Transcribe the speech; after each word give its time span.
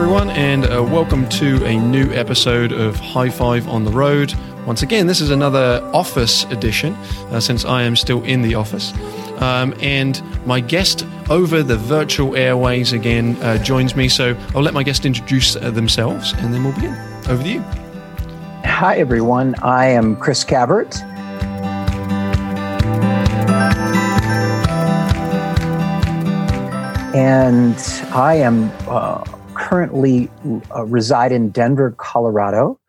everyone, 0.00 0.30
and 0.30 0.64
uh, 0.64 0.80
welcome 0.80 1.28
to 1.28 1.64
a 1.64 1.76
new 1.76 2.12
episode 2.12 2.70
of 2.70 2.94
High 2.94 3.28
Five 3.28 3.66
on 3.66 3.82
the 3.82 3.90
Road. 3.90 4.32
Once 4.64 4.82
again, 4.82 5.08
this 5.08 5.20
is 5.20 5.30
another 5.30 5.82
office 5.92 6.44
edition 6.52 6.94
uh, 7.32 7.40
since 7.40 7.64
I 7.64 7.82
am 7.82 7.96
still 7.96 8.22
in 8.22 8.40
the 8.40 8.54
office. 8.54 8.92
Um, 9.42 9.74
and 9.80 10.22
my 10.46 10.60
guest 10.60 11.04
over 11.28 11.64
the 11.64 11.76
virtual 11.76 12.36
airways 12.36 12.92
again 12.92 13.34
uh, 13.42 13.60
joins 13.60 13.96
me. 13.96 14.08
So 14.08 14.36
I'll 14.54 14.62
let 14.62 14.72
my 14.72 14.84
guest 14.84 15.04
introduce 15.04 15.56
uh, 15.56 15.72
themselves 15.72 16.32
and 16.34 16.54
then 16.54 16.62
we'll 16.62 16.74
begin. 16.74 16.94
Over 17.28 17.42
to 17.42 17.48
you. 17.48 17.60
Hi, 18.64 18.98
everyone. 18.98 19.56
I 19.62 19.86
am 19.86 20.14
Chris 20.14 20.44
Cavert. 20.44 21.02
And 27.16 27.76
I 28.14 28.34
am 28.36 28.70
uh, 28.86 29.24
currently 29.68 30.30
uh, 30.74 30.84
reside 30.86 31.30
in 31.30 31.50
Denver, 31.50 31.94
Colorado. 31.98 32.80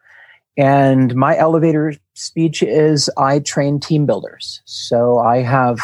And 0.57 1.13
my 1.13 1.37
elevator 1.37 1.93
speech 2.13 2.63
is 2.63 3.09
I 3.17 3.39
train 3.39 3.79
team 3.79 4.05
builders. 4.05 4.61
So 4.65 5.19
I 5.19 5.41
have, 5.41 5.79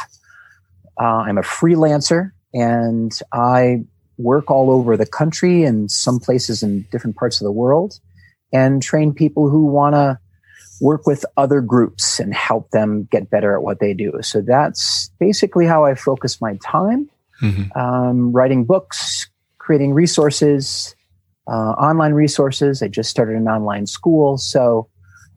uh, 0.99 1.23
I'm 1.27 1.37
a 1.37 1.41
freelancer 1.41 2.31
and 2.53 3.11
I 3.33 3.83
work 4.17 4.49
all 4.49 4.71
over 4.71 4.95
the 4.95 5.05
country 5.05 5.63
and 5.63 5.91
some 5.91 6.19
places 6.19 6.63
in 6.63 6.87
different 6.91 7.17
parts 7.17 7.41
of 7.41 7.45
the 7.45 7.51
world 7.51 7.99
and 8.53 8.81
train 8.81 9.13
people 9.13 9.49
who 9.49 9.65
want 9.65 9.95
to 9.95 10.17
work 10.79 11.05
with 11.05 11.25
other 11.35 11.59
groups 11.59 12.19
and 12.19 12.33
help 12.33 12.71
them 12.71 13.07
get 13.11 13.29
better 13.29 13.53
at 13.53 13.63
what 13.63 13.79
they 13.79 13.93
do. 13.93 14.13
So 14.21 14.41
that's 14.41 15.09
basically 15.19 15.65
how 15.65 15.83
I 15.83 15.95
focus 15.95 16.39
my 16.39 16.57
time. 16.63 17.09
Mm-hmm. 17.41 17.77
Um, 17.77 18.31
writing 18.31 18.63
books, 18.63 19.29
creating 19.65 19.93
resources, 19.93 20.95
uh, 21.47 21.71
online 21.71 22.13
resources. 22.13 22.83
I 22.83 22.87
just 22.87 23.09
started 23.09 23.35
an 23.35 23.47
online 23.47 23.87
school. 23.87 24.37
So 24.37 24.87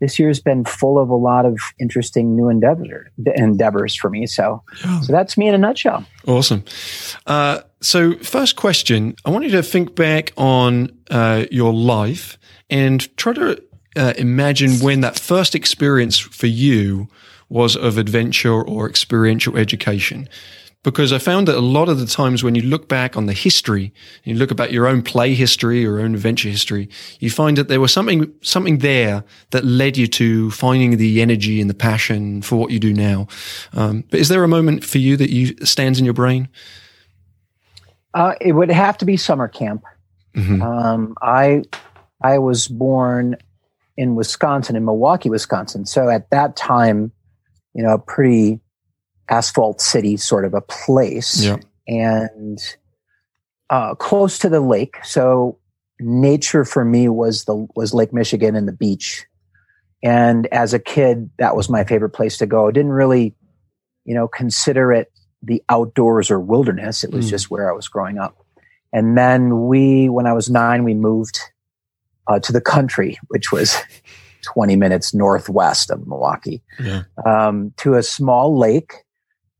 this 0.01 0.19
year's 0.19 0.39
been 0.39 0.67
full 0.67 0.99
of 0.99 1.09
a 1.09 1.15
lot 1.15 1.47
of 1.47 1.59
interesting 1.81 2.37
new 2.37 2.51
endeavor, 2.51 3.11
endeavors 3.35 3.97
for 3.97 4.11
me. 4.11 4.27
So, 4.27 4.63
yeah. 4.85 5.01
so 5.01 5.13
that's 5.13 5.39
me 5.39 5.49
in 5.49 5.55
a 5.55 5.59
nutshell. 5.59 6.05
Awesome. 6.27 6.63
Uh, 7.27 7.63
so, 7.81 8.17
first 8.19 8.57
question: 8.57 9.17
I 9.25 9.31
want 9.31 9.45
you 9.45 9.51
to 9.53 9.63
think 9.63 9.97
back 9.97 10.33
on 10.37 10.97
uh, 11.11 11.47
your 11.51 11.73
life 11.73 12.39
and 12.71 13.17
try 13.17 13.33
to 13.33 13.63
uh, 13.97 14.13
imagine 14.19 14.73
when 14.81 15.01
that 15.01 15.19
first 15.19 15.55
experience 15.55 16.19
for 16.19 16.47
you 16.47 17.09
was 17.49 17.77
of 17.77 17.99
adventure 17.99 18.63
or 18.63 18.89
experiential 18.89 19.57
education 19.57 20.29
because 20.85 21.13
I 21.13 21.19
found 21.19 21.49
that 21.49 21.57
a 21.57 21.61
lot 21.61 21.89
of 21.89 21.99
the 21.99 22.07
times 22.07 22.45
when 22.45 22.55
you 22.55 22.63
look 22.63 22.89
back 22.89 23.17
on 23.17 23.27
the 23.27 23.33
history, 23.33 23.93
you 24.25 24.35
look 24.35 24.51
about 24.51 24.73
your 24.73 24.87
own 24.87 25.03
play 25.03 25.35
history 25.35 25.81
your 25.81 26.01
own 26.01 26.15
adventure 26.15 26.49
history, 26.49 26.89
you 27.19 27.31
find 27.31 27.59
that 27.59 27.69
there 27.69 27.81
was 27.81 27.93
something 27.93 28.33
something 28.43 28.79
there 28.79 29.25
that 29.51 29.65
led 29.65 29.97
you 29.97 30.07
to 30.07 30.51
finding 30.53 30.97
the 30.97 31.21
energy 31.21 31.61
and 31.61 31.69
the 31.69 31.75
passion 31.75 32.43
for 32.43 32.57
what 32.57 32.71
you 32.71 32.79
do 32.79 32.95
now. 32.95 33.27
Um, 33.73 34.05
but 34.11 34.21
is 34.21 34.29
there 34.29 34.45
a 34.45 34.49
moment 34.49 34.85
for 34.85 34.99
you 34.99 35.17
that 35.17 35.31
you 35.31 35.57
stands 35.65 35.99
in 35.99 36.05
your 36.05 36.15
brain? 36.15 36.49
Uh, 38.15 38.35
it 38.41 38.53
would 38.53 38.71
have 38.71 38.97
to 38.99 39.05
be 39.05 39.17
summer 39.17 39.49
camp. 39.49 39.83
Mm-hmm. 40.35 40.63
Um, 40.63 41.15
I 41.21 41.63
I 42.23 42.39
was 42.39 42.69
born 42.69 43.37
in 43.97 44.15
Wisconsin, 44.15 44.77
in 44.77 44.85
Milwaukee, 44.85 45.29
Wisconsin. 45.29 45.87
So 45.87 46.09
at 46.09 46.31
that 46.31 46.55
time, 46.57 47.11
you 47.75 47.83
know, 47.83 47.99
pretty 47.99 48.61
asphalt 49.31 49.81
city 49.81 50.17
sort 50.17 50.45
of 50.45 50.55
a 50.55 50.61
place 50.61 51.45
yeah. 51.45 51.57
and 51.87 52.59
uh, 53.71 53.95
close 53.95 54.39
to 54.39 54.49
the 54.49 54.61
lake. 54.61 54.97
So 55.05 55.59
nature 56.01 56.65
for 56.65 56.85
me 56.85 57.09
was 57.09 57.45
the 57.45 57.67
was 57.75 57.95
Lake 57.95 58.13
Michigan 58.13 58.57
and 58.57 58.69
the 58.69 58.73
beach. 58.73 59.27
And 60.03 60.47
as 60.49 60.73
a 60.73 60.79
kid, 60.79 61.29
that 61.39 61.57
was 61.57 61.69
my 61.69 61.85
favorite 61.85 62.11
place 62.11 62.39
to 62.39 62.47
go. 62.47 62.69
I 62.69 62.71
didn't 62.71 62.93
really, 62.93 63.35
you 64.05 64.15
know, 64.15 64.29
consider 64.29 64.93
it 64.93 65.13
the 65.43 65.63
outdoors 65.69 66.31
or 66.31 66.41
wilderness. 66.41 67.05
It 67.05 67.13
was 67.13 67.27
mm. 67.27 67.31
just 67.31 67.51
where 67.51 67.71
I 67.71 67.75
was 67.75 67.89
growing 67.89 68.19
up. 68.19 68.37
And 68.93 69.19
then 69.19 69.67
we, 69.67 70.09
when 70.09 70.27
I 70.27 70.33
was 70.33 70.49
nine, 70.49 70.85
we 70.85 70.95
moved 70.95 71.39
uh, 72.27 72.39
to 72.41 72.53
the 72.53 72.61
country, 72.61 73.19
which 73.29 73.53
was 73.53 73.77
20 74.43 74.77
minutes 74.77 75.15
northwest 75.15 75.91
of 75.91 76.07
Milwaukee, 76.07 76.63
yeah. 76.81 77.03
um, 77.27 77.73
to 77.79 77.95
a 77.95 78.03
small 78.03 78.57
lake 78.57 78.95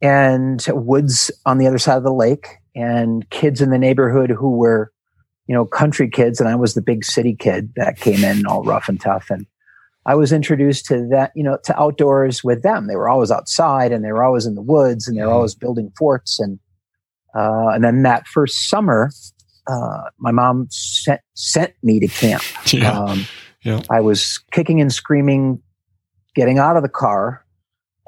and 0.01 0.65
woods 0.69 1.31
on 1.47 1.59
the 1.59 1.67
other 1.67 1.79
side 1.79 1.97
of 1.97 2.05
the 2.05 2.13
lake 2.13 2.47
and 2.75 3.29
kids 3.31 3.61
in 3.61 3.71
the 3.71 3.79
neighborhood 3.79 4.31
who 4.31 4.57
were, 4.57 4.93
you 5.47 5.55
know, 5.55 5.65
country 5.65 6.09
kids. 6.09 6.41
And 6.41 6.49
I 6.49 6.55
was 6.55 6.75
the 6.75 6.83
big 6.83 7.05
city 7.05 7.35
kid 7.35 7.73
that 7.77 7.99
came 7.99 8.25
in 8.25 8.47
all 8.47 8.63
rough 8.63 8.89
and 8.89 9.01
tough. 9.01 9.27
And 9.31 9.47
I 10.07 10.15
was 10.15 10.33
introduced 10.33 10.87
to 10.87 11.07
that, 11.11 11.33
you 11.35 11.43
know, 11.43 11.59
to 11.65 11.81
outdoors 11.81 12.45
with 12.45 12.63
them. 12.63 12.87
They 12.87 12.97
were 12.97 13.09
always 13.09 13.31
outside 13.31 13.93
and 13.93 14.05
they 14.05 14.13
were 14.13 14.23
always 14.23 14.47
in 14.47 14.55
the 14.55 14.63
woods 14.63 15.09
and 15.09 15.17
they 15.17 15.23
were 15.23 15.29
mm-hmm. 15.29 15.37
always 15.37 15.55
building 15.55 15.93
forts. 15.99 16.39
And, 16.39 16.59
uh, 17.35 17.69
and 17.69 17.83
then 17.83 18.03
that 18.05 18.27
first 18.29 18.71
summer, 18.71 19.11
uh, 19.67 20.05
my 20.19 20.31
mom 20.31 20.69
sent, 20.71 21.21
sent 21.35 21.75
me 21.83 22.01
to 22.01 22.09
camp. 22.09 22.43
Yeah. 22.73 22.99
Um, 22.99 23.27
yeah. 23.63 23.83
I 23.91 24.01
was 24.01 24.39
kicking 24.53 24.81
and 24.81 24.93
screaming, 24.93 25.61
getting 26.35 26.59
out 26.59 26.77
of 26.77 26.83
the 26.83 26.89
car 26.89 27.45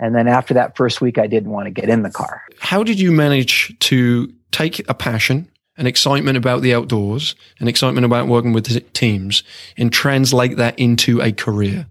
and 0.00 0.15
then 0.15 0.27
after 0.27 0.55
that 0.55 0.77
first 0.77 1.03
week, 1.03 1.19
I 1.19 1.27
didn't 1.27 1.50
want 1.50 1.66
to 1.66 1.71
get 1.71 1.91
in 1.91 2.03
the 2.03 2.11
car. 2.11 2.43
How 2.59 2.83
did 2.83 2.99
you 2.99 3.12
manage 3.12 3.78
to 3.81 4.33
take 4.50 4.88
a 4.88 4.94
passion, 4.94 5.49
an 5.77 5.87
excitement 5.87 6.38
about 6.38 6.62
the 6.62 6.75
outdoors, 6.75 7.34
an 7.61 7.69
excitement 7.69 8.06
about 8.06 8.27
working 8.27 8.55
with 8.55 8.93
teams, 8.94 9.43
and 9.77 9.93
translate 9.93 10.56
that 10.56 10.78
into 10.78 11.21
a 11.21 11.33
career? 11.33 11.87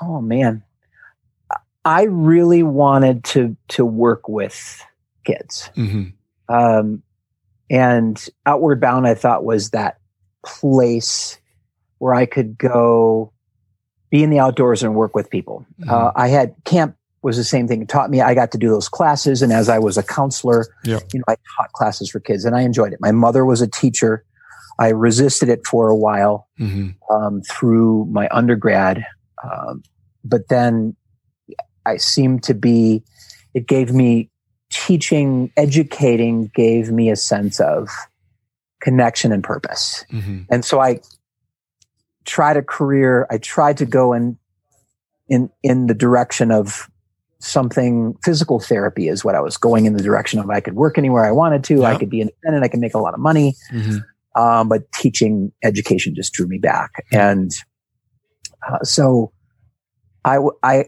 Oh 0.00 0.20
man, 0.20 0.62
I 1.84 2.04
really 2.04 2.62
wanted 2.62 3.24
to 3.24 3.56
to 3.68 3.84
work 3.84 4.28
with 4.28 4.84
kids, 5.24 5.68
mm-hmm. 5.76 6.10
um, 6.54 7.02
and 7.68 8.24
Outward 8.46 8.80
Bound 8.80 9.06
I 9.06 9.14
thought 9.14 9.44
was 9.44 9.70
that 9.70 9.98
place 10.44 11.38
where 11.98 12.14
I 12.14 12.26
could 12.26 12.56
go 12.56 13.32
be 14.10 14.22
in 14.22 14.30
the 14.30 14.38
outdoors 14.38 14.82
and 14.82 14.94
work 14.94 15.14
with 15.14 15.28
people. 15.28 15.66
Mm-hmm. 15.80 15.90
Uh, 15.90 16.12
I 16.14 16.28
had 16.28 16.54
camp 16.64 16.96
was 17.22 17.36
the 17.36 17.44
same 17.44 17.68
thing. 17.68 17.82
It 17.82 17.88
taught 17.88 18.10
me 18.10 18.20
I 18.20 18.34
got 18.34 18.52
to 18.52 18.58
do 18.58 18.68
those 18.68 18.88
classes. 18.88 19.42
And 19.42 19.52
as 19.52 19.68
I 19.68 19.78
was 19.78 19.98
a 19.98 20.02
counselor, 20.02 20.66
yeah. 20.84 21.00
you 21.12 21.18
know, 21.20 21.24
I 21.28 21.36
taught 21.56 21.72
classes 21.72 22.10
for 22.10 22.20
kids 22.20 22.44
and 22.44 22.56
I 22.56 22.62
enjoyed 22.62 22.92
it. 22.92 23.00
My 23.00 23.12
mother 23.12 23.44
was 23.44 23.60
a 23.60 23.68
teacher. 23.68 24.24
I 24.78 24.88
resisted 24.88 25.48
it 25.48 25.66
for 25.66 25.88
a 25.88 25.96
while 25.96 26.48
mm-hmm. 26.58 26.90
um, 27.12 27.42
through 27.42 28.06
my 28.06 28.28
undergrad. 28.30 29.04
Um, 29.44 29.82
but 30.24 30.48
then 30.48 30.96
I 31.84 31.98
seemed 31.98 32.42
to 32.44 32.54
be, 32.54 33.02
it 33.52 33.66
gave 33.66 33.92
me 33.92 34.30
teaching, 34.70 35.52
educating, 35.56 36.50
gave 36.54 36.90
me 36.90 37.10
a 37.10 37.16
sense 37.16 37.60
of 37.60 37.88
connection 38.80 39.32
and 39.32 39.44
purpose. 39.44 40.04
Mm-hmm. 40.10 40.42
And 40.50 40.64
so 40.64 40.80
I 40.80 41.00
tried 42.24 42.56
a 42.56 42.62
career. 42.62 43.26
I 43.30 43.38
tried 43.38 43.78
to 43.78 43.86
go 43.86 44.14
in, 44.14 44.38
in, 45.28 45.50
in 45.62 45.86
the 45.86 45.94
direction 45.94 46.50
of 46.50 46.89
something 47.40 48.14
physical 48.22 48.60
therapy 48.60 49.08
is 49.08 49.24
what 49.24 49.34
I 49.34 49.40
was 49.40 49.56
going 49.56 49.86
in 49.86 49.94
the 49.94 50.02
direction 50.02 50.38
of. 50.38 50.48
I 50.50 50.60
could 50.60 50.74
work 50.74 50.98
anywhere 50.98 51.24
I 51.24 51.32
wanted 51.32 51.64
to. 51.64 51.84
I 51.84 51.98
could 51.98 52.10
be 52.10 52.20
independent. 52.20 52.64
I 52.64 52.68
could 52.68 52.80
make 52.80 52.94
a 52.94 52.98
lot 52.98 53.14
of 53.14 53.20
money. 53.20 53.56
Mm-hmm. 53.72 54.40
Um, 54.40 54.68
but 54.68 54.90
teaching 54.92 55.50
education 55.64 56.14
just 56.14 56.32
drew 56.32 56.46
me 56.46 56.58
back. 56.58 57.04
And 57.12 57.50
uh, 58.68 58.84
so 58.84 59.32
I, 60.24 60.38
I, 60.62 60.84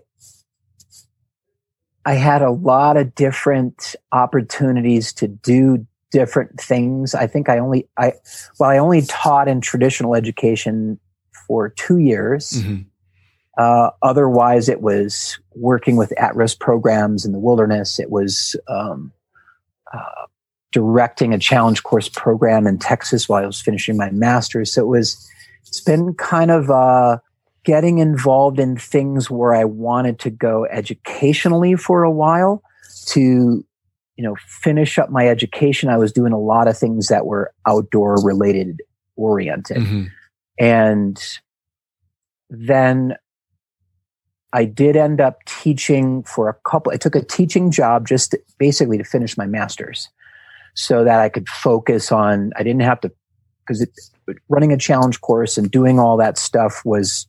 I 2.04 2.14
had 2.14 2.42
a 2.42 2.50
lot 2.50 2.96
of 2.96 3.14
different 3.14 3.96
opportunities 4.12 5.12
to 5.14 5.28
do 5.28 5.86
different 6.10 6.60
things. 6.60 7.14
I 7.14 7.26
think 7.26 7.48
I 7.48 7.58
only, 7.58 7.88
I, 7.98 8.12
well, 8.60 8.70
I 8.70 8.78
only 8.78 9.02
taught 9.02 9.48
in 9.48 9.60
traditional 9.60 10.14
education 10.14 11.00
for 11.46 11.70
two 11.70 11.98
years. 11.98 12.52
Mm-hmm. 12.52 12.82
Uh, 13.58 13.90
otherwise, 14.02 14.68
it 14.68 14.80
was 14.80 15.38
working 15.54 15.96
with 15.96 16.12
at-risk 16.18 16.58
programs 16.58 17.24
in 17.24 17.32
the 17.32 17.38
wilderness. 17.38 17.98
It 17.98 18.10
was 18.10 18.56
um, 18.68 19.12
uh, 19.92 20.26
directing 20.70 21.34
a 21.34 21.38
challenge 21.38 21.82
course 21.82 22.08
program 22.08 22.66
in 22.66 22.78
Texas 22.78 23.28
while 23.28 23.42
I 23.42 23.46
was 23.46 23.60
finishing 23.60 23.96
my 23.96 24.10
master's. 24.10 24.72
So 24.72 24.82
it 24.82 24.88
was. 24.88 25.28
It's 25.64 25.80
been 25.80 26.12
kind 26.14 26.50
of 26.50 26.70
uh, 26.70 27.18
getting 27.64 27.98
involved 27.98 28.58
in 28.58 28.76
things 28.76 29.30
where 29.30 29.54
I 29.54 29.64
wanted 29.64 30.18
to 30.20 30.30
go 30.30 30.66
educationally 30.66 31.76
for 31.76 32.02
a 32.02 32.10
while 32.10 32.62
to 33.06 33.64
you 34.16 34.24
know 34.24 34.36
finish 34.46 34.98
up 34.98 35.10
my 35.10 35.26
education 35.26 35.88
i 35.88 35.96
was 35.96 36.12
doing 36.12 36.32
a 36.32 36.38
lot 36.38 36.68
of 36.68 36.76
things 36.76 37.08
that 37.08 37.26
were 37.26 37.52
outdoor 37.66 38.22
related 38.22 38.80
oriented 39.16 39.78
mm-hmm. 39.78 40.04
and 40.58 41.38
then 42.50 43.16
I 44.52 44.64
did 44.64 44.96
end 44.96 45.20
up 45.20 45.44
teaching 45.44 46.22
for 46.24 46.48
a 46.48 46.54
couple. 46.68 46.92
I 46.92 46.96
took 46.96 47.14
a 47.14 47.22
teaching 47.22 47.70
job 47.70 48.06
just 48.06 48.32
to, 48.32 48.40
basically 48.58 48.98
to 48.98 49.04
finish 49.04 49.36
my 49.38 49.46
master's 49.46 50.08
so 50.74 51.04
that 51.04 51.20
I 51.20 51.28
could 51.28 51.48
focus 51.48 52.12
on, 52.12 52.52
I 52.56 52.62
didn't 52.62 52.82
have 52.82 53.00
to, 53.00 53.12
because 53.66 53.86
running 54.48 54.72
a 54.72 54.76
challenge 54.76 55.20
course 55.20 55.56
and 55.56 55.70
doing 55.70 55.98
all 55.98 56.16
that 56.18 56.38
stuff 56.38 56.82
was 56.84 57.26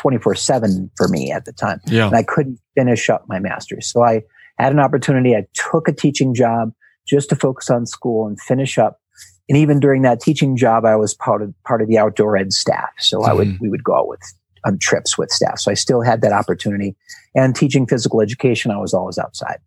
24 0.00 0.34
7 0.34 0.90
for 0.96 1.08
me 1.08 1.32
at 1.32 1.44
the 1.44 1.52
time. 1.52 1.80
Yeah. 1.86 2.06
And 2.06 2.16
I 2.16 2.22
couldn't 2.22 2.58
finish 2.76 3.10
up 3.10 3.24
my 3.28 3.38
master's. 3.38 3.86
So 3.86 4.02
I 4.02 4.22
had 4.58 4.72
an 4.72 4.78
opportunity. 4.78 5.34
I 5.34 5.46
took 5.54 5.88
a 5.88 5.92
teaching 5.92 6.34
job 6.34 6.72
just 7.06 7.28
to 7.30 7.36
focus 7.36 7.70
on 7.70 7.86
school 7.86 8.26
and 8.26 8.40
finish 8.40 8.78
up. 8.78 9.00
And 9.48 9.58
even 9.58 9.78
during 9.78 10.02
that 10.02 10.20
teaching 10.20 10.56
job, 10.56 10.84
I 10.84 10.96
was 10.96 11.14
part 11.14 11.42
of 11.42 11.52
part 11.64 11.82
of 11.82 11.88
the 11.88 11.98
outdoor 11.98 12.36
ed 12.36 12.52
staff. 12.52 12.90
So 12.98 13.18
mm-hmm. 13.18 13.30
I 13.30 13.34
would 13.34 13.60
we 13.60 13.68
would 13.68 13.84
go 13.84 13.96
out 13.96 14.08
with 14.08 14.20
on 14.64 14.78
trips 14.78 15.18
with 15.18 15.30
staff. 15.30 15.58
So 15.58 15.70
I 15.70 15.74
still 15.74 16.02
had 16.02 16.20
that 16.22 16.32
opportunity. 16.32 16.96
And 17.34 17.54
teaching 17.54 17.86
physical 17.86 18.20
education, 18.20 18.70
I 18.70 18.78
was 18.78 18.94
always 18.94 19.18
outside. 19.18 19.58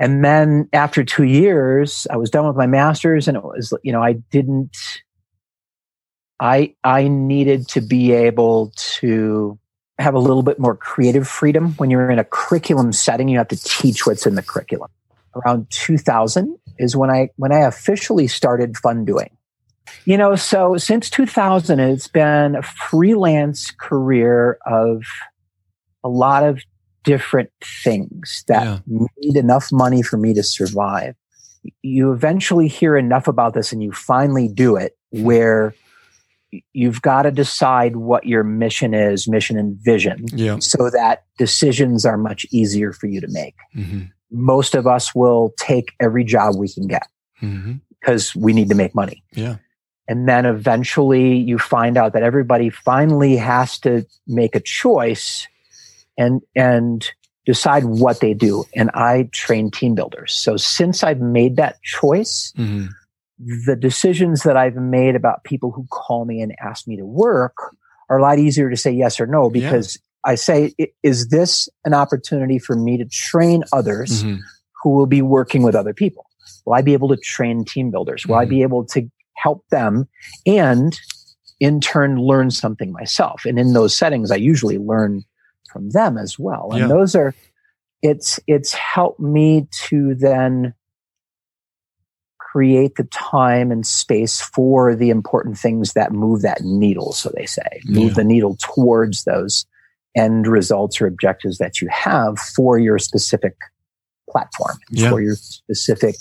And 0.00 0.24
then 0.24 0.68
after 0.72 1.04
two 1.04 1.24
years, 1.24 2.06
I 2.10 2.16
was 2.16 2.30
done 2.30 2.46
with 2.46 2.56
my 2.56 2.66
master's 2.66 3.28
and 3.28 3.36
it 3.36 3.44
was, 3.44 3.72
you 3.82 3.92
know, 3.92 4.02
I 4.02 4.14
didn't, 4.14 4.76
I, 6.40 6.74
I 6.82 7.06
needed 7.08 7.68
to 7.68 7.80
be 7.80 8.12
able 8.12 8.72
to 8.76 9.58
have 9.98 10.14
a 10.14 10.18
little 10.18 10.42
bit 10.42 10.58
more 10.58 10.74
creative 10.76 11.28
freedom. 11.28 11.74
When 11.74 11.90
you're 11.90 12.10
in 12.10 12.18
a 12.18 12.24
curriculum 12.24 12.92
setting, 12.92 13.28
you 13.28 13.38
have 13.38 13.48
to 13.48 13.62
teach 13.62 14.04
what's 14.06 14.26
in 14.26 14.34
the 14.34 14.42
curriculum. 14.42 14.90
Around 15.36 15.68
2000 15.70 16.58
is 16.78 16.96
when 16.96 17.10
I, 17.10 17.30
when 17.36 17.52
I 17.52 17.60
officially 17.60 18.26
started 18.26 18.74
Fundoing. 18.74 19.30
You 20.04 20.16
know, 20.16 20.34
so 20.34 20.76
since 20.76 21.10
2000, 21.10 21.80
it's 21.80 22.08
been 22.08 22.56
a 22.56 22.62
freelance 22.62 23.70
career 23.70 24.58
of 24.66 25.02
a 26.02 26.08
lot 26.08 26.42
of 26.42 26.62
different 27.04 27.50
things 27.62 28.44
that 28.48 28.64
yeah. 28.64 28.78
need 29.18 29.36
enough 29.36 29.68
money 29.70 30.02
for 30.02 30.16
me 30.16 30.34
to 30.34 30.42
survive. 30.42 31.14
You 31.82 32.12
eventually 32.12 32.68
hear 32.68 32.96
enough 32.96 33.28
about 33.28 33.54
this 33.54 33.72
and 33.72 33.82
you 33.82 33.92
finally 33.92 34.48
do 34.48 34.76
it 34.76 34.96
where 35.10 35.74
you've 36.72 37.02
got 37.02 37.22
to 37.22 37.30
decide 37.30 37.96
what 37.96 38.26
your 38.26 38.44
mission 38.44 38.94
is, 38.94 39.28
mission 39.28 39.58
and 39.58 39.76
vision, 39.76 40.26
yeah. 40.32 40.58
so 40.60 40.90
that 40.90 41.24
decisions 41.38 42.04
are 42.04 42.16
much 42.16 42.46
easier 42.50 42.92
for 42.92 43.06
you 43.06 43.20
to 43.20 43.28
make. 43.30 43.54
Mm-hmm. 43.76 44.02
Most 44.30 44.74
of 44.74 44.86
us 44.86 45.14
will 45.14 45.52
take 45.58 45.92
every 46.00 46.24
job 46.24 46.56
we 46.56 46.68
can 46.68 46.86
get 46.86 47.06
mm-hmm. 47.42 47.74
because 48.00 48.34
we 48.34 48.52
need 48.52 48.68
to 48.68 48.74
make 48.74 48.94
money. 48.94 49.22
Yeah. 49.32 49.56
And 50.06 50.28
then 50.28 50.44
eventually 50.44 51.36
you 51.36 51.58
find 51.58 51.96
out 51.96 52.12
that 52.12 52.22
everybody 52.22 52.70
finally 52.70 53.36
has 53.36 53.78
to 53.80 54.06
make 54.26 54.54
a 54.54 54.60
choice 54.60 55.48
and, 56.18 56.42
and 56.54 57.08
decide 57.46 57.84
what 57.84 58.20
they 58.20 58.34
do. 58.34 58.64
And 58.74 58.90
I 58.94 59.28
train 59.32 59.70
team 59.70 59.94
builders. 59.94 60.34
So 60.34 60.56
since 60.56 61.02
I've 61.02 61.20
made 61.20 61.56
that 61.56 61.82
choice, 61.82 62.52
mm-hmm. 62.56 62.86
the 63.66 63.76
decisions 63.76 64.42
that 64.42 64.56
I've 64.56 64.76
made 64.76 65.16
about 65.16 65.44
people 65.44 65.70
who 65.70 65.86
call 65.90 66.24
me 66.24 66.40
and 66.40 66.54
ask 66.60 66.86
me 66.86 66.96
to 66.96 67.04
work 67.04 67.56
are 68.08 68.18
a 68.18 68.22
lot 68.22 68.38
easier 68.38 68.70
to 68.70 68.76
say 68.76 68.90
yes 68.90 69.18
or 69.20 69.26
no 69.26 69.48
because 69.50 69.96
yeah. 69.96 70.32
I 70.32 70.34
say, 70.36 70.74
is 71.02 71.28
this 71.28 71.68
an 71.84 71.94
opportunity 71.94 72.58
for 72.58 72.76
me 72.76 72.98
to 72.98 73.04
train 73.06 73.64
others 73.72 74.22
mm-hmm. 74.22 74.40
who 74.82 74.90
will 74.90 75.06
be 75.06 75.22
working 75.22 75.62
with 75.62 75.74
other 75.74 75.94
people? 75.94 76.26
Will 76.64 76.74
I 76.74 76.82
be 76.82 76.92
able 76.92 77.08
to 77.08 77.16
train 77.16 77.64
team 77.64 77.90
builders? 77.90 78.26
Will 78.26 78.36
mm-hmm. 78.36 78.42
I 78.42 78.46
be 78.46 78.62
able 78.62 78.84
to 78.86 79.10
help 79.34 79.64
them 79.70 80.08
and 80.46 80.98
in 81.60 81.80
turn 81.80 82.16
learn 82.16 82.50
something 82.50 82.92
myself. 82.92 83.44
And 83.44 83.58
in 83.58 83.72
those 83.72 83.96
settings, 83.96 84.30
I 84.30 84.36
usually 84.36 84.78
learn 84.78 85.24
from 85.70 85.90
them 85.90 86.18
as 86.18 86.38
well. 86.38 86.70
And 86.72 86.80
yeah. 86.80 86.86
those 86.88 87.14
are, 87.14 87.34
it's, 88.02 88.40
it's 88.46 88.72
helped 88.72 89.20
me 89.20 89.66
to 89.88 90.14
then 90.14 90.74
create 92.38 92.94
the 92.94 93.04
time 93.04 93.72
and 93.72 93.84
space 93.84 94.40
for 94.40 94.94
the 94.94 95.10
important 95.10 95.58
things 95.58 95.94
that 95.94 96.12
move 96.12 96.42
that 96.42 96.60
needle, 96.62 97.12
so 97.12 97.32
they 97.34 97.46
say, 97.46 97.80
move 97.86 98.10
yeah. 98.10 98.14
the 98.14 98.24
needle 98.24 98.56
towards 98.60 99.24
those 99.24 99.66
end 100.16 100.46
results 100.46 101.00
or 101.00 101.06
objectives 101.08 101.58
that 101.58 101.80
you 101.80 101.88
have 101.90 102.38
for 102.38 102.78
your 102.78 102.98
specific 102.98 103.56
platform, 104.30 104.76
yeah. 104.90 105.10
for 105.10 105.20
your 105.20 105.34
specific 105.34 106.14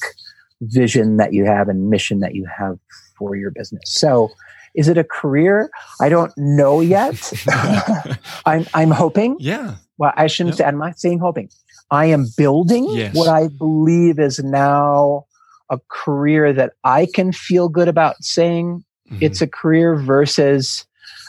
vision 0.62 1.18
that 1.18 1.34
you 1.34 1.46
have 1.46 1.70
and 1.70 1.90
mission 1.92 2.20
that 2.22 2.34
you 2.34 2.46
have 2.46 2.80
for 3.18 3.36
your 3.36 3.52
business. 3.52 3.84
So, 3.86 4.32
is 4.76 4.88
it 4.88 4.98
a 4.98 5.04
career? 5.04 5.70
I 6.02 6.10
don't 6.10 6.32
know 6.38 6.82
yet. 6.82 7.34
I'm 8.46 8.66
I'm 8.74 8.92
hoping. 8.92 9.38
Yeah. 9.40 9.76
Well, 9.98 10.14
I 10.16 10.28
shouldn't 10.28 10.58
say. 10.58 10.66
I'm 10.66 10.78
not 10.78 11.00
saying 11.00 11.20
hoping. 11.20 11.50
I 11.92 12.06
am 12.06 12.26
building 12.36 12.88
yes. 12.90 13.14
what 13.14 13.28
I 13.28 13.48
believe 13.48 14.20
is 14.20 14.40
now 14.40 15.26
a 15.70 15.80
career 15.90 16.54
that 16.54 16.74
I 16.84 17.08
can 17.14 17.32
feel 17.32 17.70
good 17.70 17.88
about 17.88 18.24
saying 18.24 18.84
mm-hmm. 19.10 19.20
it's 19.22 19.42
a 19.42 19.48
career 19.48 19.96
versus 19.96 20.86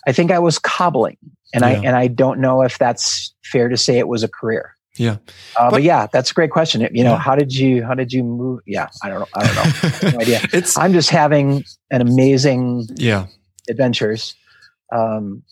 I 0.06 0.12
think 0.12 0.30
I 0.30 0.38
was 0.38 0.58
cobbling 0.58 1.18
and 1.52 1.62
yeah. 1.62 1.68
I 1.68 1.72
and 1.72 1.96
I 1.96 2.08
don't 2.08 2.40
know 2.40 2.62
if 2.62 2.78
that's 2.78 3.34
fair 3.44 3.68
to 3.68 3.76
say 3.76 3.98
it 3.98 4.08
was 4.08 4.22
a 4.22 4.28
career. 4.28 4.76
Yeah. 4.96 5.16
Uh, 5.56 5.64
but, 5.66 5.70
but, 5.70 5.82
yeah, 5.82 6.06
that's 6.12 6.30
a 6.30 6.34
great 6.34 6.50
question. 6.50 6.80
You 6.92 7.04
know, 7.04 7.12
yeah. 7.12 7.18
how 7.18 7.34
did 7.34 7.54
you, 7.54 7.84
how 7.84 7.94
did 7.94 8.12
you 8.12 8.22
move? 8.22 8.60
Yeah. 8.66 8.88
I 9.02 9.08
don't 9.08 9.20
know. 9.20 9.26
I 9.34 9.46
don't 9.46 10.02
know. 10.02 10.10
no 10.10 10.18
idea. 10.20 10.40
it's, 10.52 10.76
I'm 10.78 10.92
just 10.92 11.10
having 11.10 11.64
an 11.90 12.00
amazing 12.00 12.86
yeah 12.96 13.26
adventures. 13.68 14.34
Um, 14.92 15.42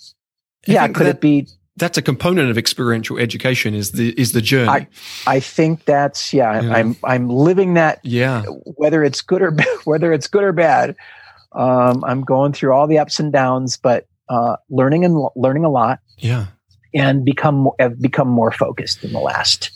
yeah. 0.66 0.86
Could 0.88 1.06
that, 1.06 1.16
it 1.16 1.20
be? 1.20 1.48
That's 1.76 1.98
a 1.98 2.02
component 2.02 2.50
of 2.50 2.58
experiential 2.58 3.18
education 3.18 3.74
is 3.74 3.92
the, 3.92 4.10
is 4.20 4.32
the 4.32 4.42
journey. 4.42 4.68
I, 4.68 4.86
I 5.26 5.40
think 5.40 5.86
that's, 5.86 6.32
yeah, 6.32 6.60
yeah, 6.60 6.74
I'm, 6.74 6.96
I'm 7.02 7.28
living 7.28 7.74
that. 7.74 8.00
Yeah. 8.04 8.42
Whether 8.76 9.02
it's 9.02 9.22
good 9.22 9.42
or, 9.42 9.56
whether 9.84 10.12
it's 10.12 10.28
good 10.28 10.44
or 10.44 10.52
bad. 10.52 10.94
Um, 11.52 12.04
I'm 12.04 12.22
going 12.22 12.52
through 12.52 12.72
all 12.72 12.86
the 12.86 12.98
ups 12.98 13.18
and 13.18 13.32
downs, 13.32 13.76
but, 13.76 14.06
uh, 14.28 14.56
learning 14.70 15.04
and 15.04 15.28
learning 15.34 15.64
a 15.64 15.70
lot. 15.70 15.98
Yeah 16.18 16.46
and 16.94 17.24
become 17.24 17.68
have 17.78 18.00
become 18.00 18.28
more 18.28 18.52
focused 18.52 19.02
in 19.04 19.12
the 19.12 19.20
last 19.20 19.70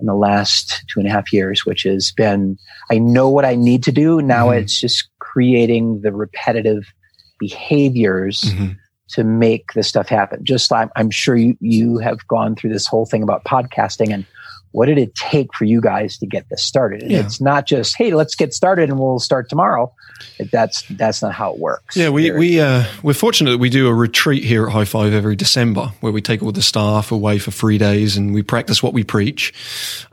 in 0.00 0.06
the 0.06 0.14
last 0.14 0.84
two 0.92 1.00
and 1.00 1.08
a 1.08 1.10
half 1.10 1.32
years, 1.32 1.66
which 1.66 1.82
has 1.82 2.12
been 2.12 2.56
I 2.90 2.98
know 2.98 3.28
what 3.28 3.44
I 3.44 3.54
need 3.54 3.82
to 3.84 3.92
do. 3.92 4.22
Now 4.22 4.48
mm-hmm. 4.48 4.58
it's 4.58 4.80
just 4.80 5.08
creating 5.18 6.00
the 6.02 6.12
repetitive 6.12 6.92
behaviors 7.38 8.42
mm-hmm. 8.42 8.72
to 9.10 9.24
make 9.24 9.72
the 9.72 9.82
stuff 9.82 10.08
happen. 10.08 10.44
Just 10.44 10.70
like 10.70 10.90
I'm 10.96 11.10
sure 11.10 11.36
you 11.36 11.56
you 11.60 11.98
have 11.98 12.26
gone 12.28 12.54
through 12.54 12.72
this 12.72 12.86
whole 12.86 13.06
thing 13.06 13.22
about 13.22 13.44
podcasting 13.44 14.12
and 14.12 14.26
what 14.72 14.86
did 14.86 14.98
it 14.98 15.14
take 15.14 15.54
for 15.54 15.64
you 15.64 15.80
guys 15.80 16.18
to 16.18 16.26
get 16.26 16.48
this 16.48 16.64
started? 16.64 17.02
Yeah. 17.02 17.20
it's 17.20 17.40
not 17.40 17.66
just, 17.66 17.96
hey, 17.96 18.12
let's 18.14 18.34
get 18.34 18.52
started 18.52 18.90
and 18.90 18.98
we'll 18.98 19.18
start 19.18 19.48
tomorrow. 19.48 19.92
That's 20.52 20.82
that's 20.90 21.22
not 21.22 21.32
how 21.32 21.52
it 21.52 21.58
works. 21.58 21.96
Yeah, 21.96 22.10
we 22.10 22.30
we 22.32 22.60
uh, 22.60 22.84
we're 23.02 23.14
fortunate 23.14 23.52
that 23.52 23.58
we 23.58 23.70
do 23.70 23.86
a 23.86 23.94
retreat 23.94 24.44
here 24.44 24.66
at 24.66 24.72
High 24.72 24.84
Five 24.84 25.12
every 25.12 25.36
December 25.36 25.92
where 26.00 26.12
we 26.12 26.20
take 26.20 26.42
all 26.42 26.52
the 26.52 26.62
staff 26.62 27.12
away 27.12 27.38
for 27.38 27.50
three 27.50 27.78
days 27.78 28.16
and 28.16 28.34
we 28.34 28.42
practice 28.42 28.82
what 28.82 28.92
we 28.92 29.04
preach. 29.04 29.54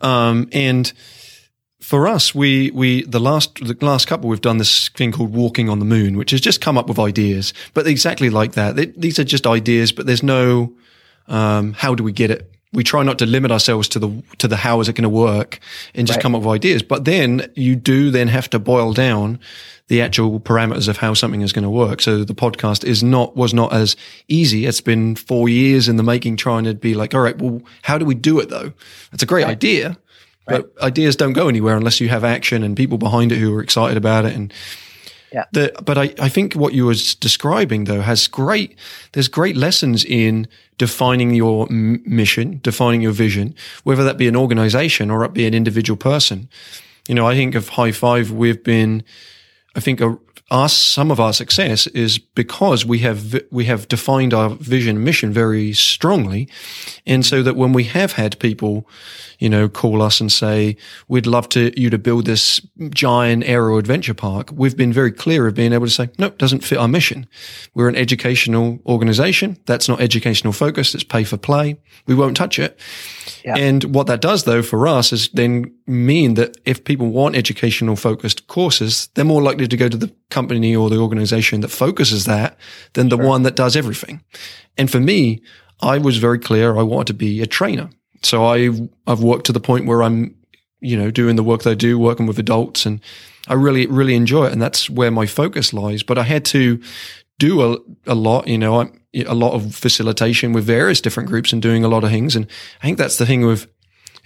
Um, 0.02 0.48
and 0.52 0.92
for 1.82 2.08
us, 2.08 2.34
we 2.34 2.72
we 2.72 3.04
the 3.04 3.20
last 3.20 3.56
the 3.56 3.78
last 3.82 4.08
couple 4.08 4.30
we've 4.30 4.42
done 4.42 4.58
this 4.58 4.90
thing 4.90 5.12
called 5.12 5.34
walking 5.34 5.70
on 5.70 5.80
the 5.80 5.86
moon, 5.86 6.18
which 6.18 6.32
has 6.32 6.42
just 6.42 6.62
come 6.62 6.78
up 6.78 6.88
with 6.88 7.00
ideas, 7.00 7.54
but 7.74 7.88
exactly 7.88 8.30
like 8.30 8.54
that. 8.54 8.76
They, 8.76 8.88
these 8.88 9.20
are 9.20 9.24
just 9.24 9.46
ideas, 9.46 9.92
but 9.92 10.06
there's 10.06 10.24
no 10.24 10.74
um, 11.28 11.74
how 11.74 11.96
do 11.96 12.04
we 12.04 12.12
get 12.12 12.32
it 12.32 12.55
we 12.76 12.84
try 12.84 13.02
not 13.04 13.18
to 13.20 13.26
limit 13.26 13.52
ourselves 13.52 13.88
to 13.90 14.00
the 14.00 14.24
to 14.38 14.48
the 14.48 14.58
how 14.58 14.80
is 14.82 14.90
it 14.90 14.94
going 14.94 15.04
to 15.04 15.10
work 15.10 15.60
and 15.96 16.06
just 16.06 16.18
right. 16.18 16.22
come 16.22 16.36
up 16.36 16.42
with 16.42 16.50
ideas. 16.50 16.84
But 16.84 17.06
then 17.06 17.52
you 17.56 17.76
do 17.76 18.12
then 18.12 18.28
have 18.28 18.50
to 18.52 18.60
boil 18.60 18.94
down 18.94 19.40
the 19.88 20.02
actual 20.02 20.40
parameters 20.40 20.88
of 20.88 20.98
how 20.98 21.14
something 21.14 21.42
is 21.42 21.54
going 21.54 21.64
to 21.64 21.70
work. 21.70 22.02
So 22.02 22.24
the 22.24 22.36
podcast 22.36 22.84
is 22.84 23.02
not 23.02 23.36
was 23.36 23.54
not 23.54 23.74
as 23.74 23.96
easy. 24.28 24.66
It's 24.66 24.82
been 24.82 25.16
four 25.16 25.48
years 25.48 25.88
in 25.88 25.96
the 25.96 26.04
making, 26.04 26.38
trying 26.38 26.66
to 26.66 26.74
be 26.74 26.94
like, 26.94 27.16
all 27.16 27.22
right, 27.22 27.38
well, 27.40 27.62
how 27.84 27.98
do 27.98 28.06
we 28.06 28.16
do 28.16 28.40
it 28.40 28.50
though? 28.50 28.74
It's 29.14 29.24
a 29.24 29.28
great 29.28 29.46
right. 29.46 29.52
idea, 29.52 29.98
right. 30.50 30.64
but 30.64 30.84
ideas 30.84 31.16
don't 31.16 31.34
go 31.34 31.48
anywhere 31.48 31.78
unless 31.78 32.02
you 32.02 32.10
have 32.10 32.24
action 32.24 32.62
and 32.62 32.76
people 32.76 32.98
behind 32.98 33.32
it 33.32 33.38
who 33.38 33.56
are 33.56 33.62
excited 33.62 33.98
about 33.98 34.26
it 34.26 34.36
and 34.36 34.54
yeah. 35.36 35.44
The, 35.52 35.74
but 35.84 35.98
I, 35.98 36.14
I 36.18 36.30
think 36.30 36.54
what 36.54 36.74
you 36.74 36.86
were 36.86 36.96
describing 37.20 37.84
though 37.84 38.00
has 38.00 38.26
great, 38.30 38.78
there's 39.12 39.28
great 39.28 39.58
lessons 39.58 40.06
in 40.06 40.48
defining 40.78 41.36
your 41.36 41.68
m- 41.70 42.02
mission, 42.06 42.62
defining 42.64 43.02
your 43.02 43.12
vision, 43.12 43.54
whether 43.84 44.06
that 44.06 44.18
be 44.18 44.30
an 44.30 44.38
organization 44.38 45.12
or 45.12 45.26
it 45.26 45.34
be 45.34 45.46
an 45.46 45.54
individual 45.54 45.98
person. 45.98 46.48
You 47.10 47.16
know, 47.16 47.28
I 47.28 47.36
think 47.36 47.54
of 47.54 47.68
High 47.68 47.92
Five, 47.92 48.32
we've 48.32 48.64
been, 48.64 49.04
I 49.76 49.82
think 49.82 50.00
a, 50.00 50.18
our 50.52 50.70
some 50.70 51.10
of 51.10 51.20
our 51.20 51.34
success 51.34 51.88
is 51.88 52.20
because 52.20 52.86
we 52.86 53.00
have 53.00 53.42
we 53.50 53.66
have 53.66 53.88
defined 53.88 54.34
our 54.34 54.50
vision 54.50 54.96
and 54.96 55.06
mission 55.06 55.34
very 55.34 55.74
strongly, 55.74 56.48
and 57.06 57.26
so 57.26 57.42
that 57.42 57.56
when 57.56 57.74
we 57.74 57.86
have 57.86 58.14
had 58.14 58.38
people, 58.40 58.88
you 59.40 59.50
know, 59.50 59.68
call 59.68 60.04
us 60.04 60.22
and 60.22 60.32
say 60.32 60.78
we'd 61.08 61.26
love 61.26 61.50
to 61.50 61.80
you 61.80 61.90
to 61.90 61.98
build 61.98 62.26
this 62.26 62.62
giant 62.92 63.44
aero 63.46 63.78
adventure 63.78 64.14
park, 64.14 64.52
we've 64.54 64.78
been 64.78 64.94
very 64.94 65.12
clear 65.12 65.48
of 65.48 65.56
being 65.56 65.74
able 65.74 65.88
to 65.88 65.92
say 65.92 66.10
"Nope, 66.20 66.38
doesn't 66.38 66.64
fit 66.64 66.78
our 66.78 66.88
mission. 66.88 67.26
We're 67.74 67.90
an 67.90 67.96
educational 67.96 68.80
organization. 68.86 69.58
That's 69.66 69.90
not 69.90 70.00
educational 70.00 70.54
focused. 70.54 70.94
It's 70.94 71.04
pay 71.04 71.24
for 71.24 71.38
play. 71.38 71.80
We 72.06 72.14
won't 72.14 72.38
touch 72.38 72.60
it. 72.60 72.80
Yeah. 73.44 73.58
And 73.58 73.84
what 73.96 74.06
that 74.08 74.22
does 74.22 74.44
though 74.44 74.62
for 74.62 74.88
us 74.88 75.12
is 75.12 75.30
then 75.30 75.75
mean 75.88 76.34
that 76.34 76.58
if 76.66 76.84
people 76.84 77.08
want 77.08 77.36
educational 77.36 77.96
focused 77.96 78.48
courses, 78.48 79.10
they're 79.14 79.26
more 79.26 79.42
likely 79.42 79.68
to 79.68 79.78
go 79.78 79.88
to 79.88 79.98
the 79.98 80.12
company 80.30 80.76
or 80.76 80.90
the 80.90 80.98
organization 80.98 81.62
that 81.62 81.70
focuses 81.70 82.26
that 82.26 82.58
than 82.94 83.10
the 83.10 83.18
sure. 83.18 83.26
one 83.26 83.44
that 83.44 83.56
does 83.56 83.76
everything. 83.76 84.24
And 84.78 84.90
for 84.90 85.00
me, 85.00 85.42
I 85.82 85.98
was 85.98 86.18
very 86.18 86.40
clear 86.40 86.78
I 86.78 86.84
wanted 86.84 87.08
to 87.08 87.14
be 87.14 87.42
a 87.42 87.46
trainer. 87.46 87.90
So 88.24 88.46
I, 88.46 88.72
I've 89.06 89.22
worked 89.22 89.46
to 89.48 89.52
the 89.52 89.60
point 89.60 89.86
where 89.86 90.02
I'm, 90.02 90.36
you 90.80 90.98
know, 90.98 91.12
doing 91.12 91.36
the 91.36 91.44
work 91.44 91.64
that 91.64 91.72
I 91.72 91.76
do, 91.76 92.00
working 92.00 92.26
with 92.26 92.40
adults 92.40 92.86
and 92.86 93.00
I 93.48 93.54
really, 93.54 93.86
really 93.86 94.16
enjoy 94.16 94.48
it. 94.48 94.54
And 94.54 94.62
that's 94.62 94.90
where 94.90 95.12
my 95.12 95.28
focus 95.28 95.74
lies. 95.74 96.02
But 96.02 96.18
I 96.18 96.24
had 96.24 96.46
to 96.46 96.82
do 97.38 97.62
a, 97.62 97.78
a 98.08 98.16
lot, 98.16 98.48
you 98.48 98.58
know, 98.58 98.90
a 99.14 99.36
lot 99.36 99.54
of 99.54 99.76
facilitation 99.76 100.54
with 100.54 100.66
various 100.66 101.02
different 101.02 101.30
groups 101.30 101.54
and 101.54 101.62
doing 101.62 101.84
a 101.84 101.88
lot 101.88 102.04
of 102.04 102.10
things. 102.10 102.36
And 102.36 102.48
I 102.82 102.86
think 102.86 102.98
that's 102.98 103.18
the 103.18 103.26
thing 103.26 103.46
with 103.46 103.68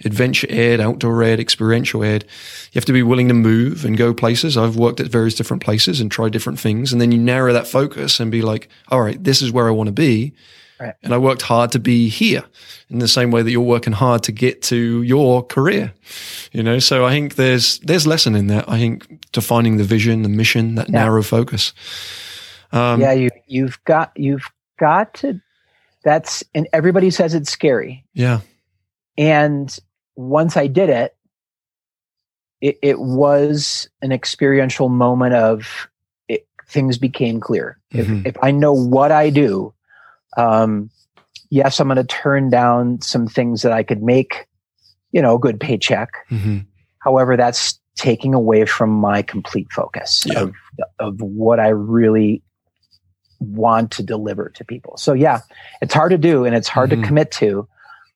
adventure 0.04 0.46
ed, 0.50 0.80
outdoor 0.80 1.22
ed, 1.22 1.40
experiential 1.40 2.02
ed. 2.02 2.24
You 2.72 2.78
have 2.78 2.84
to 2.86 2.92
be 2.92 3.02
willing 3.02 3.28
to 3.28 3.34
move 3.34 3.84
and 3.84 3.96
go 3.96 4.14
places. 4.14 4.56
I've 4.56 4.76
worked 4.76 5.00
at 5.00 5.06
various 5.06 5.34
different 5.34 5.62
places 5.62 6.00
and 6.00 6.10
tried 6.10 6.32
different 6.32 6.58
things. 6.58 6.92
And 6.92 7.00
then 7.00 7.12
you 7.12 7.18
narrow 7.18 7.52
that 7.52 7.66
focus 7.66 8.20
and 8.20 8.30
be 8.30 8.42
like, 8.42 8.68
all 8.88 9.00
right, 9.00 9.22
this 9.22 9.42
is 9.42 9.52
where 9.52 9.68
I 9.68 9.72
want 9.72 9.88
to 9.88 9.92
be. 9.92 10.32
Right. 10.80 10.94
And 11.02 11.12
I 11.12 11.18
worked 11.18 11.42
hard 11.42 11.72
to 11.72 11.78
be 11.78 12.08
here 12.08 12.42
in 12.88 13.00
the 13.00 13.08
same 13.08 13.30
way 13.30 13.42
that 13.42 13.50
you're 13.50 13.60
working 13.60 13.92
hard 13.92 14.22
to 14.22 14.32
get 14.32 14.62
to 14.62 15.02
your 15.02 15.42
career. 15.44 15.92
You 16.52 16.62
know, 16.62 16.78
so 16.78 17.04
I 17.04 17.10
think 17.10 17.34
there's, 17.34 17.80
there's 17.80 18.06
lesson 18.06 18.34
in 18.34 18.46
that. 18.46 18.66
I 18.66 18.78
think 18.78 19.30
defining 19.32 19.76
the 19.76 19.84
vision, 19.84 20.22
the 20.22 20.30
mission, 20.30 20.76
that 20.76 20.88
yeah. 20.88 21.04
narrow 21.04 21.22
focus. 21.22 21.74
Um, 22.72 23.02
yeah, 23.02 23.12
you, 23.12 23.28
you've 23.46 23.78
got, 23.84 24.12
you've 24.16 24.50
got 24.78 25.12
to, 25.14 25.38
that's, 26.02 26.42
and 26.54 26.66
everybody 26.72 27.10
says 27.10 27.34
it's 27.34 27.50
scary. 27.50 28.06
Yeah. 28.14 28.40
And 29.18 29.78
once 30.20 30.56
I 30.56 30.66
did 30.66 30.90
it, 30.90 31.16
it, 32.60 32.78
it 32.82 33.00
was 33.00 33.88
an 34.02 34.12
experiential 34.12 34.88
moment 34.88 35.34
of 35.34 35.88
it, 36.28 36.46
things 36.68 36.98
became 36.98 37.40
clear. 37.40 37.78
Mm-hmm. 37.92 38.26
If, 38.26 38.36
if 38.36 38.42
I 38.42 38.50
know 38.50 38.72
what 38.72 39.12
I 39.12 39.30
do, 39.30 39.72
um, 40.36 40.90
yes, 41.48 41.80
I'm 41.80 41.88
going 41.88 41.96
to 41.96 42.04
turn 42.04 42.50
down 42.50 43.00
some 43.00 43.26
things 43.26 43.62
that 43.62 43.72
I 43.72 43.82
could 43.82 44.02
make, 44.02 44.46
you 45.12 45.22
know, 45.22 45.36
a 45.36 45.38
good 45.38 45.58
paycheck. 45.58 46.10
Mm-hmm. 46.30 46.58
However, 46.98 47.36
that's 47.36 47.80
taking 47.96 48.34
away 48.34 48.66
from 48.66 48.90
my 48.90 49.22
complete 49.22 49.68
focus 49.72 50.24
yeah. 50.26 50.40
of, 50.40 50.54
of 50.98 51.20
what 51.20 51.58
I 51.58 51.68
really 51.68 52.42
want 53.38 53.90
to 53.92 54.02
deliver 54.02 54.50
to 54.50 54.64
people. 54.64 54.98
So 54.98 55.14
yeah, 55.14 55.40
it's 55.80 55.94
hard 55.94 56.10
to 56.10 56.18
do 56.18 56.44
and 56.44 56.54
it's 56.54 56.68
hard 56.68 56.90
mm-hmm. 56.90 57.00
to 57.00 57.08
commit 57.08 57.30
to. 57.32 57.66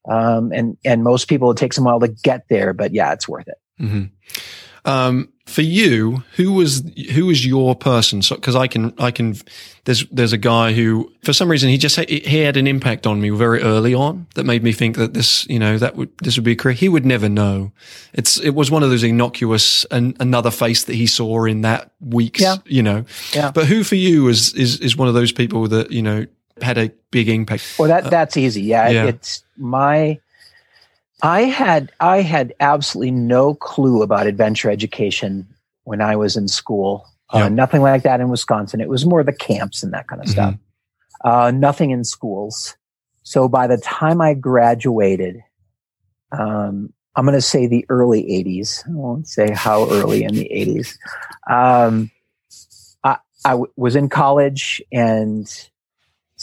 Um, 0.07 0.53
and 0.53 0.77
and 0.85 1.03
most 1.03 1.29
people 1.29 1.51
it 1.51 1.57
takes 1.57 1.77
them 1.77 1.87
a 1.87 1.91
while 1.91 2.01
to 2.01 2.09
get 2.09 2.49
there, 2.49 2.73
but 2.73 2.93
yeah, 2.93 3.13
it's 3.13 3.29
worth 3.29 3.49
it. 3.49 3.59
Mm-hmm. 3.81 4.05
Um, 4.87 5.33
for 5.47 5.63
you, 5.63 6.25
who 6.37 6.53
was 6.53 6.83
who 7.13 7.27
was 7.27 7.45
your 7.45 7.75
person? 7.75 8.23
So 8.23 8.35
because 8.35 8.57
I 8.57 8.67
can 8.67 8.95
I 8.99 9.11
can 9.11 9.37
there's 9.85 10.07
there's 10.11 10.33
a 10.33 10.39
guy 10.39 10.73
who 10.73 11.13
for 11.23 11.33
some 11.33 11.51
reason 11.51 11.69
he 11.69 11.79
just 11.79 11.99
he 12.09 12.43
had 12.43 12.57
an 12.57 12.67
impact 12.67 13.07
on 13.07 13.21
me 13.21 13.31
very 13.31 13.61
early 13.63 13.95
on 13.95 14.27
that 14.35 14.45
made 14.45 14.63
me 14.63 14.73
think 14.73 14.97
that 14.97 15.13
this 15.13 15.47
you 15.49 15.59
know 15.59 15.77
that 15.79 15.97
would 15.97 16.17
this 16.19 16.37
would 16.37 16.45
be 16.45 16.53
a 16.53 16.57
career. 16.57 16.75
He 16.75 16.89
would 16.89 17.05
never 17.05 17.29
know. 17.29 17.73
It's 18.15 18.39
it 18.41 18.51
was 18.51 18.71
one 18.71 18.83
of 18.83 18.91
those 18.91 19.03
innocuous 19.03 19.85
and 19.87 20.17
another 20.19 20.51
face 20.51 20.85
that 20.85 20.95
he 20.95 21.07
saw 21.07 21.45
in 21.45 21.61
that 21.61 21.93
week's 22.01 22.41
yeah. 22.41 22.57
you 22.65 22.83
know. 22.83 23.05
Yeah. 23.33 23.51
But 23.51 23.67
who 23.67 23.85
for 23.85 23.97
you 23.97 24.29
is 24.29 24.55
is 24.55 24.81
is 24.81 24.97
one 24.97 25.09
of 25.09 25.15
those 25.15 25.33
people 25.33 25.69
that 25.69 25.91
you 25.91 26.03
know 26.03 26.27
had 26.61 26.79
a 26.79 26.91
big 27.11 27.29
impact? 27.29 27.77
Well, 27.79 27.89
that 27.89 28.11
that's 28.11 28.37
easy. 28.37 28.63
Yeah, 28.63 28.89
yeah. 28.89 29.05
it's 29.05 29.45
my 29.57 30.21
I 31.23 31.43
had 31.43 31.93
I 32.01 32.21
had 32.21 32.55
absolutely 32.61 33.13
no 33.13 33.55
clue 33.55 34.03
about 34.03 34.27
adventure 34.27 34.71
education 34.71 35.47
when 35.85 36.01
I 36.01 36.17
was 36.17 36.37
in 36.37 36.49
school. 36.49 37.07
Uh, 37.33 37.39
yep. 37.39 37.47
Uh, 37.47 37.49
nothing 37.49 37.83
like 37.83 38.03
that 38.03 38.21
in 38.21 38.29
Wisconsin. 38.29 38.81
It 38.81 38.89
was 38.89 39.07
more 39.07 39.23
the 39.23 39.33
camps 39.33 39.83
and 39.83 39.93
that 39.93 40.07
kind 40.07 40.21
of 40.21 40.27
mm-hmm. 40.27 40.33
stuff. 40.33 40.55
Uh, 41.25 41.51
nothing 41.51 41.91
in 41.91 42.05
schools. 42.05 42.77
So 43.23 43.49
by 43.49 43.67
the 43.67 43.79
time 43.79 44.21
I 44.21 44.35
graduated, 44.35 45.43
um, 46.31 46.93
I'm 47.17 47.25
going 47.25 47.37
to 47.37 47.41
say 47.41 47.67
the 47.67 47.87
early 47.89 48.23
80s. 48.23 48.87
I 48.87 48.93
won't 48.93 49.27
say 49.27 49.51
how 49.53 49.89
early 49.89 50.25
in 50.25 50.35
the 50.35 50.51
80s. 50.53 50.99
Um, 51.51 52.11
I, 53.03 53.17
I 53.45 53.51
w- 53.51 53.73
was 53.77 53.97
in 53.97 54.11
college 54.11 54.83
and 54.93 55.49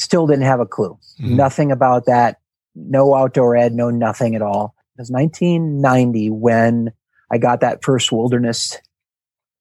still 0.01 0.27
didn't 0.27 0.45
have 0.45 0.59
a 0.59 0.65
clue. 0.65 0.97
Mm-hmm. 1.19 1.35
Nothing 1.35 1.71
about 1.71 2.05
that 2.05 2.37
no 2.75 3.15
outdoor 3.15 3.55
ed, 3.55 3.73
no 3.73 3.89
nothing 3.89 4.35
at 4.35 4.41
all. 4.41 4.75
It 4.97 5.01
was 5.01 5.11
1990 5.11 6.29
when 6.29 6.91
I 7.31 7.37
got 7.37 7.61
that 7.61 7.83
first 7.83 8.11
wilderness 8.11 8.77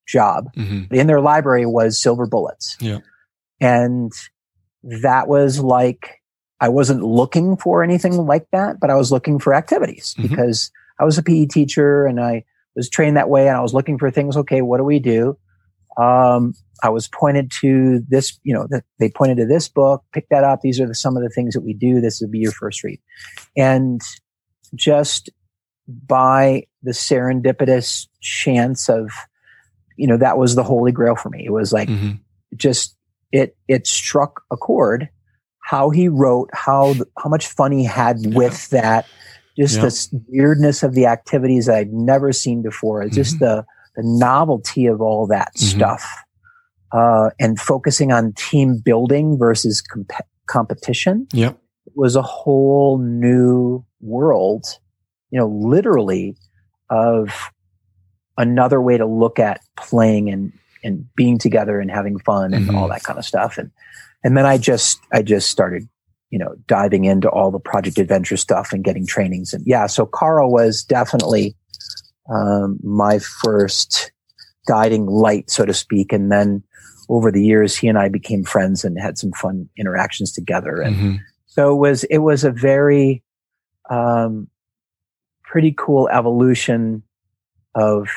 job. 0.07 0.53
Mm-hmm. 0.57 0.95
In 0.95 1.07
their 1.07 1.21
library 1.21 1.67
was 1.67 2.01
silver 2.01 2.27
bullets. 2.27 2.77
Yeah. 2.81 2.99
And 3.61 4.13
that 4.83 5.29
was 5.29 5.61
like, 5.61 6.21
I 6.61 6.69
wasn't 6.69 7.03
looking 7.03 7.57
for 7.57 7.83
anything 7.83 8.17
like 8.17 8.47
that, 8.53 8.81
but 8.81 8.91
I 8.91 8.95
was 8.95 9.11
looking 9.11 9.39
for 9.39 9.55
activities 9.55 10.15
mm-hmm. 10.15 10.29
because 10.29 10.71
I 10.99 11.05
was 11.05 11.17
a 11.17 11.23
PE 11.23 11.47
teacher 11.47 12.07
and 12.07 12.21
I 12.21 12.45
was 12.77 12.89
trained 12.89 13.17
that 13.17 13.31
way 13.31 13.49
and 13.49 13.57
I 13.57 13.61
was 13.61 13.75
looking 13.75 13.99
for 13.99 14.11
things. 14.11 14.37
Okay, 14.37 14.63
what 14.63 14.79
do 14.79 14.85
we 14.85 14.99
do? 14.99 15.39
Um, 16.01 16.55
I 16.83 16.89
was 16.89 17.09
pointed 17.09 17.51
to 17.61 18.01
this, 18.09 18.39
you 18.43 18.55
know, 18.55 18.67
that 18.71 18.85
they 18.99 19.11
pointed 19.11 19.37
to 19.37 19.47
this 19.47 19.69
book, 19.69 20.03
pick 20.15 20.29
that 20.31 20.45
up. 20.45 20.61
These 20.63 20.81
are 20.81 20.87
the, 20.87 20.95
some 20.95 21.17
of 21.17 21.23
the 21.23 21.29
things 21.29 21.53
that 21.53 21.61
we 21.61 21.75
do. 21.75 22.01
This 22.01 22.21
would 22.21 22.31
be 22.31 22.39
your 22.39 22.53
first 22.53 22.83
read. 22.83 23.01
And 23.57 24.01
just 24.75 25.29
by 26.07 26.65
the 26.83 26.93
serendipitous 26.93 28.07
chance 28.23 28.89
of, 28.89 29.11
you 29.97 30.07
know, 30.07 30.17
that 30.17 30.39
was 30.39 30.55
the 30.55 30.63
holy 30.63 30.93
grail 30.93 31.17
for 31.17 31.29
me. 31.29 31.45
It 31.45 31.53
was 31.53 31.73
like 31.73 31.89
mm-hmm. 31.89 32.13
just, 32.57 32.97
it, 33.31 33.57
it 33.69 33.87
struck 33.87 34.43
a 34.51 34.57
chord 34.57 35.11
how 35.63 35.91
he 35.91 36.09
wrote, 36.09 36.49
how, 36.55 36.95
how 37.19 37.29
much 37.29 37.47
fun 37.47 37.73
he 37.73 37.85
had 37.85 38.17
yeah. 38.21 38.35
with 38.35 38.71
that, 38.71 39.07
just 39.59 39.77
yeah. 39.77 39.83
this 39.83 40.15
weirdness 40.29 40.83
of 40.83 40.95
the 40.95 41.05
activities 41.05 41.67
that 41.67 41.77
I'd 41.77 41.93
never 41.93 42.33
seen 42.33 42.63
before. 42.63 43.03
Mm-hmm. 43.03 43.15
Just 43.15 43.39
the, 43.39 43.67
the 44.01 44.09
novelty 44.09 44.87
of 44.87 45.01
all 45.01 45.27
that 45.27 45.53
mm-hmm. 45.55 45.79
stuff 45.79 46.09
uh, 46.93 47.31
and 47.39 47.61
focusing 47.61 48.13
on 48.13 48.33
team 48.33 48.79
building 48.79 49.39
versus 49.39 49.81
comp- 49.81 50.27
competition 50.47 51.27
yep. 51.33 51.59
was 51.95 52.17
a 52.17 52.23
whole 52.23 52.99
new 52.99 53.85
world, 54.01 54.79
you 55.31 55.39
know, 55.39 55.49
literally 55.49 56.35
of 56.89 57.51
another 58.39 58.81
way 58.81 58.97
to 58.97 59.07
look 59.07 59.39
at 59.39 59.61
playing 59.77 60.31
and, 60.31 60.53
and 60.83 61.05
being 61.15 61.37
together 61.37 61.79
and 61.79 61.91
having 61.91 62.19
fun 62.21 62.55
and 62.55 62.67
mm-hmm. 62.67 62.77
all 62.77 62.89
that 62.89 63.03
kind 63.03 63.19
of 63.19 63.25
stuff. 63.25 63.59
And, 63.59 63.71
and 64.25 64.37
then 64.37 64.47
I 64.47 64.57
just, 64.57 64.99
I 65.13 65.23
just 65.23 65.51
started, 65.51 65.87
you 66.31 66.39
know, 66.39 66.55
diving 66.67 67.05
into 67.05 67.29
all 67.29 67.51
the 67.51 67.61
project 67.61 67.99
adventure 67.99 68.39
stuff 68.39 68.73
and 68.73 68.83
getting 68.83 69.07
trainings. 69.07 69.53
And 69.53 69.63
yeah, 69.67 69.87
so 69.87 70.07
Karl 70.07 70.51
was 70.51 70.83
definitely, 70.83 71.55
um, 72.29 72.79
my 72.83 73.19
first 73.19 74.13
guiding 74.67 75.07
light, 75.07 75.51
so 75.51 75.65
to 75.65 75.75
speak. 75.75 76.13
And 76.13 76.31
then 76.31 76.63
over 77.09 77.33
the 77.33 77.43
years, 77.43 77.77
he 77.77 77.89
and 77.89 77.99
I 77.99 78.09
became 78.09 78.45
friends 78.45 78.85
and 78.85 79.01
had 79.01 79.19
some 79.19 79.33
fun 79.33 79.69
interactions 79.77 80.33
together. 80.33 80.81
And 80.81 80.97
mm-hmm. 80.97 81.15
so 81.47 81.73
it 81.73 81.79
was, 81.79 82.05
it 82.05 82.19
was 82.19 82.45
a 82.45 82.51
very, 82.51 83.23
um, 83.89 84.49
pretty 85.43 85.75
cool 85.77 86.09
evolution 86.09 87.03
of 87.75 88.09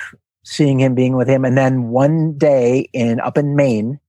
seeing 0.44 0.80
him 0.80 0.94
being 0.94 1.16
with 1.16 1.28
him. 1.28 1.46
And 1.46 1.58
then 1.58 1.86
one 1.90 2.38
day 2.38 2.90
in 2.94 3.20
up 3.20 3.38
in 3.38 3.56
Maine, 3.56 4.00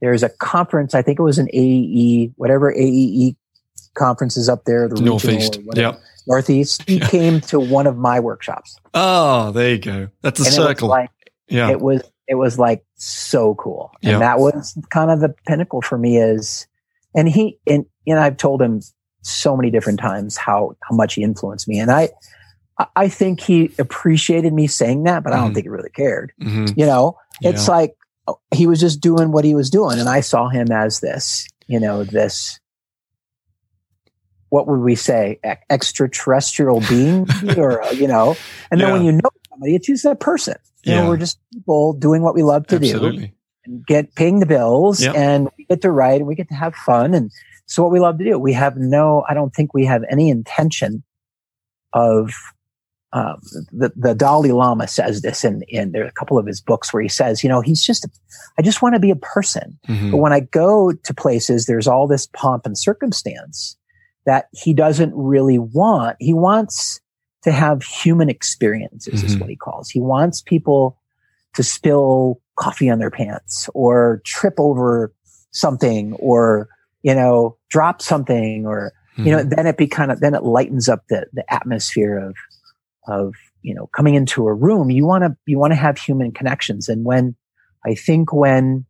there's 0.00 0.22
a 0.22 0.28
conference. 0.28 0.94
I 0.94 1.02
think 1.02 1.18
it 1.18 1.22
was 1.22 1.38
an 1.38 1.48
AEE, 1.52 2.32
whatever 2.36 2.72
AEE 2.72 3.36
conferences 3.94 4.48
up 4.48 4.64
there, 4.64 4.88
the 4.88 5.00
Northeast, 5.00 5.58
yeah, 5.74 5.96
Northeast. 6.26 6.84
He 6.86 6.98
yeah. 6.98 7.08
came 7.08 7.40
to 7.42 7.60
one 7.60 7.86
of 7.86 7.96
my 7.96 8.20
workshops. 8.20 8.76
Oh, 8.94 9.50
there 9.52 9.70
you 9.72 9.78
go. 9.78 10.08
That's 10.22 10.40
a 10.40 10.44
and 10.44 10.54
circle. 10.54 10.88
It 10.88 10.90
like, 10.90 11.10
yeah, 11.48 11.70
it 11.70 11.80
was 11.80 12.02
it 12.30 12.36
was 12.36 12.60
like 12.60 12.84
so 12.94 13.56
cool. 13.56 13.90
And 14.02 14.12
yep. 14.12 14.20
that 14.20 14.38
was 14.38 14.78
kind 14.90 15.10
of 15.10 15.18
the 15.18 15.34
pinnacle 15.48 15.82
for 15.82 15.98
me 15.98 16.16
is, 16.16 16.68
and 17.12 17.28
he, 17.28 17.58
and, 17.66 17.84
and 18.06 18.20
I've 18.20 18.36
told 18.36 18.62
him 18.62 18.80
so 19.22 19.56
many 19.56 19.68
different 19.68 19.98
times 19.98 20.36
how, 20.36 20.76
how 20.88 20.94
much 20.94 21.14
he 21.14 21.24
influenced 21.24 21.66
me. 21.66 21.80
And 21.80 21.90
I, 21.90 22.10
I 22.94 23.08
think 23.08 23.40
he 23.40 23.72
appreciated 23.80 24.52
me 24.52 24.68
saying 24.68 25.02
that, 25.04 25.24
but. 25.24 25.32
I 25.32 25.36
don't 25.36 25.46
mm-hmm. 25.46 25.54
think 25.54 25.64
he 25.64 25.70
really 25.70 25.90
cared. 25.90 26.32
Mm-hmm. 26.40 26.78
You 26.78 26.86
know, 26.86 27.18
it's 27.42 27.66
yeah. 27.66 27.74
like 27.74 27.96
oh, 28.28 28.38
he 28.54 28.68
was 28.68 28.78
just 28.78 29.00
doing 29.00 29.32
what 29.32 29.44
he 29.44 29.56
was 29.56 29.68
doing. 29.68 29.98
And 29.98 30.08
I 30.08 30.20
saw 30.20 30.48
him 30.48 30.70
as 30.70 31.00
this, 31.00 31.48
you 31.66 31.80
know, 31.80 32.04
this, 32.04 32.60
what 34.50 34.66
would 34.66 34.80
we 34.80 34.94
say, 34.94 35.38
extraterrestrial 35.70 36.80
being 36.88 37.26
or, 37.56 37.82
you 37.94 38.06
know, 38.06 38.36
and 38.70 38.80
then 38.80 38.88
yeah. 38.88 38.92
when 38.92 39.04
you 39.04 39.12
know 39.12 39.30
somebody, 39.48 39.74
it's 39.74 39.86
just 39.86 40.04
that 40.04 40.20
person. 40.20 40.56
You 40.84 40.92
yeah. 40.92 41.02
know, 41.02 41.08
we're 41.08 41.16
just 41.16 41.38
people 41.52 41.92
doing 41.92 42.22
what 42.22 42.34
we 42.34 42.42
love 42.42 42.66
to 42.68 42.76
Absolutely. 42.76 43.26
do 43.28 43.32
and 43.64 43.86
get 43.86 44.14
paying 44.14 44.40
the 44.40 44.46
bills 44.46 45.02
yep. 45.02 45.14
and 45.14 45.48
we 45.56 45.64
get 45.64 45.82
to 45.82 45.90
write 45.90 46.20
and 46.20 46.26
we 46.26 46.34
get 46.34 46.48
to 46.48 46.54
have 46.54 46.74
fun. 46.74 47.14
And 47.14 47.30
so 47.66 47.82
what 47.82 47.92
we 47.92 48.00
love 48.00 48.18
to 48.18 48.24
do, 48.24 48.38
we 48.38 48.52
have 48.52 48.76
no, 48.76 49.24
I 49.28 49.34
don't 49.34 49.54
think 49.54 49.72
we 49.72 49.84
have 49.84 50.02
any 50.10 50.30
intention 50.30 51.02
of, 51.92 52.32
um, 53.12 53.40
the, 53.72 53.92
the 53.96 54.14
Dalai 54.14 54.52
Lama 54.52 54.86
says 54.86 55.22
this 55.22 55.44
in, 55.44 55.62
in 55.62 55.90
there 55.90 56.04
are 56.04 56.08
a 56.08 56.12
couple 56.12 56.38
of 56.38 56.46
his 56.46 56.60
books 56.60 56.92
where 56.92 57.02
he 57.02 57.08
says, 57.08 57.42
you 57.42 57.48
know, 57.48 57.60
he's 57.60 57.84
just, 57.84 58.06
I 58.56 58.62
just 58.62 58.82
want 58.82 58.94
to 58.94 59.00
be 59.00 59.10
a 59.10 59.16
person. 59.16 59.78
Mm-hmm. 59.88 60.12
But 60.12 60.18
when 60.18 60.32
I 60.32 60.40
go 60.40 60.92
to 60.92 61.14
places, 61.14 61.66
there's 61.66 61.88
all 61.88 62.06
this 62.06 62.28
pomp 62.28 62.66
and 62.66 62.78
circumstance 62.78 63.76
that 64.26 64.46
he 64.52 64.74
doesn't 64.74 65.12
really 65.14 65.58
want. 65.58 66.16
He 66.20 66.34
wants 66.34 67.00
to 67.42 67.52
have 67.52 67.82
human 67.82 68.28
experiences 68.28 69.14
mm-hmm. 69.14 69.26
is 69.26 69.38
what 69.38 69.50
he 69.50 69.56
calls. 69.56 69.88
He 69.88 70.00
wants 70.00 70.42
people 70.42 70.98
to 71.54 71.62
spill 71.62 72.40
coffee 72.56 72.90
on 72.90 72.98
their 72.98 73.10
pants 73.10 73.68
or 73.74 74.20
trip 74.24 74.54
over 74.58 75.12
something 75.50 76.12
or, 76.14 76.68
you 77.02 77.14
know, 77.14 77.56
drop 77.70 78.02
something 78.02 78.66
or, 78.66 78.92
mm-hmm. 79.14 79.26
you 79.26 79.32
know, 79.32 79.38
mm-hmm. 79.38 79.48
then 79.48 79.66
it 79.66 79.76
be 79.76 79.86
kind 79.86 80.12
of, 80.12 80.20
then 80.20 80.34
it 80.34 80.42
lightens 80.42 80.88
up 80.88 81.04
the, 81.08 81.26
the 81.32 81.44
atmosphere 81.52 82.18
of, 82.18 82.36
of, 83.08 83.34
you 83.62 83.74
know, 83.74 83.88
coming 83.88 84.14
into 84.14 84.46
a 84.46 84.54
room. 84.54 84.90
You 84.90 85.06
want 85.06 85.24
to, 85.24 85.36
you 85.46 85.58
want 85.58 85.72
to 85.72 85.76
have 85.76 85.98
human 85.98 86.32
connections. 86.32 86.88
And 86.88 87.04
when 87.04 87.34
I 87.86 87.94
think 87.94 88.32
when 88.32 88.84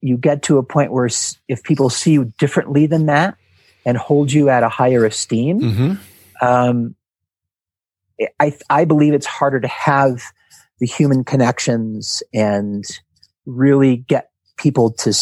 you 0.00 0.16
get 0.16 0.42
to 0.44 0.58
a 0.58 0.62
point 0.62 0.92
where 0.92 1.08
if 1.48 1.62
people 1.62 1.90
see 1.90 2.12
you 2.12 2.32
differently 2.38 2.86
than 2.86 3.06
that 3.06 3.36
and 3.84 3.96
hold 3.96 4.32
you 4.32 4.48
at 4.48 4.62
a 4.62 4.68
higher 4.68 5.04
esteem, 5.04 5.60
mm-hmm. 5.60 6.46
um, 6.46 6.94
I, 8.38 8.56
I 8.68 8.84
believe 8.84 9.14
it's 9.14 9.26
harder 9.26 9.60
to 9.60 9.68
have 9.68 10.22
the 10.78 10.86
human 10.86 11.24
connections 11.24 12.22
and 12.34 12.84
really 13.46 13.96
get 13.96 14.30
people 14.56 14.90
to 14.90 15.12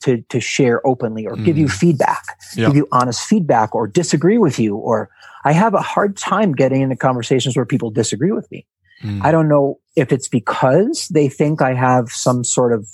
to 0.00 0.22
to 0.22 0.40
share 0.40 0.86
openly 0.86 1.26
or 1.26 1.36
mm. 1.36 1.44
give 1.44 1.58
you 1.58 1.66
mm-hmm. 1.66 1.76
feedback, 1.76 2.24
yep. 2.56 2.68
give 2.68 2.76
you 2.76 2.88
honest 2.92 3.22
feedback, 3.22 3.74
or 3.74 3.86
disagree 3.86 4.38
with 4.38 4.58
you. 4.58 4.76
Or 4.76 5.10
I 5.44 5.52
have 5.52 5.74
a 5.74 5.82
hard 5.82 6.16
time 6.16 6.52
getting 6.52 6.80
into 6.80 6.96
conversations 6.96 7.56
where 7.56 7.66
people 7.66 7.90
disagree 7.90 8.32
with 8.32 8.50
me. 8.50 8.66
Mm. 9.02 9.22
I 9.22 9.30
don't 9.30 9.48
know 9.48 9.78
if 9.94 10.12
it's 10.12 10.28
because 10.28 11.08
they 11.08 11.28
think 11.28 11.60
I 11.60 11.74
have 11.74 12.08
some 12.08 12.44
sort 12.44 12.72
of 12.72 12.88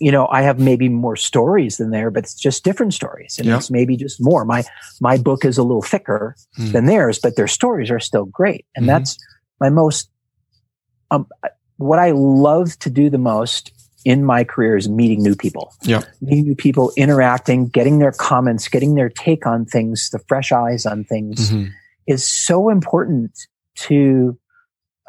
you 0.00 0.12
know, 0.12 0.28
I 0.28 0.42
have 0.42 0.60
maybe 0.60 0.88
more 0.88 1.16
stories 1.16 1.76
than 1.76 1.90
there, 1.90 2.10
but 2.10 2.24
it's 2.24 2.34
just 2.34 2.62
different 2.62 2.94
stories. 2.94 3.36
And 3.38 3.48
it's 3.48 3.70
maybe 3.70 3.96
just 3.96 4.20
more. 4.20 4.44
My, 4.44 4.62
my 5.00 5.16
book 5.16 5.44
is 5.44 5.58
a 5.58 5.62
little 5.62 5.82
thicker 5.82 6.36
mm. 6.56 6.70
than 6.72 6.86
theirs, 6.86 7.18
but 7.18 7.34
their 7.34 7.48
stories 7.48 7.90
are 7.90 7.98
still 7.98 8.24
great. 8.24 8.64
And 8.76 8.84
mm-hmm. 8.84 8.90
that's 8.90 9.18
my 9.60 9.70
most, 9.70 10.08
um, 11.10 11.26
what 11.78 11.98
I 11.98 12.12
love 12.12 12.78
to 12.80 12.90
do 12.90 13.10
the 13.10 13.18
most 13.18 13.72
in 14.04 14.24
my 14.24 14.44
career 14.44 14.76
is 14.76 14.88
meeting 14.88 15.20
new 15.20 15.34
people. 15.34 15.74
Yeah. 15.82 16.02
Meeting 16.20 16.44
new 16.44 16.54
people, 16.54 16.92
interacting, 16.96 17.66
getting 17.66 17.98
their 17.98 18.12
comments, 18.12 18.68
getting 18.68 18.94
their 18.94 19.08
take 19.08 19.46
on 19.46 19.64
things, 19.64 20.10
the 20.10 20.20
fresh 20.28 20.52
eyes 20.52 20.86
on 20.86 21.02
things 21.04 21.50
mm-hmm. 21.50 21.70
is 22.06 22.24
so 22.24 22.68
important 22.68 23.36
to, 23.74 24.38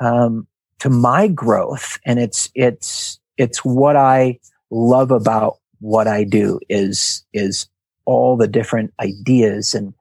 um, 0.02 0.48
to 0.80 0.90
my 0.90 1.28
growth. 1.28 2.00
And 2.06 2.18
it's, 2.18 2.50
it's, 2.56 3.20
it's 3.38 3.64
what 3.64 3.96
I, 3.96 4.40
love 4.72 5.12
about 5.12 5.58
what 5.80 6.08
I 6.08 6.24
do 6.24 6.60
is, 6.70 7.24
is 7.34 7.68
all 8.06 8.38
the 8.38 8.48
different 8.48 8.94
ideas 9.00 9.74
and 9.74 9.94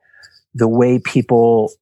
the 0.54 0.68
way 0.68 0.98
people 0.98 1.72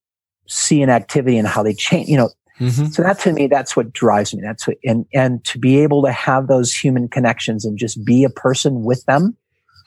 see 0.48 0.82
an 0.82 0.90
activity 0.90 1.38
and 1.38 1.48
how 1.48 1.62
they 1.62 1.74
change, 1.74 2.08
you 2.08 2.16
know, 2.16 2.30
mm-hmm. 2.60 2.86
so 2.86 3.02
that 3.02 3.18
to 3.20 3.32
me, 3.32 3.46
that's 3.46 3.76
what 3.76 3.92
drives 3.92 4.34
me. 4.34 4.42
That's 4.42 4.66
what, 4.66 4.76
and, 4.84 5.06
and 5.14 5.44
to 5.44 5.58
be 5.58 5.78
able 5.78 6.02
to 6.02 6.12
have 6.12 6.46
those 6.46 6.74
human 6.74 7.08
connections 7.08 7.64
and 7.64 7.78
just 7.78 8.04
be 8.04 8.24
a 8.24 8.30
person 8.30 8.84
with 8.84 9.04
them 9.06 9.36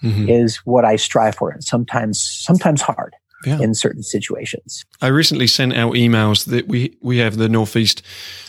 mm-hmm. 0.03 0.29
is 0.29 0.57
what 0.57 0.85
I 0.85 0.95
strive 0.95 1.35
for. 1.35 1.51
And 1.51 1.63
sometimes, 1.63 2.21
sometimes 2.21 2.81
hard. 2.81 3.15
Yeah. 3.45 3.61
in 3.61 3.73
certain 3.73 4.03
situations. 4.03 4.83
I 5.01 5.07
recently 5.07 5.47
sent 5.47 5.73
out 5.73 5.93
emails 5.93 6.47
that 6.47 6.67
we 6.67 6.97
we 6.99 7.19
have 7.19 7.37
the 7.37 7.47
Northeast 7.47 8.01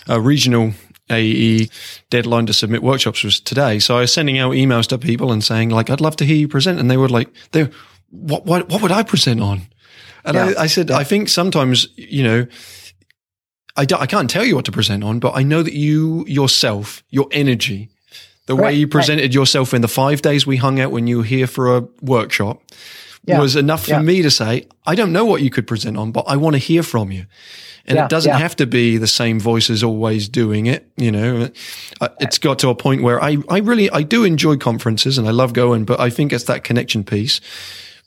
uh, 0.08 0.20
regional 0.20 0.72
AE 1.10 1.68
deadline 2.10 2.46
to 2.46 2.52
submit 2.52 2.82
workshops 2.82 3.22
was 3.22 3.40
today. 3.40 3.78
So 3.78 3.96
I 3.96 4.00
was 4.00 4.12
sending 4.12 4.38
out 4.38 4.52
emails 4.52 4.86
to 4.88 4.98
people 4.98 5.32
and 5.32 5.42
saying 5.42 5.70
like, 5.70 5.90
I'd 5.90 6.00
love 6.00 6.16
to 6.16 6.24
hear 6.24 6.36
you 6.36 6.48
present. 6.48 6.78
And 6.78 6.90
they 6.90 6.96
were 6.96 7.08
like, 7.08 7.28
they, 7.52 7.68
what, 8.10 8.46
what, 8.46 8.68
what 8.68 8.82
would 8.82 8.92
I 8.92 9.02
present 9.02 9.40
on? 9.40 9.62
And 10.24 10.34
yeah. 10.34 10.52
I, 10.56 10.62
I, 10.62 10.66
said. 10.66 10.90
I 10.90 11.04
think 11.04 11.28
sometimes, 11.28 11.88
you 11.96 12.22
know, 12.22 12.46
I, 13.76 13.86
I 13.98 14.06
can't 14.06 14.28
tell 14.28 14.44
you 14.44 14.54
what 14.54 14.64
to 14.66 14.72
present 14.72 15.02
on, 15.04 15.18
but 15.18 15.34
I 15.34 15.42
know 15.42 15.62
that 15.62 15.72
you 15.72 16.24
yourself, 16.26 17.02
your 17.10 17.28
energy, 17.32 17.88
the 18.46 18.54
right, 18.54 18.64
way 18.64 18.74
you 18.74 18.88
presented 18.88 19.22
right. 19.22 19.34
yourself 19.34 19.72
in 19.72 19.80
the 19.80 19.88
five 19.88 20.22
days 20.22 20.46
we 20.46 20.56
hung 20.56 20.80
out 20.80 20.90
when 20.90 21.06
you 21.06 21.18
were 21.18 21.24
here 21.24 21.46
for 21.46 21.76
a 21.76 21.88
workshop 22.02 22.62
yeah, 23.24 23.38
was 23.38 23.56
enough 23.56 23.86
for 23.86 24.00
me 24.00 24.22
to 24.22 24.30
say, 24.30 24.66
I 24.86 24.94
don't 24.94 25.12
know 25.12 25.24
what 25.24 25.42
you 25.42 25.50
could 25.50 25.66
present 25.66 25.96
on, 25.96 26.12
but 26.12 26.24
I 26.26 26.36
want 26.36 26.54
to 26.54 26.58
hear 26.58 26.82
from 26.82 27.12
you. 27.12 27.26
And 27.86 27.96
yeah, 27.96 28.04
it 28.04 28.10
doesn't 28.10 28.30
yeah. 28.30 28.38
have 28.38 28.56
to 28.56 28.66
be 28.66 28.98
the 28.98 29.06
same 29.06 29.40
voices 29.40 29.82
always 29.82 30.28
doing 30.28 30.66
it. 30.66 30.90
You 30.96 31.10
know, 31.10 31.48
uh, 32.00 32.08
it's 32.20 32.38
got 32.38 32.58
to 32.60 32.68
a 32.68 32.74
point 32.74 33.02
where 33.02 33.22
I, 33.22 33.38
I 33.48 33.58
really, 33.58 33.90
I 33.90 34.02
do 34.02 34.24
enjoy 34.24 34.56
conferences 34.56 35.18
and 35.18 35.26
I 35.26 35.30
love 35.32 35.52
going, 35.52 35.84
but 35.84 35.98
I 35.98 36.10
think 36.10 36.32
it's 36.32 36.44
that 36.44 36.64
connection 36.64 37.04
piece. 37.04 37.40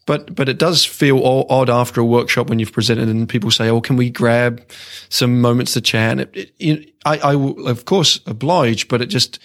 But, 0.05 0.35
but 0.35 0.49
it 0.49 0.57
does 0.57 0.83
feel 0.83 1.23
odd 1.23 1.69
after 1.69 2.01
a 2.01 2.05
workshop 2.05 2.49
when 2.49 2.59
you've 2.59 2.73
presented 2.73 3.07
and 3.07 3.27
people 3.27 3.51
say, 3.51 3.69
Oh, 3.69 3.79
can 3.79 3.95
we 3.95 4.09
grab 4.09 4.61
some 5.07 5.39
moments 5.39 5.73
to 5.73 5.81
chat? 5.81 6.11
And 6.11 6.21
it, 6.21 6.53
it, 6.59 6.93
I, 7.05 7.17
I 7.19 7.35
will, 7.35 7.67
of 7.67 7.85
course, 7.85 8.19
oblige, 8.25 8.89
but 8.89 9.01
it 9.01 9.05
just, 9.05 9.39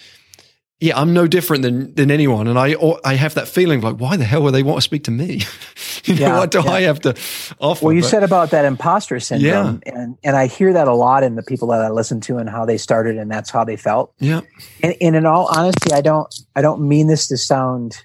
yeah, 0.81 0.97
I'm 0.97 1.13
no 1.13 1.27
different 1.27 1.63
than 1.63 1.93
than 1.93 2.09
anyone, 2.09 2.47
and 2.47 2.57
I 2.57 2.75
I 3.03 3.15
have 3.15 3.33
that 3.33 3.49
feeling 3.49 3.81
like, 3.81 3.97
why 3.97 4.15
the 4.15 4.23
hell 4.23 4.43
would 4.43 4.53
they 4.53 4.63
want 4.63 4.77
to 4.77 4.81
speak 4.81 5.03
to 5.05 5.11
me? 5.11 5.41
you 6.05 6.15
know, 6.15 6.21
yeah, 6.21 6.37
what 6.37 6.51
do 6.51 6.61
yeah. 6.63 6.71
I 6.71 6.81
have 6.81 7.01
to 7.01 7.09
offer? 7.59 7.85
Well, 7.85 7.93
you 7.93 8.01
but, 8.01 8.09
said 8.09 8.23
about 8.23 8.51
that 8.51 8.63
imposter 8.63 9.19
syndrome, 9.19 9.81
yeah. 9.85 9.91
and 9.93 10.17
and 10.23 10.37
I 10.37 10.47
hear 10.47 10.71
that 10.71 10.87
a 10.87 10.93
lot 10.93 11.23
in 11.23 11.35
the 11.35 11.43
people 11.43 11.67
that 11.69 11.81
I 11.81 11.89
listen 11.89 12.21
to 12.21 12.37
and 12.37 12.49
how 12.49 12.63
they 12.65 12.77
started, 12.77 13.17
and 13.17 13.29
that's 13.29 13.49
how 13.49 13.65
they 13.65 13.75
felt. 13.75 14.13
Yeah, 14.19 14.41
and, 14.81 14.95
and 15.01 15.15
in 15.17 15.25
all 15.25 15.47
honesty, 15.47 15.91
I 15.91 15.99
don't 15.99 16.33
I 16.55 16.61
don't 16.61 16.87
mean 16.87 17.07
this 17.07 17.27
to 17.27 17.37
sound 17.37 17.97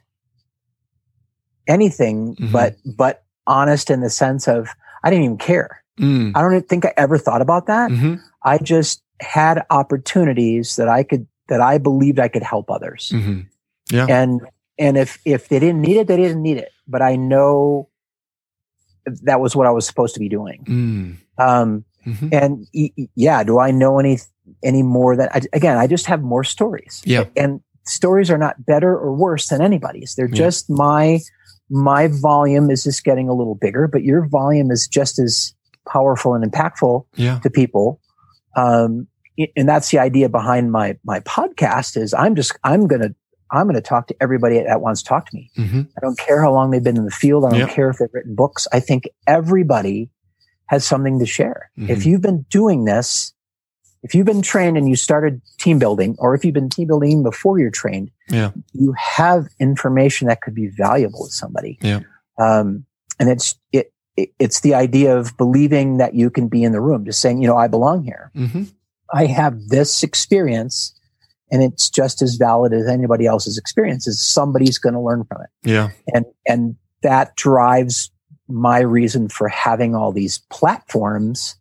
anything 1.69 2.35
mm-hmm. 2.35 2.53
but 2.53 2.77
but 2.97 3.25
honest 3.47 3.89
in 3.89 4.01
the 4.01 4.11
sense 4.11 4.49
of 4.49 4.69
I 5.05 5.11
didn't 5.11 5.25
even 5.25 5.39
care. 5.39 5.85
Mm. 6.01 6.33
I 6.35 6.41
don't 6.41 6.69
think 6.69 6.85
I 6.85 6.93
ever 6.97 7.19
thought 7.19 7.41
about 7.41 7.67
that. 7.67 7.91
Mm-hmm. 7.91 8.15
I 8.43 8.59
just 8.59 9.03
had 9.21 9.65
opportunities 9.71 10.77
that 10.77 10.89
I 10.89 11.05
could 11.05 11.29
that 11.49 11.61
I 11.61 11.79
believed 11.79 12.19
I 12.19 12.29
could 12.29 12.43
help 12.43 12.71
others. 12.71 13.13
Mm-hmm. 13.15 13.41
Yeah. 13.91 14.07
And 14.09 14.41
and 14.79 14.97
if 14.97 15.19
if 15.25 15.49
they 15.49 15.59
didn't 15.59 15.83
need 15.83 15.97
it, 15.97 16.07
they 16.07 16.17
didn't 16.17 16.43
need 16.43 16.57
it. 16.57 16.71
But 16.87 17.03
I 17.03 17.17
know 17.17 17.89
that 19.23 19.41
was 19.41 19.55
what 19.55 19.67
I 19.67 19.71
was 19.71 19.87
supposed 19.87 20.15
to 20.15 20.21
be 20.21 20.29
doing. 20.29 20.65
Mm. 20.65 21.43
Um, 21.43 21.85
mm-hmm. 22.07 22.29
And 22.33 22.67
yeah, 23.15 23.45
do 23.45 23.59
I 23.59 23.71
know 23.71 23.99
any 23.99 24.19
any 24.63 24.83
more 24.83 25.17
than 25.17 25.29
I, 25.33 25.43
again? 25.53 25.79
I 25.79 25.87
just 25.87 26.07
have 26.07 26.23
more 26.23 26.45
stories. 26.45 27.03
Yeah. 27.05 27.25
And 27.37 27.61
stories 27.85 28.31
are 28.31 28.39
not 28.39 28.65
better 28.65 28.97
or 28.97 29.15
worse 29.15 29.49
than 29.49 29.61
anybody's. 29.61 30.15
They're 30.15 30.29
yeah. 30.29 30.35
just 30.35 30.71
my 30.71 31.21
my 31.71 32.09
volume 32.09 32.71
is 32.71 32.85
just 32.85 33.05
getting 33.05 33.29
a 33.29 33.35
little 33.35 33.55
bigger, 33.55 33.89
but 33.89 34.03
your 34.03 34.27
volume 34.27 34.71
is 34.71 34.87
just 34.87 35.19
as 35.19 35.55
powerful 35.89 36.35
and 36.35 36.51
impactful 36.51 37.07
yeah. 37.17 37.39
to 37.41 37.51
people. 37.51 38.01
Um, 38.57 39.09
and 39.57 39.69
that's 39.69 39.91
the 39.91 39.99
idea 39.99 40.29
behind 40.29 40.73
my 40.73 40.97
my 41.05 41.21
podcast 41.21 41.97
is 41.97 42.15
i'm 42.15 42.35
just 42.35 42.57
i'm 42.65 42.87
gonna 42.87 43.11
i'm 43.51 43.67
gonna 43.67 43.81
talk 43.81 44.07
to 44.07 44.17
everybody 44.21 44.63
that 44.63 44.81
wants 44.81 45.03
to 45.03 45.09
talk 45.09 45.29
to 45.29 45.37
me 45.37 45.51
mm-hmm. 45.57 45.83
i 45.97 46.01
don't 46.01 46.19
care 46.19 46.41
how 46.41 46.53
long 46.53 46.71
they've 46.71 46.85
been 46.85 46.97
in 46.97 47.05
the 47.05 47.11
field 47.11 47.45
i 47.45 47.51
don't 47.51 47.61
yep. 47.61 47.71
care 47.71 47.91
if 47.91 47.99
they've 47.99 48.13
written 48.13 48.35
books 48.35 48.67
i 48.73 48.81
think 48.81 49.09
everybody 49.27 50.09
has 50.67 50.87
something 50.87 51.19
to 51.19 51.27
share 51.27 51.71
mm-hmm. 51.79 51.91
if 51.91 52.07
you've 52.07 52.23
been 52.23 52.43
doing 52.51 52.85
this 52.85 53.33
if 54.03 54.15
you've 54.15 54.27
been 54.27 54.43
trained 54.43 54.77
and 54.77 54.89
you 54.89 54.97
started 54.97 55.41
team 55.59 55.79
building 55.79 56.15
or 56.19 56.35
if 56.35 56.45
you've 56.45 56.55
been 56.55 56.69
team 56.69 56.87
building 56.87 57.23
before 57.23 57.59
you're 57.59 57.71
trained 57.71 58.11
yeah. 58.29 58.51
you 58.73 58.95
have 58.99 59.49
information 59.59 60.29
that 60.29 60.41
could 60.43 60.55
be 60.55 60.69
valuable 60.69 61.27
to 61.27 61.33
somebody 61.33 61.79
yeah. 61.81 62.01
um, 62.39 62.85
and 63.19 63.31
it's 63.31 63.57
it, 63.73 63.93
it, 64.17 64.31
it's 64.39 64.61
the 64.61 64.75
idea 64.75 65.17
of 65.17 65.37
believing 65.37 65.97
that 65.97 66.15
you 66.15 66.31
can 66.31 66.49
be 66.49 66.63
in 66.63 66.73
the 66.73 66.81
room 66.81 67.05
just 67.05 67.21
saying 67.21 67.41
you 67.43 67.49
know 67.49 67.57
i 67.57 67.67
belong 67.67 68.05
here 68.05 68.31
mm-hmm 68.37 68.65
I 69.15 69.27
have 69.27 69.69
this 69.69 70.03
experience 70.03 70.93
and 71.51 71.63
it's 71.63 71.89
just 71.89 72.21
as 72.21 72.35
valid 72.35 72.73
as 72.73 72.89
anybody 72.89 73.27
else's 73.27 73.57
experience 73.57 74.09
is 74.09 74.25
somebody's 74.25 74.77
going 74.77 74.95
to 74.95 75.01
learn 75.01 75.25
from 75.25 75.43
it. 75.43 75.51
Yeah. 75.63 75.91
And, 76.13 76.25
and 76.49 76.77
that 77.03 77.37
drives 77.37 78.11
my 78.49 78.81
reason 78.81 79.29
for 79.29 79.49
having 79.49 79.95
all 79.95 80.11
these 80.11 80.39
platforms 80.51 81.55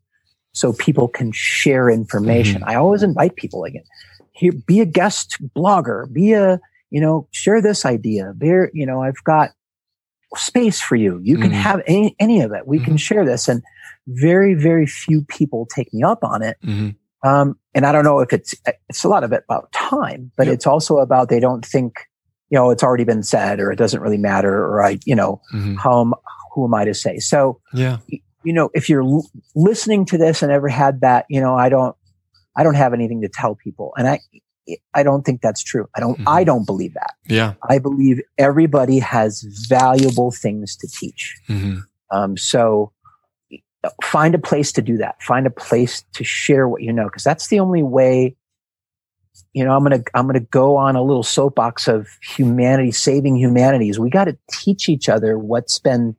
so 0.54 0.74
people 0.74 1.08
can 1.08 1.32
share 1.32 1.90
information. 1.90 2.62
Mm-hmm. 2.62 2.70
I 2.70 2.76
always 2.76 3.04
invite 3.04 3.36
people 3.36 3.66
again, 3.66 3.84
here, 4.32 4.54
be 4.66 4.80
a 4.80 4.86
guest 4.86 5.38
blogger, 5.56 6.12
be 6.12 6.34
a, 6.34 6.60
you 6.90 7.00
know, 7.00 7.28
share 7.32 7.62
this 7.62 7.86
idea. 7.86 8.34
There, 8.36 8.72
you 8.74 8.86
know, 8.86 9.04
I've 9.04 9.24
got 9.26 9.52
space 10.36 10.82
for 10.82 10.96
you. 10.96 11.20
You 11.24 11.38
can 11.38 11.52
mm-hmm. 11.52 11.60
have 11.60 11.84
any, 11.86 12.16
any 12.20 12.42
of 12.42 12.52
it. 12.52 12.66
We 12.66 12.78
mm-hmm. 12.78 12.86
can 12.86 12.98
share 12.98 13.26
this. 13.26 13.48
And 13.48 13.62
very, 14.08 14.56
very 14.56 14.88
few 14.88 15.22
people 15.22 15.68
take 15.68 15.94
me 15.94 16.02
up 16.02 16.24
on 16.24 16.42
it. 16.42 16.58
Um, 17.24 17.58
and 17.74 17.86
I 17.86 17.92
don't 17.92 18.04
know 18.04 18.20
if 18.20 18.34
it's, 18.34 18.54
it's 18.90 19.04
a 19.04 19.08
lot 19.08 19.24
of 19.24 19.32
it 19.32 19.44
about 19.50 19.72
time, 19.72 20.32
but 20.38 20.48
yep. 20.48 20.56
it's 20.56 20.68
also 20.68 20.98
about 20.98 21.30
they 21.30 21.40
don't 21.40 21.66
think, 21.66 21.96
you 22.50 22.58
know, 22.58 22.70
it's 22.70 22.84
already 22.84 23.04
been 23.04 23.24
said 23.24 23.60
or 23.60 23.72
it 23.72 23.78
doesn't 23.78 24.02
really 24.02 24.18
matter 24.18 24.54
or 24.54 24.84
I, 24.84 25.00
you 25.06 25.16
know, 25.16 25.42
mm-hmm. 25.54 25.76
how 25.76 26.02
am, 26.02 26.14
who 26.54 26.66
am 26.66 26.74
I 26.74 26.86
to 26.86 26.94
say? 26.94 27.18
So 27.18 27.60
yeah, 27.74 27.98
you 28.44 28.54
know, 28.54 28.70
if 28.74 28.90
you're 28.90 29.04
l- 29.04 29.30
listening 29.56 30.06
to 30.06 30.18
this 30.18 30.44
and 30.44 30.52
ever 30.52 30.68
had 30.68 31.02
that, 31.02 31.26
you 31.30 31.42
know, 31.42 31.56
I 31.56 31.70
don't, 31.70 31.96
I 32.56 32.64
don't 32.64 32.76
have 32.76 32.94
anything 32.94 33.22
to 33.22 33.30
tell 33.30 33.56
people. 33.56 33.94
And 33.98 34.08
I, 34.08 34.20
I 34.94 35.04
don't 35.04 35.24
think 35.24 35.42
that's 35.42 35.64
true. 35.64 35.90
I 35.96 36.00
don't, 36.00 36.20
mm-hmm. 36.20 36.30
I 36.30 36.44
don't 36.44 36.66
believe 36.66 36.94
that. 36.94 37.16
Yeah. 37.28 37.56
I 37.70 37.80
believe 37.80 38.22
everybody 38.38 39.00
has 39.00 39.42
valuable 39.68 40.32
things 40.32 40.76
to 40.78 40.88
teach. 40.88 41.36
Mm-hmm. 41.50 41.80
Um, 42.16 42.38
so 42.38 42.93
find 44.02 44.36
a 44.36 44.40
place 44.40 44.72
to 44.74 44.82
do 44.82 44.98
that. 44.98 45.22
Find 45.22 45.46
a 45.46 45.52
place 45.52 46.04
to 46.14 46.24
share 46.24 46.68
what 46.68 46.82
you 46.82 46.94
know, 46.94 47.06
because 47.06 47.24
that's 47.24 47.48
the 47.48 47.60
only 47.60 47.84
way. 47.84 48.36
You 49.54 49.66
know, 49.66 49.76
I'm 49.76 49.84
gonna 49.84 50.04
I'm 50.14 50.28
gonna 50.28 50.40
go 50.40 50.78
on 50.78 50.96
a 50.96 51.04
little 51.04 51.24
soapbox 51.24 51.88
of 51.88 52.08
humanity, 52.22 52.92
saving 52.92 53.36
humanities. 53.36 54.00
We 54.00 54.10
got 54.10 54.26
to 54.26 54.38
teach 54.52 54.90
each 54.90 55.10
other 55.10 55.38
what's 55.38 55.80
been 55.80 56.16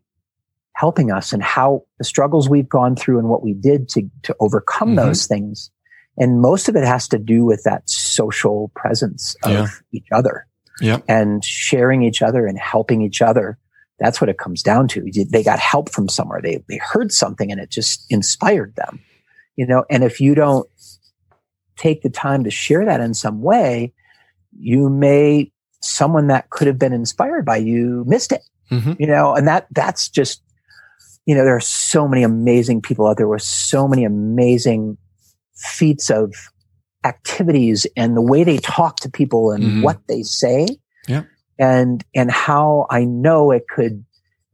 helping 0.74 1.12
us 1.12 1.32
and 1.32 1.42
how 1.42 1.84
the 1.98 2.04
struggles 2.04 2.48
we've 2.48 2.68
gone 2.68 2.96
through 2.96 3.18
and 3.18 3.28
what 3.28 3.42
we 3.42 3.54
did 3.54 3.88
to 3.90 4.08
to 4.24 4.36
overcome 4.40 4.88
mm-hmm. 4.88 5.06
those 5.06 5.26
things. 5.26 5.70
And 6.16 6.40
most 6.40 6.68
of 6.68 6.76
it 6.76 6.84
has 6.84 7.08
to 7.08 7.18
do 7.18 7.44
with 7.44 7.62
that 7.64 7.88
social 7.88 8.70
presence 8.76 9.36
of 9.42 9.50
yeah. 9.50 9.66
each 9.92 10.06
other. 10.12 10.46
Yeah. 10.80 10.98
And 11.08 11.44
sharing 11.44 12.02
each 12.02 12.22
other 12.22 12.46
and 12.46 12.58
helping 12.58 13.02
each 13.02 13.22
other 13.22 13.58
that's 13.98 14.20
what 14.20 14.30
it 14.30 14.38
comes 14.38 14.62
down 14.62 14.88
to. 14.88 15.08
They 15.30 15.42
got 15.42 15.58
help 15.58 15.90
from 15.90 16.08
somewhere. 16.08 16.40
They, 16.42 16.62
they 16.68 16.78
heard 16.78 17.12
something 17.12 17.50
and 17.50 17.60
it 17.60 17.70
just 17.70 18.04
inspired 18.10 18.74
them, 18.76 19.00
you 19.56 19.66
know, 19.66 19.84
and 19.88 20.02
if 20.02 20.20
you 20.20 20.34
don't 20.34 20.68
take 21.76 22.02
the 22.02 22.10
time 22.10 22.44
to 22.44 22.50
share 22.50 22.84
that 22.84 23.00
in 23.00 23.14
some 23.14 23.40
way, 23.40 23.92
you 24.56 24.88
may, 24.88 25.50
someone 25.80 26.28
that 26.28 26.50
could 26.50 26.66
have 26.66 26.78
been 26.78 26.92
inspired 26.92 27.44
by 27.44 27.56
you 27.56 28.04
missed 28.06 28.32
it, 28.32 28.42
mm-hmm. 28.70 28.92
you 28.98 29.06
know, 29.06 29.34
and 29.34 29.46
that, 29.46 29.66
that's 29.70 30.08
just, 30.08 30.42
you 31.26 31.34
know, 31.34 31.44
there 31.44 31.56
are 31.56 31.60
so 31.60 32.08
many 32.08 32.22
amazing 32.22 32.80
people 32.80 33.06
out 33.06 33.16
there 33.16 33.28
with 33.28 33.42
so 33.42 33.86
many 33.86 34.04
amazing 34.04 34.96
feats 35.54 36.10
of 36.10 36.34
activities 37.04 37.86
and 37.96 38.16
the 38.16 38.22
way 38.22 38.44
they 38.44 38.58
talk 38.58 38.96
to 38.96 39.10
people 39.10 39.50
and 39.50 39.62
mm-hmm. 39.62 39.82
what 39.82 40.00
they 40.08 40.22
say. 40.22 40.66
Yeah 41.06 41.24
and 41.58 42.04
and 42.14 42.30
how 42.30 42.86
I 42.90 43.04
know 43.04 43.50
it 43.50 43.66
could 43.68 44.04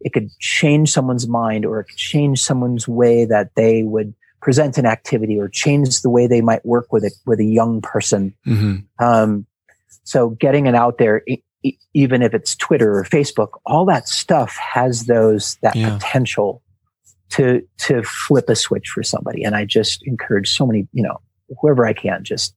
it 0.00 0.12
could 0.12 0.30
change 0.38 0.90
someone's 0.90 1.28
mind 1.28 1.64
or 1.64 1.80
it 1.80 1.84
could 1.84 1.96
change 1.96 2.40
someone's 2.40 2.88
way 2.88 3.24
that 3.26 3.54
they 3.54 3.82
would 3.82 4.14
present 4.40 4.78
an 4.78 4.86
activity 4.86 5.38
or 5.38 5.48
change 5.48 6.00
the 6.00 6.10
way 6.10 6.26
they 6.26 6.40
might 6.40 6.64
work 6.64 6.92
with 6.92 7.04
it 7.04 7.12
with 7.26 7.40
a 7.40 7.44
young 7.44 7.82
person. 7.82 8.34
Mm-hmm. 8.46 9.04
Um, 9.04 9.46
so 10.04 10.30
getting 10.30 10.66
it 10.66 10.74
out 10.74 10.96
there, 10.96 11.22
e- 11.28 11.76
even 11.92 12.22
if 12.22 12.32
it's 12.32 12.56
Twitter 12.56 12.98
or 12.98 13.04
Facebook, 13.04 13.60
all 13.66 13.84
that 13.86 14.08
stuff 14.08 14.56
has 14.56 15.04
those 15.04 15.58
that 15.62 15.76
yeah. 15.76 15.90
potential 15.90 16.62
to 17.30 17.62
to 17.78 18.02
flip 18.02 18.48
a 18.48 18.56
switch 18.56 18.88
for 18.88 19.02
somebody. 19.02 19.44
And 19.44 19.54
I 19.54 19.64
just 19.64 20.02
encourage 20.06 20.50
so 20.50 20.66
many, 20.66 20.88
you 20.92 21.02
know, 21.02 21.20
whoever 21.60 21.86
I 21.86 21.92
can, 21.92 22.24
just 22.24 22.54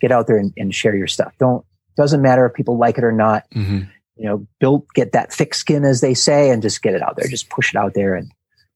get 0.00 0.12
out 0.12 0.26
there 0.26 0.36
and, 0.36 0.52
and 0.56 0.74
share 0.74 0.94
your 0.94 1.06
stuff. 1.06 1.32
Don't 1.38 1.64
doesn't 1.96 2.22
matter 2.22 2.46
if 2.46 2.54
people 2.54 2.78
like 2.78 2.98
it 2.98 3.04
or 3.04 3.12
not. 3.12 3.44
Mm-hmm. 3.54 3.80
You 4.16 4.28
know, 4.28 4.46
build, 4.60 4.86
get 4.94 5.12
that 5.12 5.32
thick 5.32 5.54
skin, 5.54 5.84
as 5.84 6.00
they 6.00 6.14
say, 6.14 6.50
and 6.50 6.62
just 6.62 6.82
get 6.82 6.94
it 6.94 7.02
out 7.02 7.16
there. 7.16 7.28
Just 7.28 7.48
push 7.48 7.74
it 7.74 7.78
out 7.78 7.94
there 7.94 8.14
and, 8.14 8.30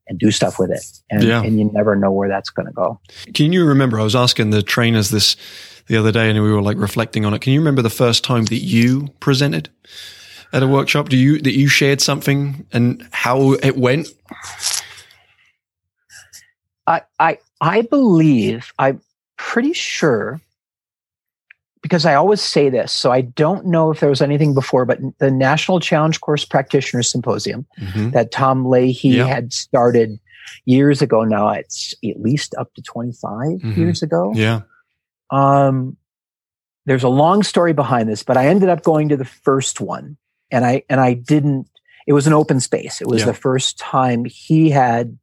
and 0.09 0.19
do 0.19 0.31
stuff 0.31 0.59
with 0.59 0.71
it. 0.71 0.85
And, 1.11 1.23
yeah. 1.23 1.43
and 1.43 1.59
you 1.59 1.71
never 1.73 1.95
know 1.95 2.11
where 2.11 2.29
that's 2.29 2.51
going 2.51 2.67
to 2.67 2.73
go. 2.73 2.99
Can 3.35 3.53
you 3.53 3.65
remember? 3.65 4.01
I 4.01 4.05
was 4.05 4.17
asking 4.17 4.51
the 4.51 4.63
trainers 4.63 5.11
this 5.11 5.37
the 5.87 5.97
other 5.97 6.11
day 6.11 6.31
and 6.31 6.43
we 6.43 6.51
were 6.51 6.63
like 6.63 6.79
reflecting 6.79 7.25
on 7.25 7.35
it. 7.35 7.43
Can 7.43 7.53
you 7.53 7.61
remember 7.61 7.83
the 7.83 7.91
first 7.91 8.25
time 8.25 8.47
that 8.47 8.57
you 8.57 9.09
presented 9.21 9.69
at 10.53 10.63
a 10.63 10.67
workshop? 10.67 11.11
Do 11.11 11.17
you, 11.17 11.41
that 11.43 11.57
you 11.57 11.69
shared 11.69 12.01
something 12.01 12.67
and 12.73 13.07
how 13.13 13.53
it 13.53 13.77
went? 13.77 14.09
I, 16.87 17.03
I, 17.21 17.39
I 17.61 17.83
believe, 17.83 18.73
I'm 18.79 19.01
pretty 19.37 19.75
sure 19.75 20.41
because 21.87 22.05
I 22.05 22.17
always 22.17 22.41
say 22.41 22.69
this, 22.69 22.91
so 22.91 23.13
I 23.13 23.21
don't 23.21 23.65
know 23.67 23.93
if 23.93 24.01
there 24.01 24.09
was 24.09 24.21
anything 24.21 24.55
before, 24.55 24.85
but 24.85 24.99
the 25.19 25.31
National 25.31 25.79
Challenge 25.79 26.21
Course 26.21 26.45
Practitioner 26.45 27.05
Symposium 27.05 27.65
mm-hmm. 27.79 28.11
that 28.11 28.33
Tom 28.33 28.69
Leahy 28.69 29.11
yeah. 29.11 29.25
had 29.25 29.53
started 29.53 30.19
years 30.65 31.01
ago. 31.01 31.23
Now 31.23 31.51
it's 31.51 31.95
at 32.05 32.21
least 32.21 32.57
up 32.59 32.75
to 32.75 32.83
25 32.83 33.31
mm-hmm. 33.31 33.81
years 33.81 34.03
ago. 34.03 34.33
Yeah. 34.35 34.63
Um, 35.31 35.97
there's 36.87 37.05
a 37.05 37.09
long 37.09 37.45
story 37.45 37.73
behind 37.73 38.09
this, 38.09 38.25
but 38.25 38.37
I 38.37 38.49
ended 38.49 38.69
up 38.69 38.83
going 38.83 39.09
to 39.11 39.17
the 39.17 39.25
first 39.25 39.81
one 39.81 40.17
and 40.51 40.67
I, 40.67 40.83
and 40.91 41.01
I 41.01 41.15
didn't, 41.15 41.69
it 42.09 42.15
was 42.15 42.27
an 42.27 42.33
open 42.33 42.59
space. 42.59 43.01
It 43.01 43.07
was 43.07 43.21
yeah. 43.21 43.27
the 43.27 43.35
first 43.35 43.79
time 43.79 44.25
he 44.25 44.71
had 44.71 45.17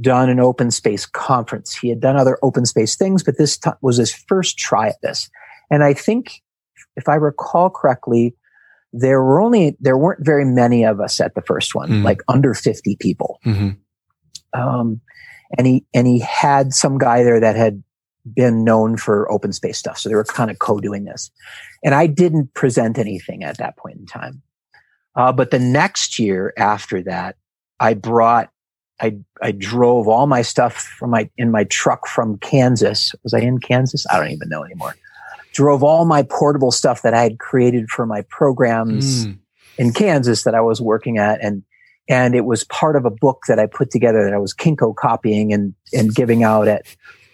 done 0.00 0.30
an 0.30 0.38
open 0.38 0.70
space 0.70 1.04
conference. 1.04 1.74
He 1.74 1.88
had 1.88 1.98
done 1.98 2.16
other 2.16 2.38
open 2.42 2.64
space 2.64 2.94
things, 2.94 3.24
but 3.24 3.38
this 3.38 3.58
t- 3.58 3.70
was 3.82 3.96
his 3.96 4.14
first 4.14 4.56
try 4.56 4.86
at 4.86 5.02
this. 5.02 5.28
And 5.70 5.84
I 5.84 5.94
think, 5.94 6.42
if 6.96 7.08
I 7.08 7.14
recall 7.14 7.70
correctly, 7.70 8.34
there 8.92 9.22
were 9.22 9.40
only, 9.40 9.76
there 9.80 9.96
weren't 9.96 10.24
very 10.24 10.44
many 10.44 10.84
of 10.84 11.00
us 11.00 11.20
at 11.20 11.34
the 11.34 11.42
first 11.42 11.74
one, 11.74 11.88
mm-hmm. 11.88 12.04
like 12.04 12.22
under 12.28 12.54
50 12.54 12.96
people. 12.96 13.38
Mm-hmm. 13.46 14.60
Um, 14.60 15.00
and 15.56 15.66
he, 15.66 15.84
and 15.94 16.06
he 16.06 16.18
had 16.20 16.72
some 16.72 16.98
guy 16.98 17.22
there 17.22 17.40
that 17.40 17.56
had 17.56 17.82
been 18.34 18.64
known 18.64 18.96
for 18.96 19.30
open 19.30 19.52
space 19.52 19.78
stuff. 19.78 19.98
So 19.98 20.08
they 20.08 20.14
were 20.14 20.24
kind 20.24 20.50
of 20.50 20.58
co-doing 20.58 21.04
this. 21.04 21.30
And 21.84 21.94
I 21.94 22.06
didn't 22.06 22.52
present 22.54 22.98
anything 22.98 23.44
at 23.44 23.58
that 23.58 23.76
point 23.76 23.98
in 23.98 24.06
time. 24.06 24.42
Uh, 25.16 25.32
but 25.32 25.50
the 25.50 25.58
next 25.58 26.18
year 26.18 26.52
after 26.56 27.02
that, 27.02 27.36
I 27.78 27.94
brought, 27.94 28.50
I, 29.00 29.16
I 29.40 29.52
drove 29.52 30.08
all 30.08 30.26
my 30.26 30.42
stuff 30.42 30.74
from 30.74 31.10
my, 31.10 31.30
in 31.38 31.50
my 31.50 31.64
truck 31.64 32.06
from 32.06 32.38
Kansas. 32.38 33.14
Was 33.22 33.34
I 33.34 33.40
in 33.40 33.58
Kansas? 33.58 34.04
I 34.10 34.18
don't 34.18 34.32
even 34.32 34.48
know 34.48 34.64
anymore 34.64 34.94
drove 35.52 35.82
all 35.82 36.04
my 36.04 36.22
portable 36.22 36.70
stuff 36.70 37.02
that 37.02 37.14
I 37.14 37.22
had 37.22 37.38
created 37.38 37.88
for 37.88 38.06
my 38.06 38.22
programs 38.28 39.26
mm. 39.26 39.38
in 39.78 39.92
Kansas 39.92 40.44
that 40.44 40.54
I 40.54 40.60
was 40.60 40.80
working 40.80 41.18
at. 41.18 41.42
And, 41.42 41.62
and 42.08 42.34
it 42.34 42.44
was 42.44 42.64
part 42.64 42.96
of 42.96 43.04
a 43.04 43.10
book 43.10 43.42
that 43.48 43.58
I 43.58 43.66
put 43.66 43.90
together 43.90 44.24
that 44.24 44.34
I 44.34 44.38
was 44.38 44.54
Kinko 44.54 44.94
copying 44.94 45.52
and, 45.52 45.74
and 45.92 46.14
giving 46.14 46.44
out 46.44 46.68
at, 46.68 46.86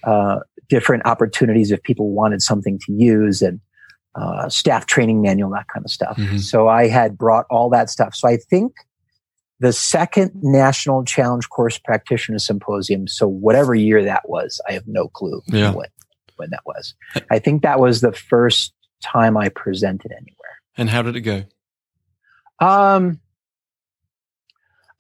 uh, 0.05 0.41
different 0.69 1.07
opportunities 1.07 1.71
if 1.71 1.83
people 1.83 2.11
wanted 2.11 2.43
something 2.43 2.79
to 2.87 2.93
use 2.93 3.43
and, 3.43 3.61
uh, 4.15 4.49
staff 4.49 4.87
training 4.87 5.21
manual, 5.21 5.51
that 5.51 5.69
kind 5.69 5.85
of 5.85 5.91
stuff. 5.91 6.17
Mm-hmm. 6.17 6.39
So 6.39 6.69
I 6.69 6.89
had 6.89 7.19
brought 7.19 7.45
all 7.51 7.69
that 7.71 7.91
stuff. 7.91 8.15
So 8.15 8.29
I 8.29 8.39
think 8.39 8.73
the 9.61 9.73
second 9.73 10.33
National 10.43 11.05
Challenge 11.05 11.49
Course 11.49 11.79
Practitioner 11.79 12.39
Symposium, 12.39 13.09
so 13.09 13.27
whatever 13.27 13.75
year 13.75 14.05
that 14.05 14.29
was, 14.29 14.61
I 14.69 14.73
have 14.73 14.87
no 14.87 15.09
clue 15.09 15.43
yeah. 15.49 15.73
what 15.73 15.91
when 16.37 16.51
that 16.51 16.63
was. 16.65 16.95
I 17.31 17.39
think 17.39 17.63
that 17.63 17.81
was 17.81 18.01
the 18.01 18.13
first 18.13 18.73
time 19.03 19.37
I 19.37 19.49
presented 19.49 20.13
anywhere. 20.13 20.61
And 20.77 20.91
how 20.91 21.03
did 21.03 21.17
it 21.17 21.23
go? 21.23 21.45
Um, 22.59 23.21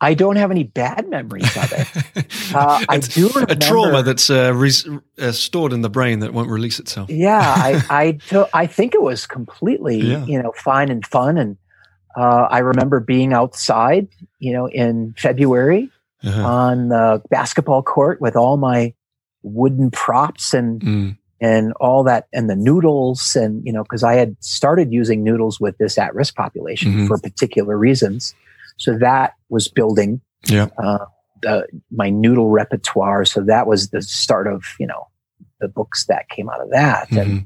I 0.00 0.14
don't 0.14 0.36
have 0.36 0.50
any 0.50 0.64
bad 0.64 1.08
memories 1.08 1.56
of 1.56 1.72
it. 1.72 2.26
Uh, 2.54 2.82
I 2.88 2.98
do 2.98 3.28
remember, 3.28 3.52
a 3.52 3.56
trauma 3.56 4.02
that's 4.04 4.30
uh, 4.30 4.52
res- 4.54 4.88
uh, 5.18 5.32
stored 5.32 5.72
in 5.72 5.82
the 5.82 5.90
brain 5.90 6.20
that 6.20 6.32
won't 6.32 6.48
release 6.48 6.78
itself. 6.78 7.10
yeah, 7.10 7.40
I 7.40 7.84
I, 7.90 8.12
to, 8.28 8.48
I 8.54 8.66
think 8.66 8.94
it 8.94 9.02
was 9.02 9.26
completely 9.26 9.98
yeah. 9.98 10.24
you 10.24 10.40
know 10.40 10.52
fine 10.56 10.90
and 10.90 11.04
fun, 11.04 11.36
and 11.36 11.58
uh, 12.16 12.46
I 12.48 12.58
remember 12.58 13.00
being 13.00 13.32
outside, 13.32 14.08
you 14.38 14.52
know, 14.52 14.68
in 14.68 15.14
February 15.18 15.90
uh-huh. 16.22 16.46
on 16.46 16.88
the 16.88 17.20
basketball 17.30 17.82
court 17.82 18.20
with 18.20 18.36
all 18.36 18.56
my 18.56 18.94
wooden 19.42 19.90
props 19.90 20.54
and 20.54 20.80
mm 20.80 21.16
and 21.40 21.72
all 21.74 22.02
that 22.02 22.28
and 22.32 22.48
the 22.48 22.56
noodles 22.56 23.36
and 23.36 23.64
you 23.66 23.72
know 23.72 23.82
because 23.82 24.02
i 24.02 24.14
had 24.14 24.36
started 24.40 24.92
using 24.92 25.22
noodles 25.22 25.60
with 25.60 25.76
this 25.78 25.98
at-risk 25.98 26.34
population 26.34 26.92
mm-hmm. 26.92 27.06
for 27.06 27.18
particular 27.18 27.76
reasons 27.76 28.34
so 28.78 28.96
that 28.98 29.34
was 29.48 29.68
building 29.68 30.20
yeah 30.46 30.68
uh, 30.82 31.04
the, 31.42 31.66
my 31.90 32.08
noodle 32.08 32.48
repertoire 32.48 33.24
so 33.24 33.42
that 33.42 33.66
was 33.66 33.90
the 33.90 34.02
start 34.02 34.46
of 34.46 34.64
you 34.80 34.86
know 34.86 35.06
the 35.60 35.68
books 35.68 36.06
that 36.06 36.28
came 36.28 36.48
out 36.48 36.60
of 36.60 36.70
that 36.70 37.08
mm-hmm. 37.08 37.38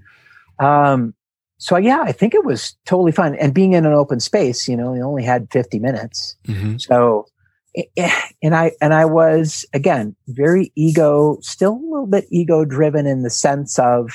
and 0.61 0.67
um 0.67 1.15
so 1.59 1.77
yeah 1.77 2.03
i 2.03 2.13
think 2.13 2.35
it 2.35 2.45
was 2.45 2.77
totally 2.87 3.13
fun 3.13 3.35
and 3.37 3.55
being 3.55 3.73
in 3.73 3.85
an 3.85 3.93
open 3.93 4.21
space 4.21 4.69
you 4.69 4.77
know 4.77 4.93
we 4.93 5.03
only 5.03 5.25
had 5.25 5.49
50 5.51 5.79
minutes 5.79 6.37
mm-hmm. 6.47 6.77
so 6.79 7.27
and 8.43 8.55
I 8.55 8.73
and 8.81 8.95
I 8.95 9.05
was 9.05 9.65
again 9.73 10.17
very 10.29 10.73
ego, 10.75 11.39
still 11.41 11.73
a 11.73 11.91
little 11.91 12.07
bit 12.07 12.27
ego 12.31 12.65
driven 12.65 13.07
in 13.07 13.23
the 13.23 13.31
sense 13.31 13.79
of 13.79 14.11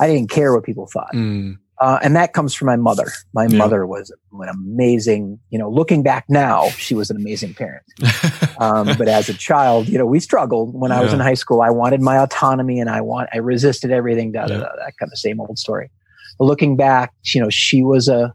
I 0.00 0.06
didn't 0.06 0.30
care 0.30 0.52
what 0.52 0.64
people 0.64 0.86
thought, 0.86 1.12
mm. 1.14 1.56
uh, 1.80 1.98
and 2.02 2.16
that 2.16 2.32
comes 2.32 2.54
from 2.54 2.66
my 2.66 2.76
mother. 2.76 3.06
My 3.32 3.46
yeah. 3.46 3.58
mother 3.58 3.86
was 3.86 4.12
an 4.32 4.48
amazing, 4.48 5.38
you 5.50 5.58
know, 5.58 5.70
looking 5.70 6.02
back 6.02 6.24
now, 6.28 6.68
she 6.70 6.94
was 6.94 7.10
an 7.10 7.16
amazing 7.16 7.54
parent. 7.54 7.84
um, 8.58 8.88
but 8.98 9.08
as 9.08 9.28
a 9.28 9.34
child, 9.34 9.88
you 9.88 9.98
know, 9.98 10.06
we 10.06 10.18
struggled 10.18 10.74
when 10.74 10.90
I 10.90 11.00
was 11.00 11.12
in 11.12 11.20
high 11.20 11.34
school. 11.34 11.62
I 11.62 11.70
wanted 11.70 12.00
my 12.00 12.18
autonomy, 12.18 12.80
and 12.80 12.90
I 12.90 13.00
want 13.00 13.28
I 13.32 13.38
resisted 13.38 13.92
everything. 13.92 14.32
Da, 14.32 14.46
da, 14.46 14.58
da, 14.58 14.68
that 14.76 14.94
kind 14.98 15.12
of 15.12 15.18
same 15.18 15.40
old 15.40 15.58
story. 15.58 15.90
But 16.38 16.46
looking 16.46 16.76
back, 16.76 17.12
you 17.34 17.40
know, 17.40 17.50
she 17.50 17.82
was 17.82 18.08
a, 18.08 18.34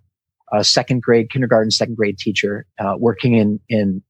a 0.52 0.64
second 0.64 1.04
grade 1.04 1.30
kindergarten, 1.30 1.72
second 1.72 1.98
grade 1.98 2.18
teacher, 2.18 2.66
uh, 2.80 2.96
working 2.98 3.34
in 3.34 3.60
in 3.68 4.02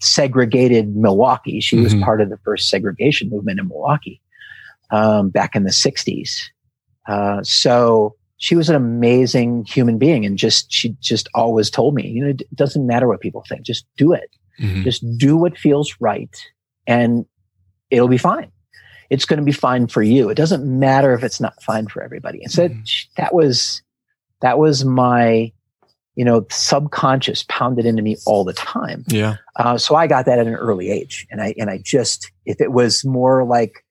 segregated 0.00 0.94
Milwaukee. 0.96 1.60
She 1.60 1.76
mm-hmm. 1.76 1.84
was 1.84 1.94
part 1.96 2.20
of 2.20 2.30
the 2.30 2.38
first 2.38 2.68
segregation 2.68 3.30
movement 3.30 3.60
in 3.60 3.68
Milwaukee 3.68 4.20
um, 4.90 5.30
back 5.30 5.56
in 5.56 5.64
the 5.64 5.70
60s. 5.70 6.40
Uh, 7.06 7.42
so 7.42 8.14
she 8.38 8.54
was 8.54 8.68
an 8.68 8.76
amazing 8.76 9.64
human 9.64 9.98
being 9.98 10.24
and 10.24 10.38
just 10.38 10.72
she 10.72 10.96
just 11.00 11.28
always 11.34 11.68
told 11.68 11.94
me 11.94 12.08
you 12.08 12.22
know 12.22 12.30
it 12.30 12.54
doesn't 12.54 12.86
matter 12.86 13.06
what 13.06 13.20
people 13.20 13.44
think 13.48 13.62
just 13.62 13.84
do 13.96 14.12
it 14.12 14.30
mm-hmm. 14.60 14.82
just 14.82 15.04
do 15.18 15.36
what 15.36 15.58
feels 15.58 15.94
right 16.00 16.40
and 16.86 17.26
it'll 17.90 18.08
be 18.08 18.18
fine 18.18 18.50
it's 19.10 19.24
going 19.24 19.38
to 19.38 19.44
be 19.44 19.52
fine 19.52 19.86
for 19.86 20.02
you 20.02 20.30
it 20.30 20.36
doesn't 20.36 20.64
matter 20.64 21.12
if 21.12 21.22
it's 21.22 21.40
not 21.40 21.60
fine 21.62 21.86
for 21.88 22.02
everybody 22.02 22.40
and 22.42 22.52
so 22.52 22.68
mm-hmm. 22.68 22.80
that 23.16 23.34
was 23.34 23.82
that 24.40 24.58
was 24.58 24.84
my 24.84 25.52
you 26.18 26.24
know 26.24 26.44
subconscious 26.50 27.44
pounded 27.48 27.86
into 27.86 28.02
me 28.02 28.16
all 28.26 28.44
the 28.44 28.52
time 28.52 29.04
yeah 29.06 29.36
uh, 29.56 29.78
so 29.78 29.94
i 29.94 30.06
got 30.06 30.26
that 30.26 30.40
at 30.40 30.46
an 30.48 30.54
early 30.54 30.90
age 30.90 31.26
and 31.30 31.40
i 31.40 31.54
and 31.56 31.70
i 31.70 31.78
just 31.82 32.30
if 32.44 32.60
it 32.60 32.72
was 32.72 33.04
more 33.04 33.44
like 33.44 33.84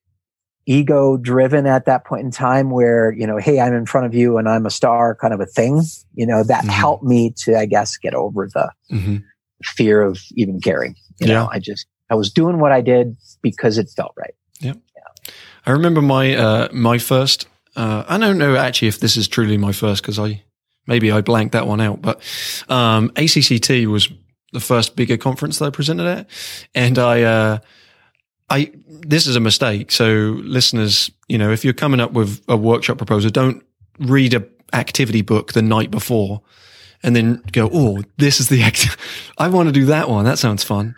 ego 0.65 1.15
driven 1.15 1.65
at 1.65 1.85
that 1.85 2.05
point 2.05 2.25
in 2.25 2.29
time 2.29 2.69
where 2.69 3.13
you 3.13 3.25
know 3.25 3.37
hey 3.37 3.61
i'm 3.61 3.73
in 3.73 3.85
front 3.85 4.05
of 4.05 4.13
you 4.13 4.37
and 4.37 4.49
i'm 4.49 4.65
a 4.65 4.69
star 4.69 5.15
kind 5.15 5.33
of 5.33 5.39
a 5.39 5.45
thing 5.45 5.81
you 6.15 6.27
know 6.27 6.43
that 6.43 6.61
mm-hmm. 6.61 6.69
helped 6.69 7.03
me 7.03 7.33
to 7.37 7.57
i 7.57 7.65
guess 7.65 7.95
get 7.95 8.13
over 8.13 8.49
the 8.53 8.69
mm-hmm. 8.91 9.17
fear 9.63 10.01
of 10.01 10.19
even 10.35 10.59
caring 10.59 10.95
you 11.21 11.27
yeah. 11.27 11.33
know 11.33 11.49
i 11.53 11.59
just 11.59 11.87
i 12.09 12.15
was 12.15 12.29
doing 12.29 12.59
what 12.59 12.73
i 12.73 12.81
did 12.81 13.15
because 13.41 13.77
it 13.77 13.89
felt 13.95 14.11
right 14.17 14.35
yeah, 14.59 14.73
yeah. 14.97 15.33
i 15.65 15.71
remember 15.71 16.01
my 16.01 16.35
uh 16.35 16.67
my 16.73 16.97
first 16.97 17.47
uh 17.77 18.03
i 18.09 18.17
don't 18.17 18.37
know 18.37 18.57
actually 18.57 18.89
if 18.89 18.99
this 18.99 19.15
is 19.15 19.29
truly 19.29 19.55
my 19.55 19.71
first 19.71 20.01
because 20.01 20.19
i 20.19 20.43
maybe 20.87 21.11
i 21.11 21.21
blanked 21.21 21.53
that 21.53 21.67
one 21.67 21.81
out 21.81 22.01
but 22.01 22.17
um 22.69 23.09
ACCT 23.11 23.85
was 23.87 24.09
the 24.53 24.59
first 24.59 24.95
bigger 24.95 25.17
conference 25.17 25.59
that 25.59 25.65
i 25.65 25.69
presented 25.69 26.07
at 26.07 26.29
and 26.73 26.97
i 26.97 27.23
uh 27.23 27.59
I 28.49 28.71
this 28.87 29.27
is 29.27 29.35
a 29.35 29.39
mistake. 29.39 29.91
So 29.91 30.39
listeners, 30.41 31.11
you 31.27 31.37
know, 31.37 31.51
if 31.51 31.65
you're 31.65 31.73
coming 31.73 31.99
up 31.99 32.13
with 32.13 32.41
a 32.47 32.55
workshop 32.55 32.97
proposal, 32.97 33.29
don't 33.29 33.63
read 33.99 34.33
a 34.33 34.47
activity 34.73 35.21
book 35.21 35.53
the 35.53 35.61
night 35.61 35.91
before 35.91 36.41
and 37.03 37.15
then 37.15 37.41
go, 37.51 37.69
Oh, 37.71 38.01
this 38.17 38.39
is 38.39 38.49
the 38.49 38.61
act. 38.63 38.97
I 39.37 39.47
want 39.49 39.67
to 39.67 39.73
do 39.73 39.85
that 39.85 40.09
one. 40.09 40.25
That 40.25 40.39
sounds 40.39 40.63
fun. 40.63 40.95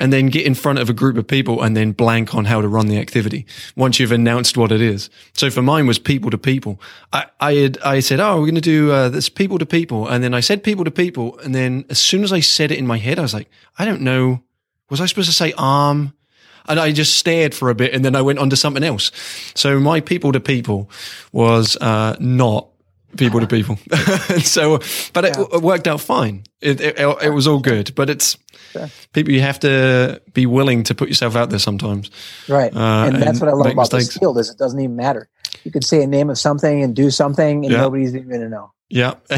And 0.00 0.12
then 0.12 0.26
get 0.26 0.46
in 0.46 0.54
front 0.54 0.78
of 0.78 0.88
a 0.88 0.92
group 0.92 1.16
of 1.16 1.26
people 1.26 1.62
and 1.62 1.76
then 1.76 1.92
blank 1.92 2.34
on 2.34 2.46
how 2.46 2.60
to 2.60 2.68
run 2.68 2.86
the 2.86 2.98
activity 2.98 3.46
once 3.76 3.98
you've 3.98 4.12
announced 4.12 4.56
what 4.56 4.72
it 4.72 4.80
is. 4.80 5.10
So 5.34 5.50
for 5.50 5.62
mine 5.62 5.86
was 5.86 5.98
people 5.98 6.30
to 6.30 6.38
people. 6.38 6.80
I, 7.12 7.26
I 7.40 7.54
had, 7.54 7.78
I 7.78 8.00
said, 8.00 8.20
Oh, 8.20 8.36
we're 8.36 8.46
going 8.46 8.54
to 8.56 8.60
do 8.60 8.92
uh, 8.92 9.08
this 9.08 9.28
people 9.28 9.58
to 9.58 9.66
people. 9.66 10.08
And 10.08 10.24
then 10.24 10.34
I 10.34 10.40
said 10.40 10.62
people 10.62 10.84
to 10.84 10.90
people. 10.90 11.38
And 11.40 11.54
then 11.54 11.84
as 11.90 11.98
soon 11.98 12.24
as 12.24 12.32
I 12.32 12.40
said 12.40 12.70
it 12.70 12.78
in 12.78 12.86
my 12.86 12.98
head, 12.98 13.18
I 13.18 13.22
was 13.22 13.34
like, 13.34 13.50
I 13.78 13.84
don't 13.84 14.02
know. 14.02 14.42
Was 14.90 15.00
I 15.00 15.06
supposed 15.06 15.28
to 15.28 15.34
say 15.34 15.52
arm? 15.56 16.14
and 16.66 16.80
I 16.80 16.92
just 16.92 17.16
stared 17.16 17.54
for 17.54 17.68
a 17.68 17.74
bit 17.74 17.92
and 17.92 18.04
then 18.04 18.16
I 18.16 18.22
went 18.22 18.38
on 18.38 18.50
to 18.50 18.56
something 18.56 18.82
else. 18.82 19.10
So 19.54 19.78
my 19.80 20.00
people 20.00 20.32
to 20.32 20.40
people 20.40 20.90
was 21.32 21.76
uh, 21.76 22.16
not 22.18 22.68
people 23.16 23.40
to 23.40 23.46
people. 23.46 23.76
so, 24.42 24.78
but 25.12 25.24
it, 25.24 25.36
it, 25.36 25.62
worked 25.62 25.88
out 25.88 26.00
fine. 26.00 26.44
It, 26.60 26.80
it, 26.80 26.98
it, 26.98 27.30
was 27.30 27.46
all 27.46 27.60
good, 27.60 27.94
but 27.94 28.10
it's 28.10 28.36
people 29.12 29.32
you 29.32 29.40
have 29.40 29.60
to 29.60 30.20
be 30.32 30.46
willing 30.46 30.82
to 30.84 30.94
put 30.94 31.08
yourself 31.08 31.36
out 31.36 31.50
there 31.50 31.58
sometimes. 31.58 32.10
Right. 32.48 32.74
Uh, 32.74 33.06
and 33.06 33.16
that's 33.16 33.28
and 33.28 33.40
what 33.40 33.48
I 33.48 33.52
love 33.52 33.66
about 33.66 33.92
mistakes. 33.92 34.06
this 34.08 34.16
field 34.18 34.38
is 34.38 34.50
it 34.50 34.58
doesn't 34.58 34.80
even 34.80 34.96
matter. 34.96 35.28
You 35.64 35.70
could 35.70 35.84
say 35.84 36.02
a 36.02 36.06
name 36.06 36.30
of 36.30 36.38
something 36.38 36.82
and 36.82 36.94
do 36.94 37.10
something 37.10 37.64
and 37.64 37.72
yeah. 37.72 37.80
nobody's 37.80 38.14
even 38.14 38.28
going 38.28 38.40
to 38.42 38.48
know. 38.48 38.72
Yeah. 38.88 39.14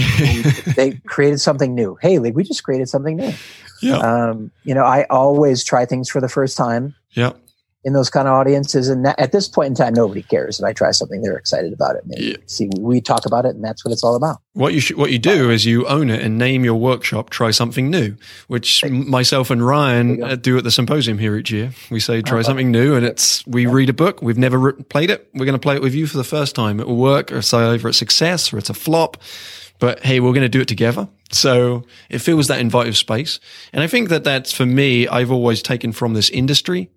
they 0.77 1.01
created 1.07 1.41
something 1.41 1.75
new. 1.75 1.97
Hey, 2.01 2.19
like 2.19 2.35
we 2.35 2.45
just 2.45 2.63
created 2.65 2.89
something 2.89 3.17
new. 3.17 3.33
Yeah. 3.81 3.99
Um, 3.99 4.51
you 4.65 4.75
know, 4.75 4.85
I 4.85 5.05
always 5.09 5.65
try 5.65 5.87
things 5.87 6.09
for 6.09 6.21
the 6.21 6.29
first 6.29 6.57
time. 6.57 6.95
Yeah. 7.13 7.33
In 7.87 7.93
those 7.93 8.11
kind 8.11 8.27
of 8.27 8.35
audiences, 8.35 8.89
and 8.89 9.07
that, 9.07 9.17
at 9.21 9.31
this 9.31 9.49
point 9.49 9.69
in 9.69 9.75
time, 9.77 9.95
nobody 9.95 10.21
cares 10.21 10.59
if 10.59 10.65
I 10.65 10.73
try 10.73 10.91
something; 10.91 11.23
they're 11.23 11.37
excited 11.37 11.73
about 11.73 11.95
it. 11.95 12.03
Yeah. 12.09 12.37
See, 12.47 12.69
we 12.81 13.01
talk 13.01 13.27
about 13.27 13.47
it, 13.47 13.55
and 13.55 13.65
that's 13.65 13.85
what 13.85 13.93
it's 13.93 14.03
all 14.03 14.17
about. 14.17 14.39
What 14.55 14.75
you 14.75 14.97
what 14.97 15.13
you 15.13 15.21
do 15.21 15.51
is 15.51 15.65
you 15.65 15.87
own 15.87 16.11
it 16.11 16.21
and 16.21 16.37
name 16.37 16.65
your 16.65 16.75
workshop. 16.75 17.31
Try 17.31 17.53
something 17.53 17.89
new, 17.89 18.17
which 18.49 18.85
myself 18.91 19.51
and 19.51 19.65
Ryan 19.65 20.21
uh, 20.21 20.35
do 20.35 20.59
at 20.59 20.65
the 20.65 20.73
symposium 20.73 21.19
here 21.19 21.37
each 21.37 21.53
year. 21.53 21.71
We 21.89 22.01
say 22.01 22.23
try 22.23 22.43
something 22.43 22.73
new, 22.73 22.97
and 22.97 23.07
it's 23.07 23.47
we 23.47 23.67
read 23.67 23.89
a 23.89 23.93
book. 23.93 24.21
We've 24.21 24.37
never 24.37 24.59
re- 24.59 24.83
played 24.83 25.11
it. 25.11 25.29
We're 25.33 25.47
going 25.47 25.53
to 25.53 25.61
play 25.61 25.77
it 25.77 25.83
with 25.83 25.95
you 25.95 26.09
for 26.09 26.17
the 26.17 26.25
first 26.25 26.57
time. 26.57 26.81
It 26.81 26.89
will 26.89 26.97
work, 26.97 27.31
or 27.31 27.41
say 27.41 27.59
either 27.59 27.89
it's 27.89 27.99
success 27.99 28.53
or 28.53 28.59
it's 28.59 28.69
a 28.69 28.75
flop. 28.75 29.17
But 29.79 30.05
hey, 30.05 30.19
we're 30.19 30.33
going 30.33 30.41
to 30.43 30.49
do 30.49 30.61
it 30.61 30.69
together. 30.69 31.09
So 31.31 31.85
it 32.09 32.19
feels 32.19 32.49
that 32.49 32.61
invitive 32.61 32.97
space. 32.97 33.39
And 33.73 33.83
I 33.83 33.87
think 33.87 34.09
that 34.09 34.25
that's 34.25 34.53
for 34.53 34.67
me, 34.67 35.07
I've 35.07 35.31
always 35.31 35.63
taken 35.63 35.93
from 35.93 36.15
this 36.15 36.31
industry 36.31 36.91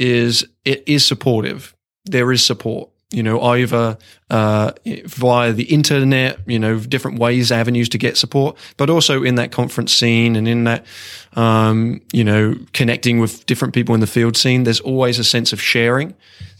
is 0.00 0.44
it 0.64 0.82
is 0.86 1.06
supportive. 1.06 1.74
There 2.06 2.32
is 2.32 2.44
support, 2.44 2.88
you 3.12 3.22
know, 3.22 3.40
either 3.42 3.98
uh, 4.30 4.72
via 5.04 5.52
the 5.52 5.64
internet, 5.64 6.38
you 6.46 6.58
know, 6.58 6.78
different 6.78 7.18
ways, 7.18 7.52
avenues 7.52 7.88
to 7.90 7.98
get 7.98 8.16
support, 8.16 8.56
but 8.78 8.88
also 8.88 9.22
in 9.22 9.34
that 9.34 9.52
conference 9.52 9.92
scene 9.92 10.36
and 10.36 10.48
in 10.48 10.64
that, 10.64 10.86
um, 11.34 12.00
you 12.12 12.24
know, 12.24 12.56
connecting 12.72 13.20
with 13.20 13.44
different 13.44 13.74
people 13.74 13.94
in 13.94 14.00
the 14.00 14.06
field 14.06 14.36
scene. 14.36 14.64
There's 14.64 14.80
always 14.80 15.18
a 15.18 15.24
sense 15.24 15.52
of 15.52 15.60
sharing. 15.60 16.14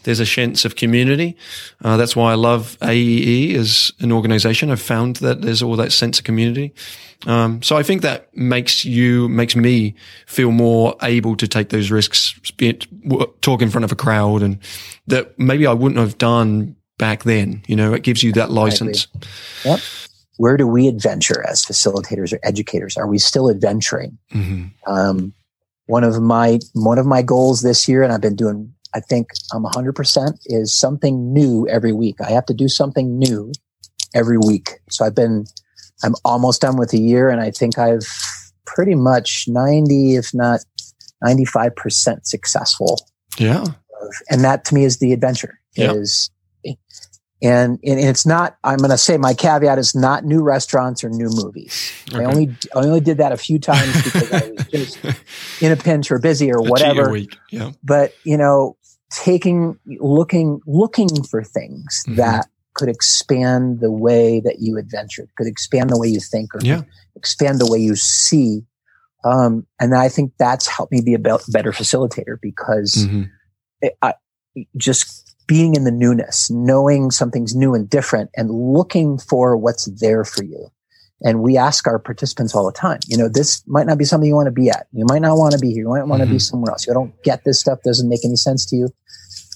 There's 0.05 0.21
a 0.21 0.27
sense 0.27 0.65
of 0.65 0.77
community. 0.77 1.37
Uh, 1.83 1.97
that's 1.97 2.17
why 2.17 2.33
I 2.33 2.35
love 2.35 2.79
AEE 2.81 3.55
as 3.55 3.93
an 4.01 4.13
organization. 4.13 4.71
I've 4.71 4.81
found 4.81 5.17
that 5.17 5.43
there's 5.43 5.63
all 5.63 5.77
that 5.77 5.93
sense 5.93 6.19
of 6.19 6.25
community. 6.25 6.73
Um, 7.27 7.63
so 7.63 7.77
I 7.77 7.83
think 7.83 8.03
that 8.03 8.35
makes 8.35 8.85
you, 8.85 9.29
makes 9.29 9.55
me 9.55 9.95
feel 10.27 10.53
more 10.53 10.97
able 11.03 11.37
to 11.37 11.47
take 11.47 11.69
those 11.69 11.91
risks, 11.91 12.41
talk 13.43 13.63
in 13.63 13.71
front 13.71 13.85
of 13.85 13.93
a 13.93 13.97
crowd 13.97 14.43
and 14.43 14.59
that 15.07 15.39
maybe 15.39 15.67
I 15.67 15.75
wouldn't 15.75 16.01
have 16.01 16.17
done 16.17 16.77
back 16.99 17.25
then. 17.25 17.63
You 17.67 17.77
know, 17.77 17.93
it 17.93 18.03
gives 18.03 18.23
you 18.23 18.33
that 18.33 18.51
license. 18.51 19.07
Yep. 19.65 19.81
Where 20.37 20.57
do 20.57 20.67
we 20.67 20.89
adventure 20.89 21.45
as 21.47 21.65
facilitators 21.65 22.33
or 22.33 22.39
educators? 22.43 22.97
Are 22.97 23.07
we 23.07 23.19
still 23.19 23.51
adventuring? 23.51 24.17
Mm-hmm. 24.33 24.91
Um, 24.91 25.35
one 25.87 26.05
of 26.05 26.23
my 26.23 26.59
one 26.73 26.99
of 26.99 27.05
my 27.05 27.21
goals 27.21 27.61
this 27.63 27.89
year, 27.89 28.03
and 28.03 28.13
I've 28.13 28.21
been 28.21 28.37
doing 28.37 28.73
I 28.94 29.00
think 29.00 29.29
I'm 29.53 29.64
100% 29.64 30.38
is 30.46 30.74
something 30.74 31.33
new 31.33 31.66
every 31.68 31.92
week. 31.92 32.16
I 32.20 32.31
have 32.31 32.46
to 32.46 32.55
do 32.55 32.68
something 32.68 33.18
new 33.18 33.53
every 34.14 34.38
week. 34.38 34.81
So 34.90 35.05
I've 35.05 35.14
been, 35.14 35.44
I'm 36.03 36.14
almost 36.24 36.61
done 36.61 36.76
with 36.76 36.92
a 36.92 36.98
year 36.98 37.29
and 37.29 37.40
I 37.40 37.50
think 37.50 37.79
I've 37.79 38.07
pretty 38.66 38.94
much 38.94 39.44
90, 39.48 40.16
if 40.16 40.35
not 40.35 40.61
95% 41.24 42.26
successful. 42.26 42.98
Yeah. 43.38 43.64
And 44.31 44.42
that 44.44 44.64
to 44.66 44.74
me 44.74 44.85
is 44.85 44.98
the 44.98 45.12
adventure 45.12 45.61
yep. 45.76 45.96
is, 45.96 46.31
and, 47.42 47.79
and 47.83 47.98
it's 47.98 48.26
not, 48.26 48.59
I'm 48.64 48.79
going 48.79 48.90
to 48.90 48.98
say 48.98 49.16
my 49.16 49.33
caveat 49.33 49.79
is 49.79 49.94
not 49.94 50.24
new 50.24 50.42
restaurants 50.42 51.03
or 51.03 51.09
new 51.09 51.31
movies. 51.31 51.92
Okay. 52.12 52.22
I 52.22 52.26
only, 52.26 52.55
I 52.74 52.81
only 52.81 53.00
did 53.00 53.18
that 53.18 53.33
a 53.33 53.37
few 53.37 53.59
times 53.59 54.03
because 54.03 54.33
I 54.33 54.50
was 54.50 54.66
just 54.66 54.98
in 55.62 55.72
a 55.72 55.76
pinch 55.76 56.11
or 56.11 56.18
busy 56.18 56.53
or 56.53 56.61
whatever. 56.61 57.11
Week. 57.11 57.37
Yeah. 57.50 57.72
But, 57.83 58.12
you 58.24 58.37
know, 58.37 58.76
taking 59.11 59.79
looking 59.99 60.61
looking 60.66 61.23
for 61.25 61.42
things 61.42 62.03
mm-hmm. 62.07 62.16
that 62.16 62.46
could 62.75 62.88
expand 62.88 63.81
the 63.81 63.90
way 63.90 64.40
that 64.40 64.57
you 64.61 64.79
adventure 64.79 65.27
could 65.37 65.46
expand 65.46 65.90
the 65.90 65.99
way 65.99 66.09
you 66.09 66.20
think 66.20 66.55
or 66.55 66.61
yeah. 66.62 66.83
expand 67.16 67.59
the 67.59 67.70
way 67.70 67.79
you 67.79 67.96
see 67.96 68.62
um, 69.25 69.66
and 69.81 69.94
i 69.94 70.09
think 70.09 70.33
that's 70.38 70.66
helped 70.66 70.92
me 70.92 71.01
be 71.01 71.14
a 71.14 71.18
better 71.18 71.73
facilitator 71.73 72.37
because 72.40 73.07
mm-hmm. 73.07 73.23
it, 73.81 73.94
I, 74.01 74.14
just 74.77 75.37
being 75.46 75.75
in 75.75 75.83
the 75.83 75.90
newness 75.90 76.49
knowing 76.51 77.11
something's 77.11 77.57
new 77.57 77.75
and 77.75 77.90
different 77.90 78.31
and 78.37 78.51
looking 78.51 79.18
for 79.18 79.57
what's 79.57 79.87
there 80.01 80.25
for 80.25 80.44
you 80.44 80.70
and 81.22 81.42
we 81.42 81.56
ask 81.56 81.87
our 81.87 81.98
participants 81.98 82.54
all 82.54 82.66
the 82.66 82.72
time, 82.72 83.00
you 83.06 83.16
know, 83.16 83.28
this 83.28 83.62
might 83.66 83.87
not 83.87 83.98
be 83.98 84.04
something 84.04 84.28
you 84.28 84.35
want 84.35 84.46
to 84.46 84.52
be 84.52 84.70
at. 84.70 84.87
You 84.92 85.04
might 85.09 85.22
not 85.22 85.37
want 85.37 85.52
to 85.52 85.59
be 85.59 85.72
here. 85.72 85.83
You 85.83 85.88
might 85.88 86.06
want 86.06 86.20
to 86.20 86.24
mm-hmm. 86.24 86.35
be 86.35 86.38
somewhere 86.38 86.72
else. 86.72 86.87
You 86.87 86.94
don't 86.94 87.14
get 87.22 87.44
this 87.44 87.61
stuff. 87.61 87.80
Doesn't 87.85 88.09
make 88.09 88.24
any 88.24 88.37
sense 88.37 88.64
to 88.66 88.76
you. 88.76 88.88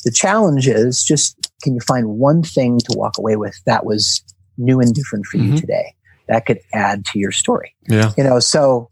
The 0.04 0.10
challenge 0.10 0.68
is 0.68 1.02
just, 1.02 1.50
can 1.62 1.74
you 1.74 1.80
find 1.80 2.18
one 2.18 2.42
thing 2.42 2.78
to 2.78 2.96
walk 2.96 3.16
away 3.18 3.36
with 3.36 3.58
that 3.64 3.86
was 3.86 4.22
new 4.58 4.80
and 4.80 4.92
different 4.94 5.24
for 5.26 5.38
mm-hmm. 5.38 5.54
you 5.54 5.60
today 5.60 5.94
that 6.28 6.44
could 6.44 6.60
add 6.74 7.06
to 7.06 7.18
your 7.18 7.32
story? 7.32 7.74
Yeah. 7.88 8.12
You 8.18 8.24
know, 8.24 8.38
so 8.38 8.90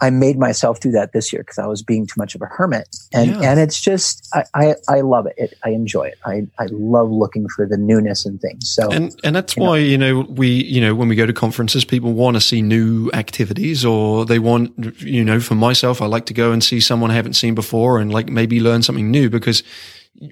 I 0.00 0.10
made 0.10 0.38
myself 0.38 0.80
do 0.80 0.90
that 0.92 1.12
this 1.12 1.32
year 1.32 1.42
because 1.42 1.58
I 1.58 1.66
was 1.66 1.82
being 1.82 2.06
too 2.06 2.14
much 2.16 2.34
of 2.34 2.42
a 2.42 2.46
hermit. 2.46 2.88
And 3.12 3.30
yeah. 3.30 3.50
and 3.50 3.60
it's 3.60 3.80
just 3.80 4.28
I, 4.34 4.44
I, 4.54 4.74
I 4.88 5.00
love 5.00 5.26
it. 5.26 5.34
it. 5.36 5.54
I 5.64 5.70
enjoy 5.70 6.04
it. 6.04 6.18
I, 6.24 6.46
I 6.58 6.66
love 6.70 7.10
looking 7.10 7.48
for 7.48 7.66
the 7.66 7.76
newness 7.76 8.24
and 8.24 8.40
things. 8.40 8.70
So 8.70 8.90
And 8.90 9.18
and 9.24 9.34
that's 9.34 9.56
you 9.56 9.62
why, 9.62 9.68
know, 9.68 9.74
you 9.74 9.98
know, 9.98 10.20
we 10.20 10.48
you 10.48 10.80
know, 10.80 10.94
when 10.94 11.08
we 11.08 11.16
go 11.16 11.26
to 11.26 11.32
conferences, 11.32 11.84
people 11.84 12.12
want 12.12 12.36
to 12.36 12.40
see 12.40 12.62
new 12.62 13.10
activities 13.12 13.84
or 13.84 14.24
they 14.24 14.38
want 14.38 15.02
you 15.02 15.24
know, 15.24 15.40
for 15.40 15.54
myself, 15.54 16.00
I 16.00 16.06
like 16.06 16.26
to 16.26 16.34
go 16.34 16.52
and 16.52 16.62
see 16.62 16.80
someone 16.80 17.10
I 17.10 17.14
haven't 17.14 17.34
seen 17.34 17.54
before 17.54 17.98
and 17.98 18.12
like 18.12 18.28
maybe 18.28 18.60
learn 18.60 18.82
something 18.82 19.10
new 19.10 19.28
because 19.30 19.62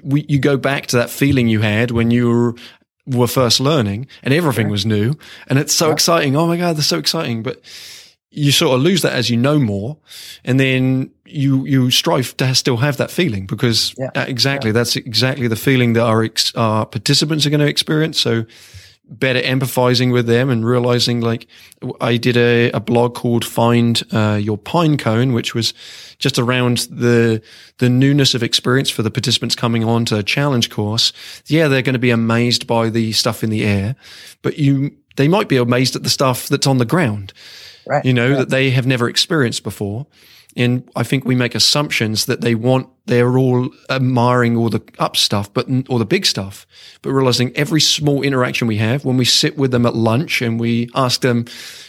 we, 0.03 0.25
you 0.29 0.39
go 0.39 0.57
back 0.57 0.87
to 0.87 0.97
that 0.97 1.11
feeling 1.11 1.49
you 1.49 1.61
had 1.61 1.91
when 1.91 2.11
you 2.11 2.29
were 2.29 2.55
were 3.07 3.29
first 3.29 3.61
learning 3.61 4.07
and 4.25 4.35
everything 4.35 4.69
was 4.69 4.85
new 4.85 5.15
and 5.47 5.61
it's 5.61 5.73
so 5.73 5.93
exciting. 5.93 6.35
Oh 6.35 6.47
my 6.47 6.57
God, 6.57 6.77
that's 6.77 6.89
so 6.89 6.99
exciting. 6.99 7.43
But 7.43 7.63
you 8.31 8.53
sort 8.53 8.75
of 8.75 8.83
lose 8.83 9.03
that 9.03 9.13
as 9.13 9.31
you 9.31 9.37
know 9.37 9.59
more, 9.59 9.97
and 10.45 10.59
then 10.59 11.11
you 11.25 11.65
you 11.65 11.91
strive 11.91 12.37
to 12.37 12.55
still 12.55 12.77
have 12.79 12.97
that 12.99 13.11
feeling 13.11 13.47
because 13.47 13.95
yeah. 13.99 14.11
exactly 14.25 14.71
yeah. 14.71 14.75
that's 14.75 14.97
exactly 14.97 15.49
the 15.49 15.57
feeling 15.57 15.95
that 15.95 16.03
our 16.03 16.23
ex, 16.23 16.55
our 16.55 16.87
participants 16.87 17.47
are 17.47 17.51
going 17.51 17.61
to 17.61 17.67
experience. 17.67 18.21
So 18.21 18.45
better 19.09 19.41
empathizing 19.41 20.13
with 20.13 20.27
them 20.27 20.51
and 20.51 20.67
realizing 20.67 21.21
like 21.21 21.47
I 22.01 22.17
did 22.17 22.37
a, 22.37 22.71
a 22.73 22.81
blog 22.81 23.15
called 23.15 23.45
Find 23.45 24.03
uh, 24.13 24.39
Your 24.43 24.59
Pine 24.59 24.97
Cone, 24.97 25.33
which 25.33 25.55
was 25.55 25.75
just 26.19 26.39
around 26.39 26.79
the 26.91 27.41
the 27.79 27.89
newness 27.89 28.35
of 28.35 28.43
experience 28.43 28.91
for 28.91 29.03
the 29.03 29.11
participants 29.11 29.55
coming 29.55 29.85
on 29.85 30.05
to 30.07 30.19
a 30.19 30.23
challenge 30.23 30.71
course. 30.71 31.13
Yeah, 31.47 31.69
they're 31.69 31.83
going 31.83 31.95
to 31.95 32.01
be 32.01 32.11
amazed 32.11 32.67
by 32.67 32.91
the 32.91 33.13
stuff 33.13 33.45
in 33.45 33.51
the 33.51 33.65
air, 33.65 33.97
but 34.43 34.59
you 34.59 34.97
they 35.17 35.29
might 35.29 35.49
be 35.49 35.57
amazed 35.57 35.97
at 35.97 36.03
the 36.03 36.11
stuff 36.11 36.49
that's 36.49 36.67
on 36.67 36.79
the 36.79 36.85
ground. 36.85 37.33
Right. 37.87 38.05
You 38.05 38.13
know, 38.13 38.31
right. 38.31 38.39
that 38.39 38.51
they 38.51 38.71
have 38.71 38.87
never 38.87 39.09
experienced 39.09 39.63
before. 39.63 40.07
And 40.57 40.89
I 40.97 41.03
think 41.03 41.27
we 41.27 41.35
make 41.35 41.55
assumptions 41.55 42.25
that 42.27 42.41
they 42.41 42.55
want, 42.55 42.89
they're 43.05 43.37
all 43.37 43.69
admiring 43.91 44.57
all 44.57 44.71
the 44.71 44.83
up 44.99 45.15
stuff, 45.15 45.53
but 45.53 45.67
all 45.89 45.99
the 45.99 46.07
big 46.07 46.25
stuff, 46.25 46.67
but 47.03 47.13
realizing 47.13 47.55
every 47.55 47.81
small 47.81 48.23
interaction 48.23 48.67
we 48.67 48.79
have 48.79 49.05
when 49.05 49.19
we 49.19 49.27
sit 49.27 49.59
with 49.59 49.71
them 49.71 49.85
at 49.85 49.95
lunch 49.95 50.41
and 50.41 50.59
we 50.59 50.89
ask 50.95 51.21
them, 51.21 51.45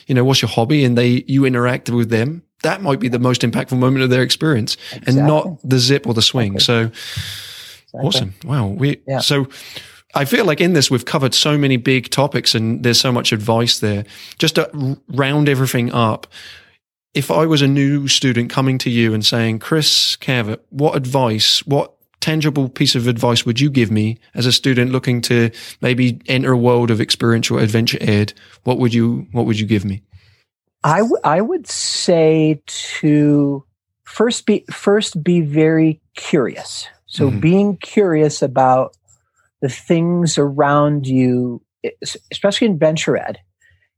you 0.07 0.13
know, 0.13 0.25
what's 0.25 0.41
your 0.41 0.49
hobby? 0.49 0.83
And 0.83 0.97
they, 0.97 1.23
you 1.27 1.45
interact 1.45 1.89
with 1.89 2.09
them. 2.09 2.43
That 2.63 2.81
might 2.81 2.99
be 2.99 3.07
the 3.07 3.19
most 3.19 3.41
impactful 3.41 3.77
moment 3.77 4.03
of 4.03 4.09
their 4.09 4.23
experience 4.23 4.75
exactly. 4.91 5.17
and 5.17 5.27
not 5.27 5.57
the 5.63 5.79
zip 5.79 6.05
or 6.05 6.13
the 6.13 6.21
swing. 6.21 6.55
Exactly. 6.55 6.91
So 6.91 6.91
exactly. 7.83 8.01
awesome. 8.01 8.33
Wow. 8.43 8.67
We, 8.67 9.01
yeah. 9.07 9.19
so 9.19 9.47
I 10.17 10.25
feel 10.25 10.45
like 10.45 10.59
in 10.59 10.73
this, 10.73 10.89
we've 10.89 11.05
covered 11.05 11.35
so 11.35 11.59
many 11.59 11.77
big 11.77 12.09
topics 12.09 12.55
and 12.55 12.81
there's 12.81 12.99
so 12.99 13.11
much 13.11 13.31
advice 13.31 13.79
there. 13.79 14.03
Just 14.39 14.55
to 14.55 14.97
round 15.09 15.47
everything 15.47 15.91
up, 15.91 16.25
if 17.13 17.29
I 17.29 17.45
was 17.45 17.61
a 17.61 17.67
new 17.67 18.07
student 18.07 18.49
coming 18.49 18.79
to 18.79 18.89
you 18.89 19.13
and 19.13 19.23
saying, 19.23 19.59
Chris 19.59 20.17
Cavert, 20.17 20.59
what 20.69 20.95
advice, 20.95 21.63
what 21.67 21.93
tangible 22.19 22.67
piece 22.67 22.95
of 22.95 23.05
advice 23.05 23.45
would 23.45 23.59
you 23.59 23.69
give 23.69 23.91
me 23.91 24.17
as 24.33 24.47
a 24.47 24.51
student 24.51 24.91
looking 24.91 25.21
to 25.21 25.51
maybe 25.81 26.19
enter 26.25 26.51
a 26.51 26.57
world 26.57 26.89
of 26.89 26.99
experiential 26.99 27.59
adventure 27.59 27.99
ed? 28.01 28.33
What 28.63 28.79
would 28.79 28.95
you, 28.95 29.27
what 29.33 29.45
would 29.45 29.59
you 29.59 29.67
give 29.67 29.85
me? 29.85 30.01
I, 30.83 30.99
w- 30.99 31.21
I 31.23 31.41
would 31.41 31.67
say 31.67 32.59
to 32.65 33.63
first 34.03 34.47
be, 34.47 34.65
first 34.71 35.23
be 35.23 35.41
very 35.41 36.01
curious. 36.15 36.87
So 37.05 37.29
mm-hmm. 37.29 37.39
being 37.39 37.77
curious 37.77 38.41
about 38.41 38.97
the 39.61 39.69
things 39.69 40.37
around 40.37 41.07
you, 41.07 41.61
especially 42.31 42.67
in 42.67 42.77
venture 42.77 43.17
ed, 43.17 43.39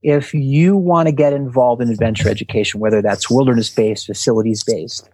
if 0.01 0.33
you 0.33 0.77
want 0.77 1.07
to 1.07 1.11
get 1.11 1.33
involved 1.33 1.81
in 1.81 1.89
adventure 1.89 2.29
education, 2.29 2.79
whether 2.79 3.01
that's 3.01 3.29
wilderness 3.29 3.69
based, 3.69 4.05
facilities 4.05 4.63
based, 4.63 5.09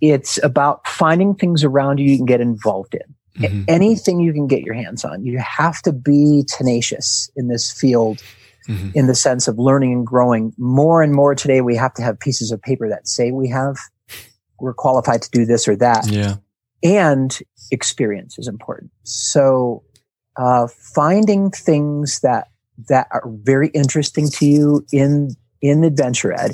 it's 0.00 0.42
about 0.42 0.86
finding 0.86 1.34
things 1.34 1.64
around 1.64 1.98
you 1.98 2.10
you 2.10 2.16
can 2.16 2.26
get 2.26 2.40
involved 2.40 2.94
in. 2.94 3.42
Mm-hmm. 3.42 3.62
Anything 3.66 4.20
you 4.20 4.32
can 4.32 4.46
get 4.46 4.62
your 4.62 4.74
hands 4.74 5.04
on. 5.04 5.24
You 5.24 5.38
have 5.38 5.80
to 5.82 5.92
be 5.92 6.44
tenacious 6.46 7.30
in 7.34 7.48
this 7.48 7.72
field 7.72 8.22
mm-hmm. 8.68 8.90
in 8.94 9.06
the 9.06 9.14
sense 9.14 9.48
of 9.48 9.58
learning 9.58 9.92
and 9.92 10.06
growing. 10.06 10.52
More 10.58 11.02
and 11.02 11.12
more 11.12 11.34
today, 11.34 11.60
we 11.60 11.74
have 11.76 11.94
to 11.94 12.02
have 12.02 12.20
pieces 12.20 12.52
of 12.52 12.62
paper 12.62 12.88
that 12.88 13.08
say 13.08 13.32
we 13.32 13.48
have, 13.48 13.76
we're 14.60 14.74
qualified 14.74 15.22
to 15.22 15.30
do 15.30 15.46
this 15.46 15.66
or 15.66 15.76
that. 15.76 16.06
Yeah. 16.08 16.36
And 16.84 17.36
experience 17.70 18.38
is 18.38 18.46
important. 18.46 18.90
So, 19.04 19.82
uh, 20.36 20.68
finding 20.68 21.50
things 21.50 22.20
that 22.20 22.48
that 22.88 23.06
are 23.10 23.22
very 23.26 23.68
interesting 23.68 24.28
to 24.28 24.46
you 24.46 24.86
in 24.92 25.34
in 25.62 25.84
adventure 25.84 26.32
ed 26.32 26.52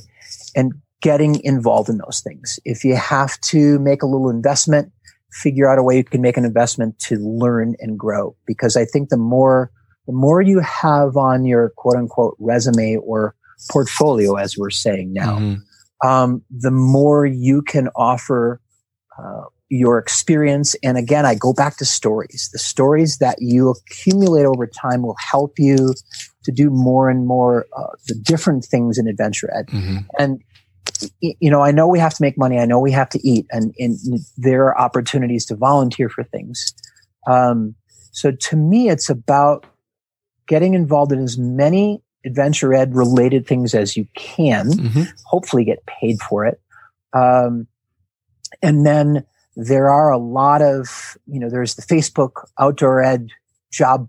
and 0.54 0.72
getting 1.02 1.42
involved 1.44 1.88
in 1.88 1.98
those 1.98 2.20
things. 2.20 2.60
If 2.64 2.84
you 2.84 2.94
have 2.94 3.40
to 3.42 3.78
make 3.80 4.02
a 4.02 4.06
little 4.06 4.30
investment, 4.30 4.92
figure 5.32 5.70
out 5.70 5.78
a 5.78 5.82
way 5.82 5.96
you 5.96 6.04
can 6.04 6.20
make 6.20 6.36
an 6.36 6.44
investment 6.44 6.98
to 7.00 7.16
learn 7.16 7.74
and 7.80 7.98
grow. 7.98 8.36
Because 8.46 8.76
I 8.76 8.84
think 8.84 9.08
the 9.08 9.16
more 9.16 9.70
the 10.06 10.12
more 10.12 10.42
you 10.42 10.60
have 10.60 11.16
on 11.16 11.44
your 11.44 11.70
quote 11.76 11.96
unquote 11.96 12.36
resume 12.38 12.96
or 12.96 13.34
portfolio, 13.70 14.34
as 14.36 14.56
we're 14.56 14.70
saying 14.70 15.12
now, 15.12 15.38
mm-hmm. 15.38 16.08
um, 16.08 16.42
the 16.50 16.70
more 16.70 17.26
you 17.26 17.62
can 17.62 17.88
offer 17.96 18.60
uh, 19.18 19.44
your 19.70 19.98
experience. 19.98 20.74
And 20.82 20.98
again, 20.98 21.24
I 21.24 21.36
go 21.36 21.52
back 21.52 21.76
to 21.78 21.84
stories. 21.84 22.50
The 22.52 22.58
stories 22.58 23.18
that 23.18 23.36
you 23.40 23.70
accumulate 23.70 24.44
over 24.44 24.66
time 24.66 25.02
will 25.02 25.16
help 25.18 25.54
you 25.58 25.94
to 26.44 26.52
do 26.52 26.70
more 26.70 27.08
and 27.08 27.26
more 27.26 27.66
uh, 27.76 27.92
the 28.08 28.14
different 28.14 28.64
things 28.64 28.98
in 28.98 29.06
adventure 29.06 29.48
ed. 29.54 29.68
Mm-hmm. 29.68 29.98
And 30.18 30.42
you 31.20 31.50
know, 31.50 31.62
I 31.62 31.70
know 31.70 31.86
we 31.86 31.98
have 31.98 32.14
to 32.14 32.22
make 32.22 32.36
money. 32.36 32.58
I 32.58 32.66
know 32.66 32.78
we 32.78 32.92
have 32.92 33.08
to 33.10 33.26
eat, 33.26 33.46
and, 33.50 33.74
and 33.78 33.96
there 34.36 34.64
are 34.64 34.78
opportunities 34.78 35.46
to 35.46 35.56
volunteer 35.56 36.08
for 36.08 36.24
things. 36.24 36.74
Um, 37.26 37.74
so 38.12 38.32
to 38.32 38.56
me, 38.56 38.90
it's 38.90 39.08
about 39.08 39.66
getting 40.48 40.74
involved 40.74 41.12
in 41.12 41.22
as 41.22 41.38
many 41.38 42.02
adventure 42.26 42.74
ed 42.74 42.94
related 42.94 43.46
things 43.46 43.74
as 43.74 43.96
you 43.96 44.06
can. 44.14 44.72
Mm-hmm. 44.72 45.02
Hopefully, 45.26 45.64
get 45.64 45.86
paid 45.86 46.20
for 46.20 46.44
it. 46.44 46.60
Um, 47.12 47.66
and 48.62 48.84
then 48.84 49.24
there 49.56 49.90
are 49.90 50.10
a 50.10 50.18
lot 50.18 50.62
of, 50.62 51.16
you 51.26 51.40
know, 51.40 51.50
there's 51.50 51.74
the 51.74 51.82
Facebook 51.82 52.44
outdoor 52.58 53.02
ed 53.02 53.28
job 53.72 54.08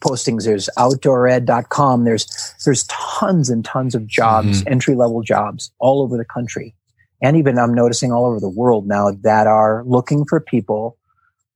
postings. 0.00 0.44
There's 0.44 0.68
outdoored.com. 0.78 2.04
There's, 2.04 2.54
there's 2.64 2.84
tons 2.84 3.48
and 3.50 3.64
tons 3.64 3.94
of 3.94 4.06
jobs, 4.06 4.60
mm-hmm. 4.60 4.72
entry 4.72 4.94
level 4.94 5.22
jobs 5.22 5.72
all 5.78 6.02
over 6.02 6.16
the 6.16 6.24
country. 6.24 6.74
And 7.22 7.36
even 7.36 7.58
I'm 7.58 7.72
noticing 7.72 8.12
all 8.12 8.26
over 8.26 8.38
the 8.38 8.50
world 8.50 8.86
now 8.86 9.12
that 9.22 9.46
are 9.46 9.82
looking 9.86 10.24
for 10.26 10.40
people 10.40 10.98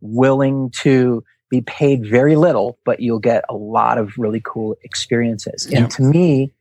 willing 0.01 0.71
to 0.83 1.23
be 1.51 1.61
paid 1.63 2.07
very 2.07 2.37
little, 2.37 2.79
but 2.85 3.01
you'll 3.01 3.19
get 3.19 3.45
a 3.49 3.55
lot 3.55 3.99
of 3.99 4.13
really 4.17 4.41
cool 4.45 4.77
experiences. 4.83 5.67
And 5.67 5.91
to 5.93 6.03
me, 6.03 6.53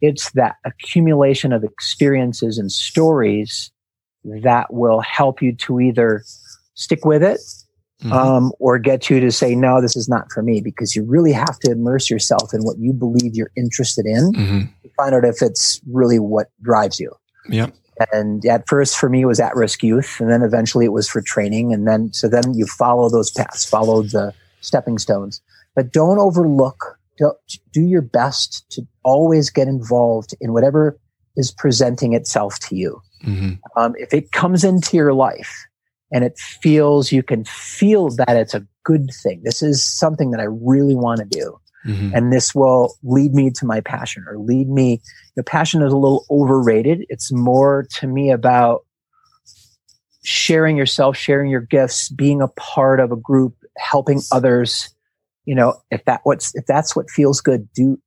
it's 0.00 0.30
that 0.32 0.56
accumulation 0.64 1.52
of 1.52 1.64
experiences 1.64 2.58
and 2.58 2.70
stories 2.70 3.70
that 4.42 4.72
will 4.72 5.00
help 5.00 5.42
you 5.42 5.54
to 5.54 5.80
either 5.80 6.24
stick 6.74 7.04
with 7.04 7.22
it 7.22 7.40
mm-hmm. 8.02 8.12
um, 8.12 8.52
or 8.58 8.78
get 8.78 9.10
you 9.10 9.20
to 9.20 9.32
say, 9.32 9.54
no, 9.54 9.80
this 9.80 9.96
is 9.96 10.08
not 10.08 10.30
for 10.32 10.42
me, 10.42 10.60
because 10.60 10.94
you 10.94 11.04
really 11.04 11.32
have 11.32 11.58
to 11.60 11.70
immerse 11.70 12.10
yourself 12.10 12.54
in 12.54 12.62
what 12.62 12.78
you 12.78 12.92
believe 12.92 13.34
you're 13.34 13.50
interested 13.56 14.06
in 14.06 14.32
mm-hmm. 14.32 14.60
to 14.82 14.90
find 14.96 15.14
out 15.14 15.24
if 15.24 15.42
it's 15.42 15.80
really 15.90 16.18
what 16.18 16.48
drives 16.62 16.98
you. 17.00 17.12
Yeah. 17.48 17.70
And 18.12 18.44
at 18.46 18.68
first 18.68 18.96
for 18.96 19.08
me 19.08 19.22
it 19.22 19.26
was 19.26 19.40
at 19.40 19.56
risk 19.56 19.82
youth 19.82 20.20
and 20.20 20.30
then 20.30 20.42
eventually 20.42 20.84
it 20.84 20.92
was 20.92 21.08
for 21.08 21.20
training. 21.20 21.72
And 21.72 21.86
then, 21.86 22.12
so 22.12 22.28
then 22.28 22.54
you 22.54 22.66
follow 22.66 23.08
those 23.08 23.30
paths, 23.32 23.68
follow 23.68 24.02
the 24.02 24.32
stepping 24.60 24.98
stones, 24.98 25.40
but 25.74 25.92
don't 25.92 26.18
overlook, 26.18 26.98
don't, 27.18 27.36
do 27.72 27.80
your 27.80 28.02
best 28.02 28.64
to 28.70 28.86
always 29.02 29.50
get 29.50 29.66
involved 29.66 30.34
in 30.40 30.52
whatever 30.52 30.98
is 31.36 31.50
presenting 31.50 32.12
itself 32.12 32.58
to 32.60 32.76
you. 32.76 33.00
Mm-hmm. 33.24 33.54
Um, 33.80 33.94
if 33.98 34.12
it 34.12 34.32
comes 34.32 34.64
into 34.64 34.96
your 34.96 35.12
life 35.12 35.66
and 36.12 36.24
it 36.24 36.38
feels, 36.38 37.12
you 37.12 37.22
can 37.22 37.44
feel 37.44 38.10
that 38.10 38.36
it's 38.36 38.54
a 38.54 38.66
good 38.84 39.10
thing. 39.22 39.42
This 39.44 39.62
is 39.62 39.84
something 39.84 40.30
that 40.30 40.40
I 40.40 40.46
really 40.48 40.94
want 40.94 41.20
to 41.20 41.26
do. 41.26 41.58
Mm-hmm. 41.86 42.14
And 42.14 42.32
this 42.32 42.54
will 42.54 42.96
lead 43.02 43.34
me 43.34 43.50
to 43.50 43.66
my 43.66 43.80
passion 43.80 44.24
or 44.28 44.38
lead 44.38 44.68
me. 44.68 45.00
The 45.36 45.44
passion 45.44 45.82
is 45.82 45.92
a 45.92 45.96
little 45.96 46.24
overrated. 46.30 47.06
It's 47.08 47.32
more 47.32 47.86
to 47.94 48.06
me 48.06 48.30
about 48.30 48.84
sharing 50.24 50.76
yourself, 50.76 51.16
sharing 51.16 51.50
your 51.50 51.60
gifts, 51.60 52.08
being 52.08 52.42
a 52.42 52.48
part 52.48 53.00
of 53.00 53.12
a 53.12 53.16
group, 53.16 53.54
helping 53.76 54.20
others. 54.32 54.92
You 55.44 55.54
know, 55.54 55.74
if 55.90 56.04
that 56.04 56.20
what's 56.24 56.54
if 56.54 56.66
that's 56.66 56.96
what 56.96 57.08
feels 57.10 57.40
good, 57.40 57.68
do 57.72 57.98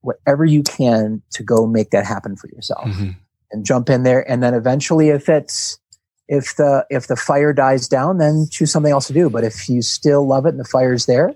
whatever 0.00 0.44
you 0.44 0.62
can 0.62 1.22
to 1.30 1.42
go 1.42 1.66
make 1.66 1.90
that 1.90 2.04
happen 2.04 2.36
for 2.36 2.48
yourself. 2.48 2.88
Mm-hmm 2.88 3.10
and 3.52 3.64
jump 3.64 3.90
in 3.90 4.02
there. 4.02 4.28
And 4.28 4.42
then 4.42 4.54
eventually, 4.54 5.10
if 5.10 5.28
it's 5.28 5.78
if 6.28 6.56
the 6.56 6.86
if 6.90 7.06
the 7.06 7.16
fire 7.16 7.52
dies 7.52 7.88
down, 7.88 8.18
then 8.18 8.46
choose 8.50 8.72
something 8.72 8.92
else 8.92 9.06
to 9.08 9.12
do. 9.12 9.28
But 9.28 9.44
if 9.44 9.68
you 9.68 9.82
still 9.82 10.26
love 10.26 10.46
it 10.46 10.50
and 10.50 10.60
the 10.60 10.64
fire's 10.64 11.06
there, 11.06 11.34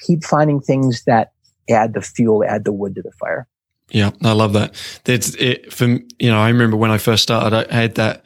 keep 0.00 0.24
finding 0.24 0.60
things 0.60 1.04
that 1.04 1.32
add 1.68 1.94
the 1.94 2.02
fuel, 2.02 2.44
add 2.44 2.64
the 2.64 2.72
wood 2.72 2.94
to 2.96 3.02
the 3.02 3.12
fire. 3.12 3.46
Yeah, 3.90 4.10
I 4.22 4.32
love 4.32 4.52
that. 4.52 4.74
It's 5.04 5.34
it 5.34 5.72
for 5.72 5.86
you 5.86 6.30
know. 6.30 6.38
I 6.38 6.48
remember 6.48 6.76
when 6.76 6.90
I 6.90 6.98
first 6.98 7.22
started, 7.22 7.70
I 7.70 7.74
had 7.74 7.96
that 7.96 8.24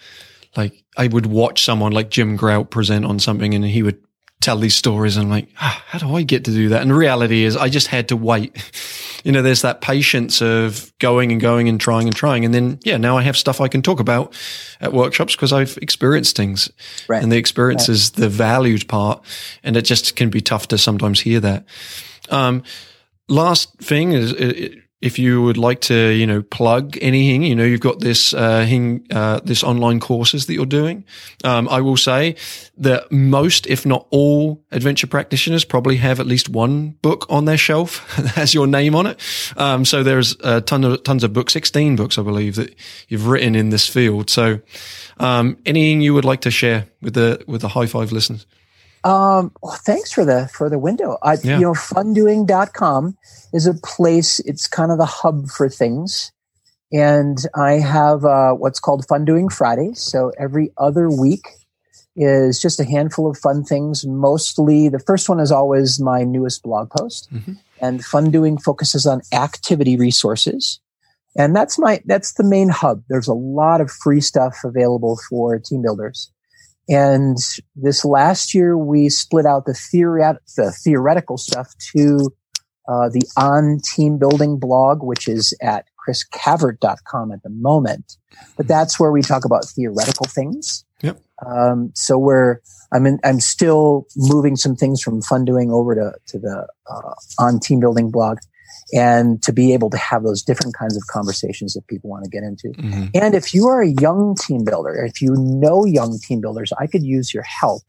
like 0.57 0.85
I 0.97 1.09
would 1.09 1.27
watch 1.27 1.65
someone 1.65 1.93
like 1.93 2.11
Jim 2.11 2.37
Grout 2.37 2.71
present 2.71 3.05
on 3.05 3.19
something, 3.19 3.55
and 3.55 3.65
he 3.65 3.83
would 3.83 3.99
tell 4.41 4.59
these 4.59 4.75
stories. 4.75 5.17
And 5.17 5.25
I'm 5.25 5.31
like, 5.31 5.49
ah, 5.59 5.83
how 5.87 5.99
do 5.99 6.15
I 6.15 6.23
get 6.23 6.45
to 6.45 6.51
do 6.51 6.69
that? 6.69 6.83
And 6.83 6.91
the 6.91 6.95
reality 6.95 7.45
is, 7.45 7.57
I 7.57 7.69
just 7.69 7.87
had 7.87 8.09
to 8.09 8.17
wait. 8.17 8.57
You 9.25 9.33
know, 9.33 9.43
there's 9.43 9.63
that 9.63 9.81
patience 9.81 10.41
of 10.41 10.93
going 11.01 11.33
and 11.33 11.41
going 11.41 11.69
and 11.69 11.81
trying 11.81 12.07
and 12.07 12.15
trying. 12.15 12.45
And 12.45 12.55
then, 12.55 12.79
yeah, 12.85 12.97
now 12.97 13.19
I 13.19 13.23
have 13.23 13.37
stuff 13.37 13.61
I 13.61 13.69
can 13.69 13.83
talk 13.83 13.99
about 13.99 14.35
at 14.81 14.93
workshops 14.93 15.35
because 15.35 15.53
I've 15.53 15.77
experienced 15.83 16.37
things. 16.37 16.71
Right. 17.09 17.23
And 17.23 17.33
the 17.33 17.37
experience 17.37 17.89
right. 17.89 17.95
is 17.95 18.13
the 18.13 18.29
valued 18.29 18.87
part. 18.87 19.25
And 19.63 19.77
it 19.77 19.83
just 19.83 20.15
can 20.15 20.31
be 20.31 20.41
tough 20.41 20.69
to 20.69 20.79
sometimes 20.79 21.21
hear 21.21 21.41
that. 21.41 21.65
Um, 22.31 22.63
last 23.29 23.75
thing 23.79 24.13
is, 24.13 24.33
if 25.05 25.19
you 25.19 25.43
would 25.43 25.59
like 25.59 25.83
to, 25.83 26.09
you 26.13 26.27
know, 26.27 26.41
plug 26.41 26.97
anything, 27.03 27.43
you 27.43 27.55
know, 27.55 27.63
you've 27.63 27.81
got 27.81 28.01
this, 28.01 28.33
uh, 28.33 28.63
hing, 28.63 29.07
uh, 29.11 29.39
this 29.45 29.63
online 29.63 30.01
courses 30.01 30.47
that 30.47 30.55
you're 30.55 30.65
doing. 30.65 31.05
Um, 31.45 31.69
I 31.69 31.83
will 31.83 31.99
say 31.99 32.37
that 32.79 33.13
most, 33.13 33.67
if 33.67 33.85
not 33.85 34.07
all 34.09 34.65
adventure 34.73 35.07
practitioners 35.07 35.63
probably 35.63 35.99
have 35.99 36.21
at 36.21 36.27
least 36.27 36.49
one 36.49 36.97
book 37.03 37.27
on 37.29 37.45
their 37.45 37.59
shelf 37.59 38.17
that 38.17 38.31
has 38.31 38.55
your 38.55 38.67
name 38.67 38.95
on 38.95 39.07
it. 39.07 39.21
Um, 39.59 39.85
so 39.85 40.03
there's 40.03 40.37
a 40.41 40.63
ton 40.63 40.85
of, 40.85 41.03
tons 41.03 41.23
of 41.23 41.35
books, 41.35 41.53
16 41.53 41.97
books, 41.97 42.17
I 42.17 42.23
believe 42.23 42.55
that 42.55 42.75
you've 43.09 43.27
written 43.27 43.55
in 43.55 43.69
this 43.69 43.87
field. 43.87 44.31
So, 44.31 44.61
um, 45.19 45.59
anything 45.67 46.01
you 46.01 46.15
would 46.15 46.25
like 46.25 46.41
to 46.41 46.51
share 46.51 46.87
with 47.03 47.13
the, 47.13 47.45
with 47.47 47.61
the 47.61 47.69
high 47.69 47.87
five 47.87 48.11
listeners? 48.11 48.47
Um, 49.05 49.53
well, 49.63 49.79
thanks 49.85 50.11
for 50.11 50.25
the 50.25 50.49
for 50.49 50.71
the 50.71 50.79
window. 50.79 51.19
I, 51.23 51.35
yeah. 51.35 51.57
You 51.57 51.61
know, 51.61 51.73
fundoing.com 51.73 53.17
is 53.53 53.67
a 53.67 53.75
place. 53.75 54.41
It's 54.41 54.67
kind 54.67 54.91
of 54.91 54.97
the 54.99 55.05
hub 55.05 55.49
for 55.49 55.69
things, 55.69 56.33
and 56.91 57.39
I 57.55 57.73
have 57.73 58.25
uh, 58.25 58.53
what's 58.55 58.81
called 58.81 59.07
Fun 59.07 59.27
Doing 59.27 59.51
Fridays. 59.51 60.01
So 60.01 60.33
every 60.39 60.73
other 60.79 61.11
week 61.11 61.47
is 62.17 62.61
just 62.61 62.81
a 62.81 62.85
handful 62.85 63.31
of 63.31 63.37
fun 63.37 63.63
things. 63.63 64.07
Mostly, 64.07 64.89
the 64.89 65.01
first 65.01 65.29
one 65.29 65.39
is 65.39 65.53
always 65.53 66.01
my 66.01 66.25
newest 66.25 66.63
blog 66.63 66.89
post, 66.89 67.31
mm-hmm. 67.31 67.53
and 67.83 68.03
Fun 68.03 68.31
Doing 68.31 68.57
focuses 68.57 69.05
on 69.05 69.21
activity 69.33 69.99
resources. 69.99 70.81
And 71.37 71.55
that's 71.55 71.79
my 71.79 72.01
that's 72.07 72.35
the 72.35 72.45
main 72.45 72.71
hub. 72.71 73.03
There's 73.11 73.29
a 73.29 73.35
lot 73.35 73.83
of 73.83 73.91
free 73.91 74.23
stuff 74.23 74.57
available 74.65 75.19
for 75.29 75.59
team 75.59 75.83
builders. 75.83 76.31
And 76.89 77.39
this 77.77 78.05
last 78.05 78.55
year, 78.55 78.77
we 78.77 79.09
split 79.09 79.47
out 79.47 79.65
the, 79.65 79.73
theoret- 79.73 80.39
the 80.57 80.73
theoretical 80.73 81.39
stuff 81.39 81.73
to 81.97 82.31
uh, 82.89 83.09
the 83.09 83.23
on 83.37 83.81
team 83.95 84.19
building 84.19 84.59
blog, 84.59 85.03
which 85.03 85.27
is 85.27 85.57
at 85.63 85.87
chriscavert.com 86.07 87.33
at 87.33 87.43
the 87.43 87.49
moment. 87.49 88.17
But 88.57 88.69
that's 88.69 89.01
where 89.01 89.11
we 89.11 89.23
talk 89.23 89.45
about 89.45 89.65
theoretical 89.65 90.27
things. 90.27 90.85
Yep. 91.01 91.21
Um, 91.47 91.93
so 91.95 92.19
we're, 92.19 92.59
I'm 92.93 93.07
in, 93.07 93.19
I'm 93.25 93.41
still 93.41 94.07
moving 94.17 94.57
some 94.57 94.77
things 94.77 95.03
from 95.03 95.23
fun 95.23 95.45
doing 95.45 95.71
over 95.71 95.95
to, 95.95 96.13
to 96.27 96.39
the 96.39 96.67
uh, 96.91 97.15
on 97.39 97.61
team 97.61 97.81
building 97.81 98.11
blog 98.11 98.39
and 98.93 99.43
to 99.43 99.53
be 99.53 99.73
able 99.73 99.91
to 99.91 99.97
have 99.97 100.23
those 100.23 100.43
different 100.43 100.75
kinds 100.75 100.97
of 100.97 101.07
conversations 101.07 101.75
that 101.75 101.87
people 101.87 102.11
want 102.11 102.25
to 102.25 102.31
get 102.31 102.43
into. 102.43 102.69
Mm-hmm. 102.69 103.07
And 103.15 103.35
if 103.35 103.55
you 103.55 103.67
are 103.67 103.83
a 103.83 103.91
young 104.01 104.37
team 104.37 104.65
builder, 104.65 105.05
if 105.05 105.23
you 105.23 105.35
know 105.37 105.85
young 105.85 106.19
team 106.19 106.41
builders, 106.41 106.73
I 106.79 106.87
could 106.87 107.03
use 107.03 107.33
your 107.33 107.45
help. 107.45 107.83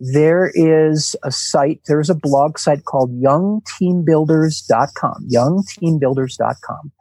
There 0.00 0.50
is 0.54 1.14
a 1.22 1.30
site, 1.30 1.82
there's 1.86 2.10
a 2.10 2.14
blog 2.14 2.58
site 2.58 2.84
called 2.84 3.12
youngteambuilders.com, 3.20 5.28
youngteambuilders.com. 5.30 6.92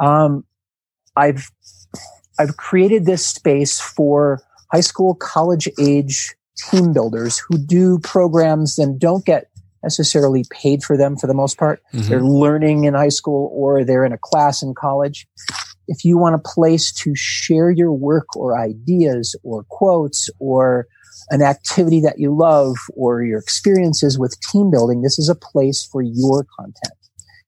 Um, 0.00 0.44
I've, 1.16 1.50
I've 2.38 2.56
created 2.56 3.06
this 3.06 3.24
space 3.24 3.80
for 3.80 4.42
high 4.72 4.80
school, 4.80 5.14
college 5.14 5.68
age 5.80 6.34
team 6.56 6.92
builders 6.92 7.38
who 7.38 7.58
do 7.58 8.00
programs 8.00 8.78
and 8.78 8.98
don't 8.98 9.24
get 9.24 9.50
necessarily 9.84 10.44
paid 10.50 10.82
for 10.82 10.96
them 10.96 11.16
for 11.16 11.28
the 11.28 11.34
most 11.34 11.56
part. 11.56 11.80
Mm-hmm. 11.92 12.08
They're 12.08 12.24
learning 12.24 12.84
in 12.84 12.94
high 12.94 13.10
school 13.10 13.50
or 13.52 13.84
they're 13.84 14.04
in 14.04 14.12
a 14.12 14.18
class 14.18 14.62
in 14.62 14.74
college. 14.74 15.28
If 15.86 16.04
you 16.04 16.18
want 16.18 16.34
a 16.34 16.38
place 16.38 16.90
to 16.92 17.14
share 17.14 17.70
your 17.70 17.92
work 17.92 18.34
or 18.34 18.58
ideas 18.58 19.36
or 19.44 19.64
quotes 19.68 20.30
or 20.40 20.86
an 21.30 21.42
activity 21.42 22.00
that 22.00 22.18
you 22.18 22.36
love 22.36 22.76
or 22.94 23.22
your 23.22 23.38
experiences 23.38 24.18
with 24.18 24.40
team 24.50 24.70
building, 24.70 25.02
this 25.02 25.18
is 25.18 25.28
a 25.28 25.34
place 25.34 25.84
for 25.84 26.02
your 26.02 26.46
content. 26.58 26.98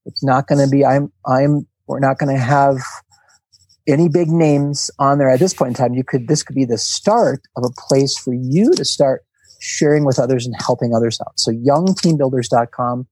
It's 0.05 0.22
not 0.22 0.47
going 0.47 0.64
to 0.64 0.70
be, 0.70 0.84
I'm, 0.84 1.12
I'm, 1.26 1.66
we're 1.89 1.99
not 1.99 2.18
going 2.18 2.34
to 2.34 2.41
have 2.41 2.76
any 3.89 4.09
big 4.09 4.28
names 4.28 4.91
on 4.99 5.18
there 5.18 5.30
at 5.30 5.41
this 5.41 5.55
point 5.55 5.70
in 5.70 5.74
time. 5.74 5.95
You 5.95 6.05
could, 6.05 6.28
this 6.28 6.43
could 6.43 6.57
be 6.57 6.64
the 6.64 6.78
start 6.78 7.41
of 7.57 7.64
a 7.64 7.72
place 7.89 8.16
for 8.18 8.34
you 8.34 8.72
to 8.74 8.84
start 8.84 9.24
sharing 9.61 10.04
with 10.04 10.18
others 10.18 10.46
and 10.46 10.54
helping 10.64 10.94
others 10.94 11.20
out. 11.20 11.38
So 11.38 11.50
youngteambuilders.com 11.52 13.07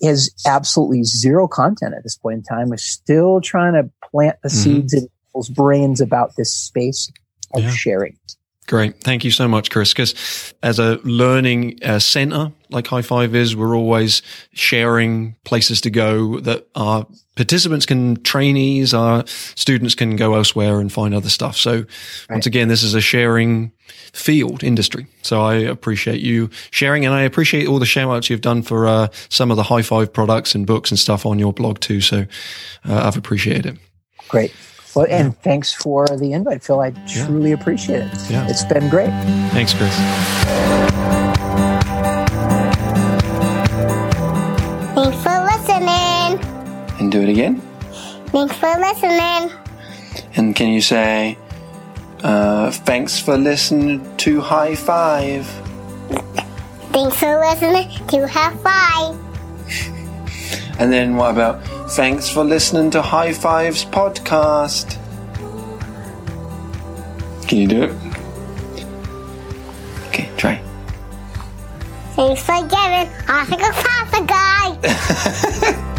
is 0.00 0.34
absolutely 0.46 1.04
zero 1.04 1.46
content 1.46 1.94
at 1.94 2.02
this 2.02 2.16
point 2.16 2.38
in 2.38 2.42
time. 2.42 2.68
We're 2.68 2.76
still 2.76 3.40
trying 3.40 3.74
to 3.74 3.90
plant 4.10 4.36
the 4.42 4.48
mm-hmm. 4.48 4.58
seeds 4.58 4.94
in 4.94 5.08
people's 5.26 5.48
brains 5.48 6.00
about 6.00 6.32
this 6.36 6.52
space 6.52 7.10
of 7.54 7.62
yeah. 7.62 7.70
sharing. 7.70 8.16
Great. 8.66 9.00
Thank 9.00 9.24
you 9.24 9.30
so 9.30 9.48
much, 9.48 9.70
Chris. 9.70 9.92
Because 9.92 10.54
as 10.62 10.78
a 10.78 10.98
learning 11.02 11.78
uh, 11.84 11.98
center 11.98 12.52
like 12.70 12.86
High 12.86 13.02
Five 13.02 13.34
is, 13.34 13.56
we're 13.56 13.76
always 13.76 14.22
sharing 14.52 15.36
places 15.44 15.80
to 15.82 15.90
go 15.90 16.40
that 16.40 16.66
our 16.74 17.06
participants 17.36 17.86
can, 17.86 18.16
trainees, 18.22 18.92
our 18.92 19.24
students 19.26 19.94
can 19.94 20.16
go 20.16 20.34
elsewhere 20.34 20.80
and 20.80 20.92
find 20.92 21.14
other 21.14 21.28
stuff. 21.28 21.56
So 21.56 21.76
right. 21.76 21.86
once 22.30 22.46
again, 22.46 22.68
this 22.68 22.82
is 22.82 22.94
a 22.94 23.00
sharing 23.00 23.72
field 24.12 24.62
industry. 24.62 25.06
So 25.22 25.42
I 25.42 25.54
appreciate 25.54 26.20
you 26.20 26.50
sharing 26.70 27.04
and 27.04 27.14
I 27.14 27.22
appreciate 27.22 27.66
all 27.66 27.78
the 27.78 27.86
shout 27.86 28.14
outs 28.14 28.28
you've 28.28 28.40
done 28.40 28.62
for 28.62 28.86
uh, 28.86 29.08
some 29.28 29.50
of 29.50 29.56
the 29.56 29.62
High 29.62 29.82
Five 29.82 30.12
products 30.12 30.54
and 30.54 30.66
books 30.66 30.90
and 30.90 30.98
stuff 30.98 31.24
on 31.24 31.38
your 31.38 31.52
blog 31.52 31.80
too. 31.80 32.00
So 32.00 32.26
uh, 32.88 33.06
I've 33.06 33.16
appreciated 33.16 33.66
it. 33.66 33.78
Great. 34.28 34.54
Well, 34.94 35.06
and 35.08 35.28
yeah. 35.28 35.40
thanks 35.42 35.72
for 35.72 36.06
the 36.06 36.32
invite, 36.32 36.62
Phil. 36.62 36.80
I 36.80 36.90
truly 36.90 37.50
yeah. 37.50 37.56
appreciate 37.56 38.02
it. 38.02 38.30
Yeah. 38.30 38.46
It's 38.48 38.64
been 38.64 38.90
great. 38.90 39.10
Thanks, 39.52 39.72
Chris. 39.72 41.51
Do 47.12 47.22
it 47.22 47.28
again. 47.28 47.60
Thanks 48.32 48.56
for 48.56 48.72
listening. 48.78 49.52
And 50.34 50.56
can 50.56 50.68
you 50.68 50.80
say, 50.80 51.36
uh, 52.22 52.70
thanks 52.70 53.18
for 53.18 53.36
listening 53.36 54.16
to 54.16 54.40
High 54.40 54.74
Five? 54.74 55.46
Thanks 56.92 57.16
for 57.16 57.38
listening 57.38 58.06
to 58.08 58.26
High 58.26 58.56
Five. 58.56 59.18
And 60.78 60.90
then 60.92 61.16
what 61.16 61.32
about 61.32 61.62
thanks 61.92 62.28
for 62.28 62.44
listening 62.44 62.90
to 62.92 63.02
High 63.02 63.32
Fives 63.32 63.84
podcast? 63.84 64.98
Can 67.46 67.58
you 67.58 67.68
do 67.68 67.82
it? 67.82 67.92
Okay, 70.08 70.30
try. 70.38 70.62
Thanks 72.16 72.42
for 72.42 72.60
giving. 72.62 73.08
I 73.28 73.44
think 73.44 73.60
a 73.60 73.72
guy. 74.26 75.88